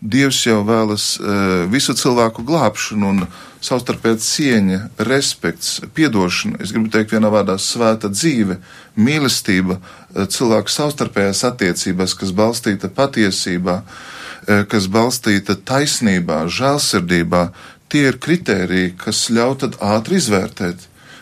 Dievs 0.00 0.42
jau 0.44 0.60
vēlas 0.66 1.16
uh, 1.18 1.64
visu 1.72 1.94
cilvēku 1.96 2.44
glābšanu 2.46 3.12
un 3.14 3.22
savstarpēja 3.66 4.18
cieņa, 4.22 4.78
respekts, 5.08 5.80
piedošana, 5.96 6.60
es 6.62 6.72
gribu 6.74 6.90
teikt 6.92 7.14
vienā 7.16 7.30
vārdā 7.32 7.56
svēta 7.60 8.10
dzīve, 8.12 8.58
mīlestība, 8.96 9.78
eh, 9.78 10.26
cilvēku 10.32 10.72
savstarpējās 10.72 11.42
attiecībās, 11.50 12.16
kas 12.18 12.34
balstīta 12.36 12.90
patiesībā, 12.92 13.82
eh, 13.82 14.64
kas 14.70 14.86
balstīta 14.86 15.56
taisnībā, 15.56 16.44
žēlsirdībā, 16.46 17.50
tie 17.88 18.08
ir 18.08 18.18
kritēriji, 18.18 18.96
kas 18.98 19.28
ļauj 19.30 19.58
tad 19.58 19.78
ātri 19.80 20.20
izvērtēt. 20.20 20.78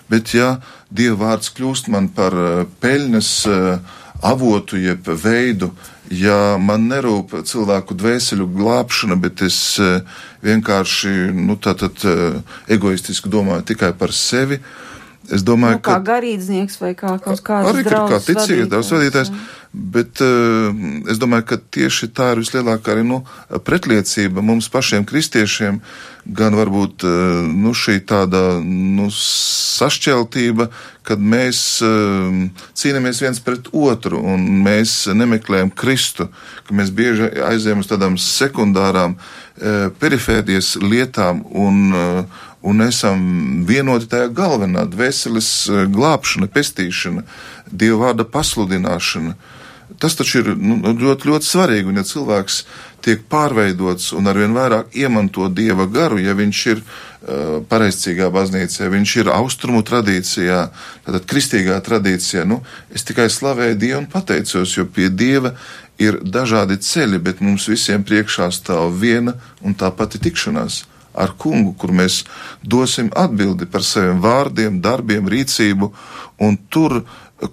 Bet 0.09 0.35
ja 0.35 0.61
Dieva 0.93 1.17
vārds 1.17 1.51
kļūst 1.51 1.89
man 1.89 2.09
par 2.09 2.33
eh, 2.33 2.65
peļņas 2.81 3.31
avotu 4.23 4.79
jeb 4.79 5.09
veidu, 5.09 5.71
ja 6.11 6.57
man 6.61 6.89
nerūp 6.91 7.35
cilvēku 7.49 7.97
dvēseli 7.99 8.47
glābšana, 8.57 9.17
bet 9.21 9.43
es 9.43 9.59
vienkārši 10.45 11.33
nu, 11.35 11.57
tātad, 11.57 12.05
egoistiski 12.69 13.33
domāju 13.33 13.67
tikai 13.73 13.93
par 13.99 14.13
sevi, 14.13 14.61
Es 15.33 15.45
domāju, 15.47 15.79
nu, 15.79 15.85
kā 15.85 15.97
ka. 15.97 16.05
garīdznieks 16.05 16.81
vai 16.83 16.93
kā 16.99 17.15
kaut 17.23 17.41
kāds. 17.45 17.69
Arī 17.71 17.85
kā 17.89 18.19
ticīgs, 18.21 18.69
daudz 18.73 18.91
vadītājs. 18.93 19.31
Bet 19.75 20.21
uh, 20.23 20.71
es 21.11 21.19
domāju, 21.19 21.49
ka 21.51 21.57
tieši 21.59 22.13
tā 22.15 22.29
ir 22.35 22.43
vislielākā 22.45 22.93
arī 22.93 23.03
nu, 23.09 23.25
pretliecība 23.67 24.45
mums 24.45 24.69
pašiem 24.71 25.03
kristiešiem, 25.09 25.81
gan 26.31 26.55
varbūt 26.55 27.03
uh, 27.09 27.41
nu, 27.49 27.73
šī 27.75 27.97
tāda 28.07 28.61
nu, 28.63 29.09
sašķeltība, 29.19 30.69
kad 31.03 31.19
mēs 31.19 31.65
uh, 31.83 32.39
cīnāmies 32.79 33.25
viens 33.25 33.43
pret 33.43 33.73
otru 33.75 34.23
un 34.23 34.47
mēs 34.63 35.09
nemeklējam 35.11 35.75
Kristu, 35.75 36.29
ka 36.69 36.79
mēs 36.79 36.95
bieži 36.95 37.33
aizējam 37.49 37.83
uz 37.83 37.91
tādām 37.91 38.21
sekundārām 38.21 39.19
perifērijas 40.03 40.73
lietām 40.83 41.45
un, 41.55 41.95
un 42.65 42.81
esam 42.85 43.21
vienoti 43.69 44.09
tajā 44.09 44.31
galvenā 44.33 44.87
dvēseles 44.89 45.51
glābšana, 45.93 46.49
pestīšana, 46.53 47.27
Dieva 47.75 48.09
vārda 48.09 48.25
pasludināšana. 48.29 49.35
Tas 50.01 50.17
taču 50.17 50.41
ir 50.41 50.51
nu, 50.57 50.79
ļoti, 50.81 51.29
ļoti 51.29 51.49
svarīgi, 51.49 51.89
un 51.91 52.01
ja 52.01 52.05
cilvēks 52.07 52.61
tiek 53.05 53.27
pārveidots 53.31 54.13
un 54.17 54.31
arvien 54.31 54.55
vairāk 54.57 54.97
iemanto 54.97 55.51
dieva 55.53 55.85
garu, 55.91 56.19
ja 56.25 56.33
viņš 56.37 56.63
ir 56.73 56.81
uh, 56.81 57.61
pareizcīgā 57.69 58.31
baznīcā, 58.33 58.89
viņš 58.93 59.17
ir 59.21 59.33
austrumu 59.35 59.85
tradīcijā, 59.85 60.63
tātad 61.05 61.29
kristīgā 61.29 61.77
tradīcijā, 61.85 62.47
nu, 62.49 62.63
es 62.97 63.05
tikai 63.05 63.29
slavēju 63.33 63.79
Dievu 63.81 64.01
un 64.03 64.09
pateicos, 64.13 64.79
jo 64.79 64.89
pie 64.89 65.11
Dieva 65.13 65.53
ir 66.01 66.23
dažādi 66.25 66.81
ceļi, 66.81 67.21
bet 67.21 67.45
mums 67.45 67.69
visiem 67.69 68.05
priekšā 68.09 68.49
stāv 68.57 68.97
viena 69.05 69.37
un 69.61 69.77
tā 69.77 69.93
pati 69.95 70.23
tikšanās 70.25 70.83
ar 71.15 71.35
kungu, 71.39 71.75
kur 71.79 71.95
mēs 71.95 72.23
dosim 72.63 73.11
atbildi 73.17 73.69
par 73.71 73.87
saviem 73.87 74.21
vārdiem, 74.25 74.81
darbiem, 74.85 75.29
rīcību, 75.31 75.91
un 76.45 76.59
tur 76.69 77.03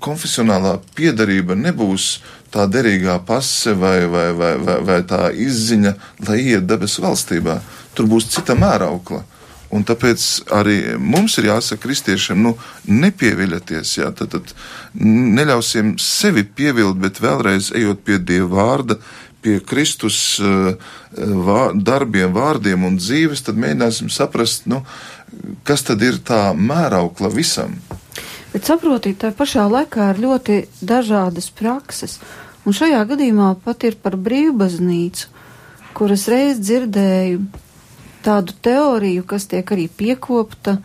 konfesionālā 0.01 0.77
piedarība 0.95 1.55
nebūs 1.57 2.21
tā 2.51 2.67
derīgā 2.69 3.17
pase 3.25 3.73
vai, 3.77 4.05
vai, 4.11 4.31
vai, 4.37 4.55
vai, 4.61 4.79
vai 4.87 5.01
tā 5.07 5.29
izziņa, 5.31 5.93
lai 6.27 6.39
iet 6.53 6.67
debesu 6.69 7.03
valstībā. 7.05 7.59
Tur 7.95 8.09
būs 8.11 8.29
cita 8.31 8.55
mēraukla. 8.59 9.23
Un 9.71 9.85
tāpēc 9.87 10.23
arī 10.51 10.97
mums 10.99 11.37
ir 11.39 11.47
jāsaka 11.47 11.85
kristiešiem, 11.85 12.41
nu, 12.43 12.57
nepieviļaties, 12.91 13.93
jā, 14.01 14.09
tad, 14.11 14.33
tad 14.33 14.51
neļausim 14.99 15.93
sevi 16.01 16.43
pievilt, 16.43 16.99
bet 16.99 17.21
vēlreiz 17.23 17.71
ejot 17.79 18.03
pie 18.03 18.19
Dieva 18.19 18.49
vārda, 18.57 18.97
pie 19.41 19.59
Kristus 19.65 20.17
uh, 20.39 20.73
vār, 21.17 21.73
darbiem, 21.75 22.31
vārdiem 22.35 22.85
un 22.87 22.99
dzīves, 23.01 23.43
tad 23.47 23.59
mēģināsim 23.61 24.11
saprast, 24.13 24.67
nu, 24.71 24.83
kas 25.67 25.85
tad 25.87 26.03
ir 26.05 26.21
tā 26.25 26.51
mēraukla 26.57 27.31
visam. 27.33 27.75
Bet 28.51 28.67
saprotiet, 28.67 29.21
tā 29.21 29.31
pašā 29.35 29.65
laikā 29.71 30.11
ir 30.11 30.23
ļoti 30.25 30.57
dažādas 30.83 31.47
prakses, 31.55 32.17
un 32.67 32.75
šajā 32.75 32.99
gadījumā 33.13 33.53
pat 33.63 33.85
ir 33.87 33.95
par 34.01 34.17
brīvbaznīcu, 34.19 35.29
kuras 35.95 36.27
reiz 36.31 36.59
dzirdēju 36.59 37.45
tādu 38.25 38.55
teoriju, 38.61 39.23
kas 39.27 39.47
tiek 39.49 39.71
arī 39.73 39.87
piekopta, 39.87 40.77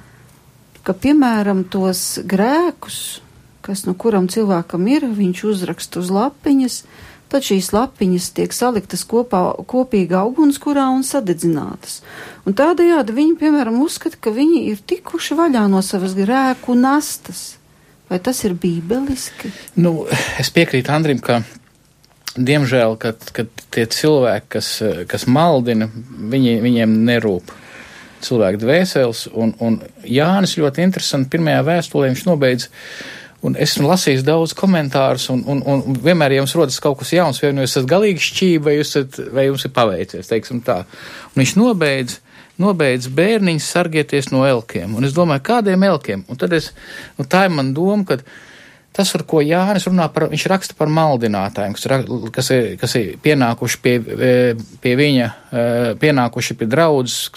ka, 0.86 0.94
piemēram, 0.94 1.64
tos 1.70 2.20
grēkus, 2.22 3.20
kas 3.66 3.82
no 3.88 3.96
kuram 3.98 4.30
cilvēkam 4.30 4.86
ir, 4.86 5.08
viņš 5.10 5.42
uzraksta 5.50 6.00
uz 6.00 6.12
lapiņas, 6.14 6.80
tad 7.32 7.46
šīs 7.46 7.72
lapiņas 7.74 8.30
tiek 8.36 8.54
saliktas 8.54 9.04
kopā, 9.08 9.42
kopīgā 9.68 10.22
ugunskurā 10.28 10.86
un 10.94 11.04
sadedzinātas. 11.06 12.00
Un 12.46 12.56
tādējādi 12.58 13.16
viņi, 13.16 13.36
piemēram, 13.40 13.78
uzskata, 13.84 14.18
ka 14.20 14.32
viņi 14.34 14.64
ir 14.70 14.82
tikuši 14.86 15.38
vaļā 15.38 15.66
no 15.72 15.82
savas 15.84 16.16
grēku 16.18 16.76
nastas. 16.78 17.56
Vai 18.06 18.20
tas 18.22 18.38
ir 18.46 18.54
bībeliski? 18.54 19.50
Nu, 19.82 20.04
es 20.38 20.52
piekrītu 20.54 20.92
Andrim, 20.94 21.18
ka 21.18 21.40
diemžēl, 22.36 22.94
kad, 23.02 23.24
kad 23.34 23.50
tie 23.74 23.86
cilvēki, 23.90 24.50
kas, 24.54 24.70
kas 25.10 25.26
maldina, 25.26 25.88
viņi, 25.90 26.58
viņiem 26.62 26.98
nerūp 27.08 27.50
cilvēku 28.26 28.62
dvēseles, 28.62 29.26
un, 29.34 29.52
un 29.62 29.80
Jānis 30.06 30.56
ļoti 30.60 30.84
interesanti 30.86 31.32
pirmajā 31.34 31.64
vēstulē 31.66 32.10
viņš 32.12 32.24
nobeidz 32.28 32.68
Un 33.46 33.54
esmu 33.62 33.86
lasījis 33.86 34.24
daudz 34.26 34.54
komentārus, 34.58 35.28
un, 35.30 35.42
un, 35.46 35.60
un 35.70 35.98
vienmēr 36.02 36.38
jums 36.40 36.54
rodas 36.58 36.80
kaut 36.82 36.98
kas 37.02 37.12
jauns, 37.14 37.38
vai 37.42 37.52
nu 37.54 37.62
jūs 37.62 37.76
esat 37.76 37.90
galīgi 37.90 38.24
šķīvi, 38.24 38.62
vai, 38.64 38.74
esat, 38.82 39.20
vai 39.34 39.46
jums 39.46 39.66
ir 39.68 39.74
paveicies, 39.76 40.30
teiksim 40.30 40.62
tā. 40.66 40.80
Un 41.32 41.42
viņš 41.42 41.52
nobeidz, 41.60 42.16
nobeidz 42.62 43.10
bērniņus 43.14 43.68
sargieties 43.76 44.32
no 44.32 44.42
elkiem. 44.48 44.96
Un 44.98 45.06
es 45.06 45.14
domāju, 45.16 45.44
kādiem 45.46 45.86
elkiem? 45.86 46.26
Un 46.32 46.40
tad 46.40 46.56
es, 46.56 46.72
nu 47.20 47.28
tā 47.28 47.44
ir 47.46 47.54
man 47.54 47.70
doma, 47.76 48.02
ka 48.08 48.18
tas, 48.96 49.12
ar 49.14 49.26
ko 49.28 49.42
Jānis 49.44 49.86
runā 49.90 50.08
par, 50.12 50.30
viņš 50.32 50.48
raksta 50.50 50.76
par 50.78 50.90
maldinātājiem, 50.96 51.76
kas, 51.76 51.86
kas, 52.34 52.50
ir, 52.56 52.68
kas 52.80 52.96
ir 52.98 53.14
pienākuši 53.22 53.80
pie, 53.84 53.96
pie 54.82 54.98
viņa, 54.98 55.30
pienākuši 56.02 56.56
pie 56.56 56.70
draudzes, 56.72 57.28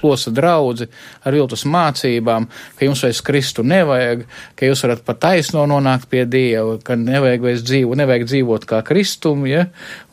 plosa 0.00 0.32
draudzi 0.34 0.88
ar 1.26 1.36
viltus 1.36 1.64
mācībām, 1.68 2.48
ka 2.78 2.86
jums 2.86 3.02
vairs 3.06 3.22
Kristu 3.26 3.64
nevajag, 3.66 4.24
ka 4.58 4.68
jūs 4.68 4.84
varat 4.86 5.04
pat 5.06 5.20
taisno 5.24 5.64
nonākt 5.68 6.08
pie 6.12 6.24
Dieva, 6.28 6.76
ka 6.84 6.98
nevajag 7.00 7.46
vairs 7.46 7.64
dzīvo, 7.66 7.96
nevajag 7.98 8.26
dzīvot 8.30 8.68
kā 8.68 8.82
Kristum, 8.86 9.46
ja, 9.50 9.66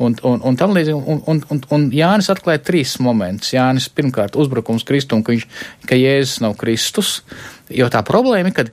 un, 0.04 0.18
un, 0.24 0.42
un 0.44 0.60
tam 0.60 0.76
līdzīgi, 0.78 0.98
un, 1.00 1.24
un, 1.30 1.44
un, 1.54 1.64
un 1.78 1.88
Jānis 1.94 2.32
atklāja 2.34 2.64
trīs 2.64 2.98
momentus. 3.04 3.54
Jānis 3.56 3.90
pirmkārt 3.94 4.38
uzbrukums 4.40 4.88
Kristum, 4.88 5.24
ka, 5.24 5.36
viņš, 5.36 5.48
ka 5.90 6.00
Jēzus 6.00 6.40
nav 6.46 6.58
Kristus, 6.62 7.20
jo 7.74 7.90
tā 7.92 8.04
problēma 8.08 8.54
ir, 8.54 8.58
kad, 8.58 8.72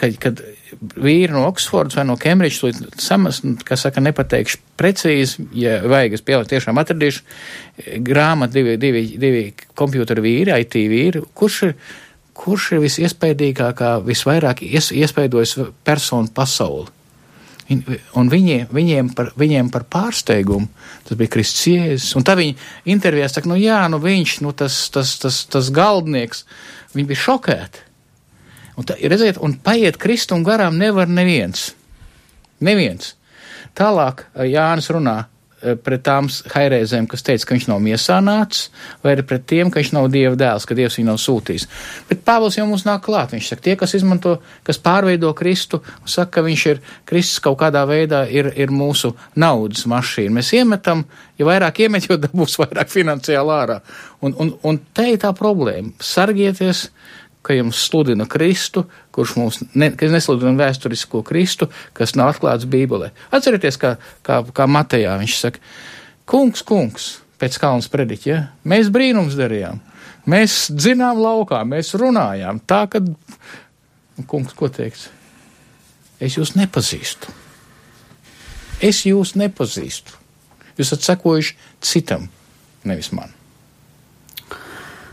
kad, 0.00 0.20
kad 0.22 0.46
vīri 0.74 1.32
no 1.34 1.44
Oksfordas 1.46 1.98
vai 1.98 2.04
no 2.08 2.16
Kembridžas, 2.20 2.80
samas, 3.02 3.40
kas 3.66 3.86
saka, 3.86 4.02
nepateikšu 4.02 4.60
precīzi, 4.78 5.46
ja 5.56 5.78
vajag, 5.86 6.16
es 6.18 6.24
pieļauju, 6.26 6.50
tiešām 6.50 6.80
atradīšu 6.82 8.00
grāmatu 8.06 8.58
divi, 8.58 8.74
divi, 8.80 9.04
divi 9.20 9.44
kompjūteru 9.78 10.24
vīri, 10.24 10.56
IT 10.64 10.78
vīri, 10.90 11.22
kurš 11.36 11.62
ir, 11.68 11.76
kurš 12.36 12.72
ir 12.74 12.84
visiespaidīgākā, 12.84 13.96
visvairāk 14.06 14.64
ies, 14.66 14.90
iespaidojis 14.92 15.56
personu 15.86 16.32
pasauli. 16.34 16.90
Un 17.66 18.28
viņiem, 18.30 18.68
viņiem, 18.70 19.08
par, 19.18 19.32
viņiem 19.34 19.72
par 19.74 19.82
pārsteigumu 19.90 20.68
tas 21.06 21.18
bija 21.18 21.32
Kristus. 21.34 22.12
Un 22.18 22.26
tā 22.26 22.36
viņa 22.38 22.54
intervijā 22.94 23.26
saka, 23.30 23.50
nu 23.50 23.58
jā, 23.58 23.80
nu 23.90 23.98
viņš, 24.02 24.38
nu 24.46 24.54
tas, 24.54 24.84
tas, 24.94 25.16
tas, 25.22 25.40
tas 25.50 25.72
galdnieks, 25.74 26.44
viņi 26.94 27.10
bija 27.10 27.24
šokēti. 27.24 27.85
Un, 28.76 28.84
tā, 28.84 28.98
redziet, 29.00 29.40
un 29.40 29.56
paiet 29.64 29.96
Kristum 30.00 30.44
garām 30.44 30.76
nevar 30.80 31.08
neviens. 31.08 31.70
Neviens. 32.60 33.14
Tālāk 33.76 34.26
Jānis 34.48 34.90
runā 34.92 35.22
pret 35.82 36.02
tām 36.04 36.28
hairēzēm, 36.52 37.06
kas 37.10 37.24
teica, 37.24 37.46
ka 37.48 37.56
viņš 37.56 37.66
nav 37.70 37.80
miesā 37.82 38.18
nācis, 38.24 38.68
vai 39.02 39.14
arī 39.14 39.24
pret 39.26 39.46
tiem, 39.48 39.70
ka 39.72 39.80
viņš 39.80 39.92
nav 39.96 40.08
Dieva 40.12 40.36
dēls, 40.38 40.66
ka 40.68 40.76
Dievs 40.76 40.98
viņu 40.98 41.08
nav 41.08 41.18
sūtījis. 41.22 41.66
Bet 42.10 42.22
Pāvils 42.26 42.58
jau 42.58 42.66
mums 42.68 42.84
nāk 42.86 43.02
klāt. 43.06 43.32
Viņš 43.34 43.50
saka, 43.50 43.64
tie, 43.64 43.76
kas 43.80 43.96
izmanto, 43.96 44.36
kas 44.66 44.80
pārveido 44.82 45.32
Kristu, 45.36 45.80
saka, 46.04 46.38
ka 46.38 46.46
viņš 46.46 46.66
ir 46.70 46.82
Kristus 47.08 47.42
kaut 47.44 47.58
kādā 47.62 47.86
veidā 47.88 48.26
ir, 48.28 48.52
ir 48.54 48.74
mūsu 48.74 49.14
naudas 49.40 49.86
mašīna. 49.90 50.36
Mēs 50.38 50.52
iemetam, 50.58 51.06
ja 51.40 51.48
vairāk 51.48 51.82
iemet, 51.86 52.10
jo 52.10 52.20
dabūs 52.20 52.58
vairāk 52.60 52.92
finansiāli 52.92 53.56
ārā. 53.56 53.80
Un, 54.20 54.36
un, 54.36 54.52
un 54.66 54.80
te 54.94 55.08
ir 55.14 55.22
tā 55.24 55.32
problēma. 55.36 55.96
Sargieties 56.04 56.90
ka 57.46 57.54
jums 57.54 57.78
sludina 57.86 58.26
Kristu, 58.30 58.84
kurš 59.14 59.36
mums 59.38 59.60
ne, 59.78 59.92
nesludina 59.94 60.56
vēsturisko 60.58 61.22
Kristu, 61.26 61.70
kas 61.96 62.16
nav 62.18 62.34
atklāts 62.34 62.66
Bībelē. 62.70 63.12
Atcerieties, 63.34 63.78
kā, 63.80 63.94
kā, 64.26 64.40
kā 64.56 64.66
Matejā 64.70 65.14
viņš 65.20 65.36
saka, 65.38 65.62
kungs, 66.28 66.64
kungs, 66.66 67.08
pēc 67.40 67.60
kalnas 67.62 67.90
prediķa, 67.92 68.28
ja? 68.30 68.40
mēs 68.66 68.90
brīnums 68.92 69.38
darījām, 69.38 69.78
mēs 70.26 70.66
dzinām 70.74 71.20
laukā, 71.22 71.62
mēs 71.68 71.94
runājām, 71.98 72.60
tā, 72.66 72.84
ka, 72.90 73.04
kungs, 74.26 74.56
ko 74.56 74.70
teiks? 74.72 75.08
Es 76.18 76.38
jūs 76.38 76.54
nepazīstu. 76.56 77.32
Es 78.84 79.04
jūs 79.06 79.34
nepazīstu. 79.36 80.16
Jūs 80.76 80.90
esat 80.90 81.12
sekojuši 81.12 81.56
citam, 81.84 82.26
nevis 82.84 83.12
man. 83.16 83.32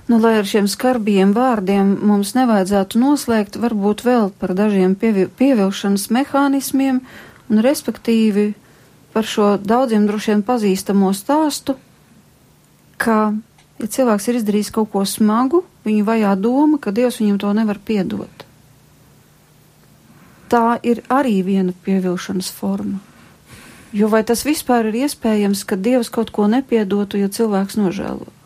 Nu, 0.07 0.19
lai 0.19 0.33
ar 0.41 0.47
šiem 0.47 0.65
skarbiem 0.67 1.31
vārdiem 1.31 1.93
mums 2.03 2.33
nevajadzētu 2.35 2.99
noslēgt, 2.99 3.55
varbūt 3.55 4.03
vēl 4.03 4.33
par 4.35 4.51
dažiem 4.57 4.97
pievi, 4.99 5.29
pievilkšanas 5.31 6.09
mehānismiem 6.11 6.99
un 7.47 7.61
respektīvi 7.63 8.49
par 9.15 9.23
šo 9.23 9.53
daudziem 9.63 10.09
droši 10.09 10.33
vien 10.33 10.43
pazīstamo 10.43 11.13
stāstu, 11.15 11.77
ka, 12.99 13.31
ja 13.79 13.89
cilvēks 13.95 14.27
ir 14.27 14.41
izdarījis 14.41 14.73
kaut 14.75 14.91
ko 14.91 15.05
smagu, 15.07 15.63
viņu 15.87 16.03
vajā 16.11 16.35
doma, 16.41 16.81
ka 16.83 16.91
Dievs 16.91 17.21
viņam 17.21 17.39
to 17.39 17.55
nevar 17.55 17.79
piedot. 17.79 18.45
Tā 20.51 20.77
ir 20.83 20.99
arī 21.07 21.39
viena 21.47 21.71
pievilkšanas 21.85 22.51
forma. 22.51 22.99
Jo 23.93 24.09
vai 24.11 24.25
tas 24.27 24.43
vispār 24.43 24.91
ir 24.91 25.05
iespējams, 25.05 25.63
ka 25.63 25.79
Dievs 25.79 26.11
kaut 26.11 26.33
ko 26.35 26.51
nepiedotu, 26.51 27.21
jo 27.21 27.31
cilvēks 27.31 27.79
nožēlo? 27.79 28.42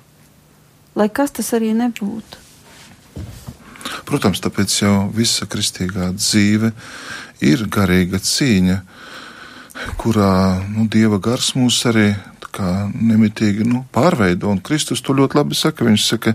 Lai 0.98 1.10
kas 1.14 1.34
tas 1.38 1.54
arī 1.58 1.74
nebūtu. 1.78 2.44
Protams, 4.08 4.42
tāpēc 4.44 4.74
jau 4.82 4.96
visa 5.16 5.48
kristīgā 5.50 6.12
dzīve 6.16 6.72
ir 7.44 7.66
garīga 7.72 8.20
cīņa, 8.24 8.80
kurā 10.02 10.32
nu, 10.72 10.88
Dieva 10.92 11.20
gars 11.24 11.54
mūs 11.60 11.84
arī 11.90 12.10
nemitīgi 12.58 13.66
nu, 13.68 13.84
pārveido. 13.94 14.50
Un 14.50 14.62
Kristus 14.62 15.02
to 15.02 15.14
ļoti 15.14 15.38
labi 15.38 15.56
saka. 15.56 15.86
Viņš 15.86 16.06
saka, 16.06 16.34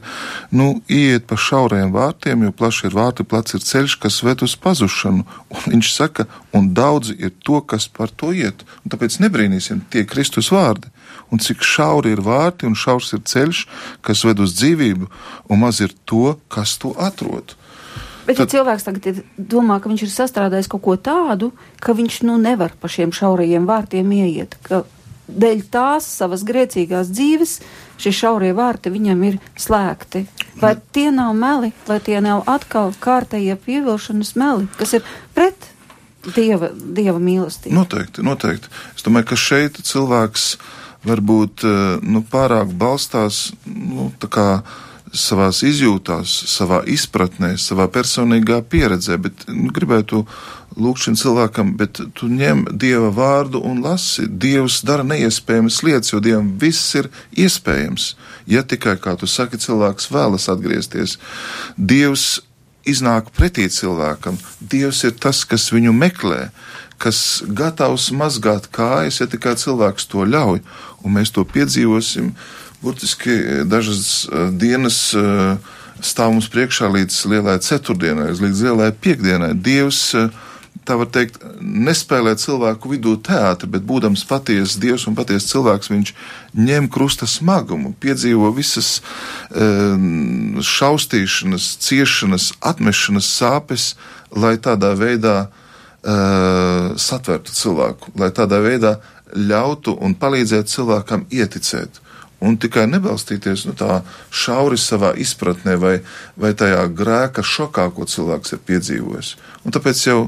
nu, 0.51 0.83
iet 0.89 1.27
pa 1.27 1.37
šaurajiem 1.37 1.93
vārtiem, 1.93 2.45
jo 2.47 2.53
plaši 2.53 2.87
ir 2.89 2.97
vārti, 2.97 3.27
plats 3.27 3.55
ir 3.55 3.61
ceļš, 3.61 3.97
kas 4.03 4.23
ved 4.23 4.43
uz 4.43 4.57
pazušanu. 4.57 5.27
Un 5.51 5.67
viņš 5.67 5.93
saka, 5.93 6.27
un 6.53 6.73
daudzi 6.75 7.17
ir 7.19 7.33
to, 7.43 7.61
kas 7.61 7.89
par 7.89 8.11
to 8.11 8.33
iet. 8.33 8.65
Un 8.85 8.95
tāpēc 8.95 9.19
nebrīnīsim 9.23 9.87
tie 9.91 10.05
Kristus 10.07 10.53
vārdi. 10.53 10.93
Un 11.33 11.41
cik 11.43 11.65
šauri 11.65 12.13
ir 12.15 12.23
vārti 12.25 12.69
un 12.69 12.77
šaurs 12.79 13.15
ir 13.17 13.25
ceļš, 13.29 13.65
kas 14.05 14.25
ved 14.29 14.43
uz 14.45 14.55
dzīvību, 14.61 15.09
un 15.49 15.63
maz 15.63 15.81
ir 15.85 15.95
to, 16.05 16.37
kas 16.53 16.77
to 16.83 16.93
atrod. 17.01 17.57
Bet, 18.23 18.37
Tad... 18.37 18.45
ja 18.45 18.51
cilvēks 18.59 18.87
tagad 18.87 19.23
domā, 19.37 19.81
ka 19.83 19.91
viņš 19.91 20.05
ir 20.07 20.13
sastrādājis 20.13 20.71
kaut 20.71 20.85
ko 20.85 20.95
tādu, 20.95 21.51
ka 21.83 21.97
viņš 21.99 22.23
nu 22.29 22.39
nevar 22.39 22.77
pa 22.79 22.91
šiem 22.93 23.11
šaurajiem 23.15 23.67
vārtiem 23.67 24.13
ieiet, 24.15 24.55
ka 24.63 24.85
dēļ 25.27 25.65
tās 25.73 26.07
savas 26.21 26.45
grēcīgās 26.47 27.11
dzīves 27.11 27.57
šie 28.03 28.13
šaurie 28.15 28.53
vārti 28.57 28.93
viņam 28.93 29.23
ir 29.27 29.39
slēgti. 29.61 30.27
Vai 30.61 30.75
tie 30.95 31.09
nav 31.15 31.35
meli, 31.39 31.73
vai 31.89 31.99
tie 32.05 32.21
nav 32.25 32.45
atkal 32.51 32.93
kārtējie 33.03 33.57
pievilšanas 33.65 34.35
meli, 34.39 34.69
kas 34.79 34.97
ir 34.99 35.07
pret 35.37 35.71
dieva, 36.37 36.71
dieva 36.75 37.19
mīlestību? 37.23 37.75
Noteikti, 37.79 38.27
noteikti. 38.27 38.71
Es 38.97 39.07
domāju, 39.07 39.33
ka 39.33 39.41
šeit 39.41 39.83
cilvēks 39.87 40.49
varbūt 41.09 41.67
eh, 41.67 41.83
nu, 42.03 42.23
pārāk 42.23 42.73
balstās 42.79 43.51
nu, 43.67 44.11
tā 44.23 44.31
kā 44.33 44.49
savās 45.13 45.61
izjūtās, 45.67 46.33
savā 46.49 46.81
izpratnē, 46.89 47.53
savā 47.61 47.87
personīgā 47.93 48.63
pieredzē, 48.73 49.19
bet 49.21 49.45
nu, 49.51 49.69
gribētu 49.75 50.23
lūgt 50.81 51.05
šim 51.05 51.17
cilvēkam, 51.21 51.75
bet 51.77 52.01
tu 52.17 52.29
ņem 52.33 52.65
Dieva 52.81 53.11
vārdu 53.13 53.61
un 53.69 53.83
lasi. 53.85 54.25
Dievs 54.27 54.81
dara 54.89 55.05
neiespējamas 55.05 55.83
lietas, 55.85 56.15
jo 56.15 56.23
Dievam 56.25 56.55
viss 56.61 56.95
ir 56.97 57.11
iespējams. 57.37 58.15
Ja 58.49 58.65
tikai, 58.65 58.97
kā 59.03 59.15
tu 59.21 59.29
saki, 59.29 59.61
cilvēks 59.61 60.09
vēlas 60.15 60.49
atgriezties, 60.53 61.19
Dievs 61.77 62.41
iznāk 62.89 63.31
pretī 63.37 63.69
cilvēkam. 63.71 64.39
Dievs 64.61 65.05
ir 65.07 65.15
tas, 65.21 65.45
kas 65.47 65.69
viņu 65.75 65.93
meklē, 65.95 66.49
kas 67.03 67.43
gatavs 67.47 68.11
mazgāt 68.15 68.69
kājas, 68.75 69.21
ja 69.21 69.29
tikai 69.31 69.55
cilvēks 69.59 70.09
to 70.11 70.27
ļauj, 70.27 70.63
un 71.03 71.17
mēs 71.19 71.35
to 71.35 71.45
piedzīvosim 71.45 72.33
burtiski 72.83 73.31
eh, 73.31 73.65
dažas 73.65 74.29
eh, 74.33 74.51
dienas 74.51 75.15
eh, 75.15 75.57
stāv 76.03 76.35
mums 76.35 76.51
priekšā 76.51 76.91
līdz 76.91 77.25
lielai 77.31 77.59
ceturtdienai, 77.63 78.33
līdz 78.35 78.65
lielai 78.67 78.91
piekdienai. 79.05 79.53
Dievs, 79.55 80.01
tā 80.83 80.97
var 80.99 81.07
teikt, 81.15 81.39
nespēlē 81.63 82.33
cilvēku 82.43 82.91
vidū 82.91 83.15
teātri, 83.23 83.71
bet 83.71 83.87
būdams 83.87 84.25
patiesas 84.27 84.81
Dievs 84.83 85.07
un 85.07 85.15
patiesas 85.15 85.53
cilvēks, 85.53 85.93
viņš 85.93 86.13
ņem 86.59 86.91
krusta 86.91 87.29
smagumu, 87.31 87.95
piedzīvo 88.03 88.51
visas 88.57 88.97
šaustīšanas, 90.73 91.71
ciešanas, 91.87 92.51
atmešanas 92.59 93.31
sāpes, 93.39 93.93
lai 94.35 94.57
tādā 94.59 94.97
veidā 94.99 95.37
satvertu 96.99 97.55
cilvēku, 97.55 98.11
lai 98.19 98.33
tādā 98.35 98.59
veidā 98.65 98.97
ļautu 99.37 99.97
un 100.01 100.17
palīdzētu 100.19 100.77
cilvēkam 100.77 101.27
ieticēt 101.31 102.03
un 102.43 102.57
tikai 102.59 102.89
nebalstīties 102.91 103.67
nu, 103.69 103.75
tā 103.79 104.01
šauri 104.35 104.79
savā 104.81 105.13
izpratnē 105.23 105.77
vai, 105.79 105.95
vai 106.39 106.53
tajā 106.59 106.83
grēka 106.99 107.45
šokā, 107.47 107.87
ko 107.95 108.07
cilvēks 108.09 108.57
ir 108.57 108.63
piedzīvojis. 108.67 109.37
Un 109.63 109.75
tāpēc 109.75 110.03
jau 110.09 110.19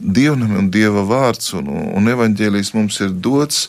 dievnam 0.00 0.56
un 0.58 0.70
dieva 0.74 1.04
vārds 1.06 1.54
un, 1.58 1.70
un 1.70 2.10
evaņģēlijs 2.10 2.74
mums 2.74 3.00
ir 3.04 3.14
dots. 3.14 3.68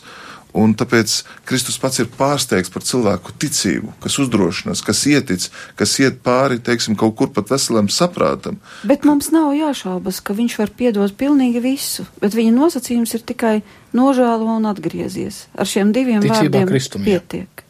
Un 0.52 0.74
tāpēc 0.76 1.14
Kristus 1.48 1.78
pats 1.80 2.02
ir 2.02 2.10
pārsteigts 2.12 2.72
par 2.72 2.84
cilvēku 2.84 3.32
ticību, 3.40 3.94
kas 4.04 4.18
uzdrošinās, 4.20 4.82
kas 4.84 5.00
ietic, 5.08 5.46
kas 5.80 5.94
iet 6.02 6.18
pāri, 6.24 6.60
teiksim, 6.60 6.96
kaut 7.00 7.14
kur 7.16 7.30
pat 7.32 7.48
veselam 7.54 7.88
saprātam. 7.88 8.58
Bet 8.84 9.06
mums 9.08 9.30
nav 9.32 9.54
jāšaubas, 9.56 10.20
ka 10.20 10.36
viņš 10.36 10.58
var 10.60 10.74
piedot 10.76 11.16
pilnīgi 11.16 11.62
visu, 11.64 12.04
bet 12.20 12.36
viņa 12.36 12.52
nosacījums 12.58 13.16
ir 13.16 13.24
tikai 13.32 13.54
nožēlo 13.96 14.58
un 14.58 14.68
atgriezies. 14.68 15.46
Ar 15.56 15.68
šiem 15.68 15.94
diviem 15.96 16.20
Ticībā 16.20 16.42
vārdiem 16.42 16.68
Kristum, 16.68 17.08
pietiek. 17.08 17.64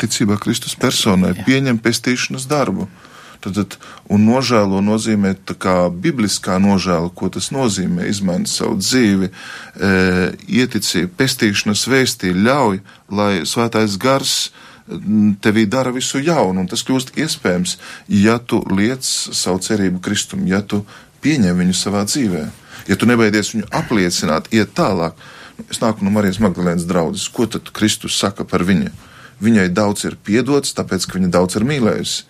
Ticībā 0.00 0.40
Kristus 0.40 0.78
personai, 0.80 1.34
Jā. 1.36 1.44
pieņem 1.44 1.82
pestīšanas 1.84 2.48
darbu. 2.48 2.88
Tad, 3.38 3.76
un 4.10 4.24
nožēlo 4.26 4.80
nozīmē 4.82 5.36
tā 5.46 5.54
kā 5.54 5.74
bibliskā 5.94 6.56
nožēla, 6.58 7.12
ko 7.14 7.28
tas 7.30 7.52
nozīmē, 7.54 8.08
izmainīt 8.10 8.50
savu 8.50 8.80
dzīvi, 8.80 9.28
e, 9.30 9.90
ieticību, 10.58 11.12
pestīšanas 11.20 11.84
vēstī, 11.86 12.32
ļauj, 12.34 12.80
lai 13.14 13.32
svētais 13.46 13.94
gars 14.02 14.50
tevī 15.44 15.66
dara 15.68 15.92
visu 15.92 16.20
jaunu, 16.24 16.64
un 16.64 16.68
tas 16.68 16.82
kļūst 16.86 17.14
iespējams, 17.20 17.76
ja 18.08 18.38
tu 18.38 18.62
liec 18.72 19.04
savu 19.04 19.60
cerību 19.62 20.00
Kristum, 20.04 20.46
ja 20.48 20.62
tu 20.62 20.82
pieņem 21.22 21.60
viņu 21.62 21.76
savā 21.76 22.04
dzīvē, 22.08 22.44
ja 22.88 22.96
tu 22.96 23.08
nebaidies 23.08 23.52
viņu 23.54 23.68
apliecināt, 23.74 24.48
iet 24.54 24.72
tālāk. 24.78 25.18
Es 25.68 25.82
nāku 25.82 26.06
no 26.06 26.12
Marijas 26.14 26.38
Magdalēnas 26.42 26.86
draudzes, 26.88 27.28
ko 27.34 27.48
tad 27.50 27.70
Kristus 27.74 28.16
saka 28.18 28.46
par 28.48 28.62
viņu? 28.66 28.92
Viņai 29.42 29.68
daudz 29.74 30.06
ir 30.06 30.16
piedots, 30.18 30.74
tāpēc, 30.74 31.06
ka 31.06 31.18
viņa 31.18 31.30
daudz 31.34 31.58
ir 31.58 31.66
mīlējusi. 31.66 32.27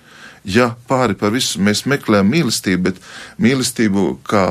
Ja 0.49 0.70
pāri 0.88 1.16
par 1.18 1.34
visu 1.34 1.61
mēs 1.61 1.84
meklējam 1.88 2.30
mīlestību, 2.32 2.84
bet 2.86 3.01
mīlestību, 3.42 4.05
kā 4.28 4.44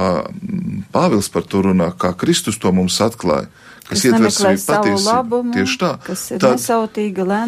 Pāvils 0.94 1.32
par 1.34 1.48
to 1.50 1.64
runā, 1.66 1.90
kā 1.98 2.14
Kristus 2.18 2.60
to 2.62 2.72
mums 2.76 3.00
atklāja, 3.02 3.48
kas 3.88 4.06
ietver 4.06 4.30
sevi 4.34 4.62
patiesību, 4.68 5.42
tieši 5.56 5.80
tā, 5.82 5.92
tad, 6.06 6.62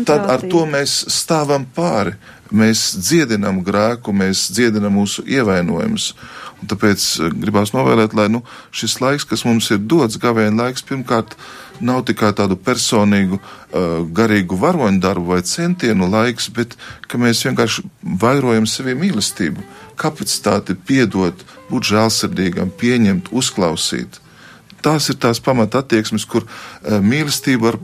tad 0.09 0.27
ar 0.33 0.45
to 0.49 0.65
mēs 0.69 1.03
stāvam 1.13 1.67
pāri. 1.77 2.17
Mēs 2.49 2.95
dziedinam 2.97 3.59
grēku, 3.61 4.09
mēs 4.09 4.47
dziedinam 4.49 4.95
mūsu 4.97 5.21
ievainojumus. 5.29 6.07
Un 6.59 6.69
tāpēc 6.71 7.03
eh, 7.21 7.35
gribās 7.43 7.75
novēlēt, 7.75 8.15
lai 8.17 8.25
nu, 8.33 8.41
šis 8.73 8.97
laiks, 9.03 9.27
kas 9.29 9.45
mums 9.45 9.69
ir 9.69 9.83
dots, 9.85 10.17
gavēņa 10.17 10.57
laiks, 10.57 10.85
pirmkārt, 10.89 11.37
nav 11.81 12.03
tikai 12.07 12.31
tādu 12.37 12.57
personīgu, 12.59 13.39
uh, 13.39 14.05
garīgu 14.15 14.57
varoņu 14.59 15.01
darbu 15.03 15.33
vai 15.33 15.41
centienu 15.47 16.09
laiks, 16.11 16.49
bet 16.55 16.75
ka 17.07 17.19
mēs 17.21 17.43
vienkārši 17.47 17.85
vairojam 18.21 18.67
sevi 18.69 18.95
mīlestību, 18.99 19.65
kapacitāti 19.99 20.75
piedot, 20.75 21.45
būt 21.69 21.91
žēlsirdīgam, 21.91 22.73
pieņemt, 22.79 23.31
uzklausīt. 23.31 24.21
Tās 24.79 25.09
ir 25.11 25.17
tās 25.19 25.41
pamata 25.43 25.83
attieksmes, 25.83 26.25
kur 26.25 26.45
uh, 26.45 26.99
mīlestība 27.03 27.71
var, 27.71 27.79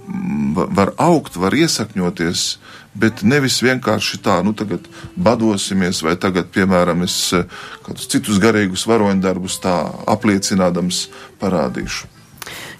var 0.71 0.95
augt, 1.09 1.39
var 1.39 1.55
iesakņoties 1.55 2.47
bet 2.95 3.21
nevis 3.27 3.59
vienkārši 3.63 4.19
tā, 4.23 4.39
nu, 4.45 4.55
tagad 4.57 4.87
badosimies, 5.19 6.01
vai 6.05 6.15
tagad, 6.19 6.49
piemēram, 6.55 7.03
es 7.05 7.17
eh, 7.35 7.45
kādus 7.85 8.09
citus 8.11 8.39
garīgus 8.41 8.87
varoņdarbus 8.89 9.59
tā 9.63 9.75
apliecinādams 10.15 11.05
parādīšu. 11.41 12.14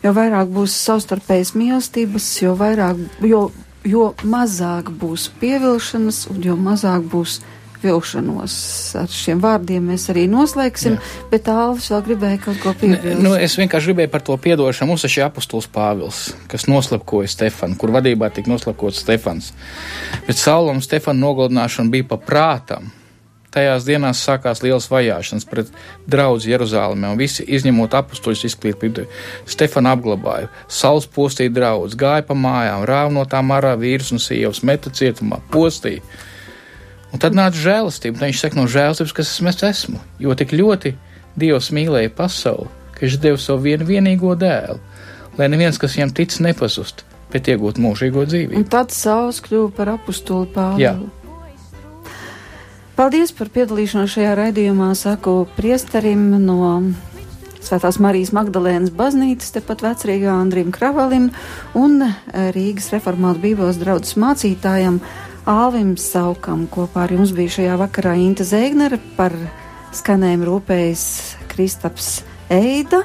Jo 0.06 0.14
vairāk 0.14 0.52
būs 0.54 0.76
savstarpējas 0.86 1.56
mīlestības, 1.58 2.30
jo 2.44 2.54
vairāk, 2.60 3.00
jo, 3.26 3.48
jo 3.82 4.12
mazāk 4.22 4.92
būs 5.02 5.32
pievilšanas 5.42 6.28
un 6.30 6.44
jo 6.46 6.58
mazāk 6.60 7.08
būs 7.10 7.40
vilšanos. 7.86 8.56
Ar 9.02 9.10
šiem 9.12 9.42
vārdiem 9.44 9.90
mēs 9.92 10.08
arī 10.14 10.26
noslēgsim, 10.32 10.98
Jā. 10.98 11.24
bet 11.32 11.50
Alvis 11.52 11.90
vēl 11.94 12.04
gribēja 12.10 12.42
kaut 12.46 12.62
ko 12.64 12.74
piebilst. 12.78 13.24
Nu, 13.24 13.34
es 13.38 13.58
vienkārši 13.60 13.92
gribēju 13.92 14.12
par 14.14 14.26
to 14.26 14.38
piedošanu. 14.42 14.92
Mums 14.94 15.06
ir 15.08 15.14
šī 15.16 15.26
apustulis 15.28 15.70
Pāvils, 15.74 16.22
kas 16.52 16.68
noslepkoja 16.70 17.32
Stefanu, 17.32 17.78
kur 17.82 17.94
vadībā 17.96 18.30
tika 18.34 18.52
noslepkots 18.52 19.02
Stefans. 19.06 19.52
Bet 20.28 20.42
Saula 20.42 20.76
un 20.76 20.86
Stefana 20.86 21.22
nogalināšana 21.26 21.94
bija 21.94 22.10
pa 22.14 22.22
prātam. 22.22 22.94
Tajās 23.56 23.86
dienās 23.88 24.20
sākās 24.20 24.60
liels 24.66 24.90
vajāšanas 24.92 25.48
pret 25.48 25.70
draugu 26.12 26.44
Jeruzalemē, 26.44 27.14
un 27.14 27.22
visi 27.22 27.46
izņemot 27.56 27.96
apstuļus 27.96 28.44
izklīpību. 28.50 29.08
Stefanu 29.48 29.94
apglabāja, 29.94 30.52
saules 30.68 31.08
postīja 31.08 31.54
draugus, 31.56 31.96
gāja 31.96 32.26
pa 32.28 32.36
mājām, 32.36 32.84
rāva 32.90 33.14
no 33.16 33.24
tām 33.32 33.56
ārā 33.56 33.72
vīrus 33.80 34.12
un 34.12 34.20
sievas, 34.20 34.60
meta 34.68 34.92
cietumā, 34.92 35.40
postīja. 35.56 36.04
Un 37.16 37.22
tad 37.24 37.38
nāca 37.38 37.56
žēlastība. 37.56 38.20
Tad 38.20 38.28
viņš 38.28 38.42
saka, 38.44 38.60
no 38.60 38.68
žēlastības, 38.68 39.16
kas 39.16 39.30
es 39.40 39.64
esmu. 39.64 40.02
Jo 40.20 40.36
tik 40.36 40.52
ļoti 40.52 40.98
Dievs 41.40 41.72
mīlēja 41.76 42.12
pasauli, 42.16 42.68
ka 42.96 43.04
viņš 43.04 43.18
deva 43.24 43.40
savu 43.40 43.66
vienu 43.66 43.88
vienīgo 43.88 44.36
dēlu, 44.40 44.78
lai 45.40 45.50
neviens, 45.52 45.80
kas 45.80 45.98
viņam 45.98 46.14
tic, 46.16 46.36
nepazust, 46.44 47.04
bet 47.32 47.50
iegūtu 47.52 47.84
mūžīgo 47.84 48.24
dzīvību. 48.28 48.60
Un 48.60 48.68
tad 48.72 48.96
Sauls 48.96 49.42
kļuva 49.44 49.72
par 49.76 49.92
apustuli 49.98 50.48
Pāvilu. 50.56 51.10
Paldies 52.96 53.34
par 53.36 53.50
piedalīšanos 53.52 54.14
šajā 54.14 54.30
raidījumā, 54.40 54.94
saku 54.96 55.42
priesterim 55.58 56.30
no 56.40 56.80
Svētās 57.60 57.98
Marijas 58.00 58.32
Magdalēnas 58.32 58.94
baznīcas, 58.96 59.52
tepat 59.58 59.84
vecrīgā 59.84 60.32
Andrim 60.32 60.70
Kravalim 60.72 61.26
un 61.76 62.00
Rīgas 62.56 62.88
reformātu 62.94 63.44
bībeles 63.44 63.82
draudzes 63.84 64.16
mācītājam 64.22 65.02
Āvim 65.44 65.98
Saukam. 66.00 66.70
Kopā 66.72 67.04
ar 67.04 67.18
jums 67.18 67.36
bija 67.36 67.58
šajā 67.58 67.78
vakarā 67.84 68.16
Inta 68.16 68.48
Zēgnere 68.48 69.02
par 69.20 69.36
skanējumu 70.00 70.48
rūpējas 70.54 71.06
Kristaps 71.52 72.22
Eida. 72.48 73.04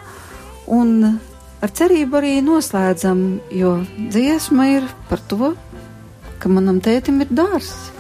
Un 0.70 1.16
ar 1.59 1.78
cerību 1.82 2.22
arī 2.22 2.36
noslēdzam, 2.47 3.24
jo 3.51 3.80
dziesma 3.99 4.70
ir 4.78 4.93
par 5.11 5.26
to, 5.26 5.57
ka 6.38 6.47
manam 6.53 6.78
tētim 6.78 7.24
ir 7.26 7.34
dārsts. 7.34 8.00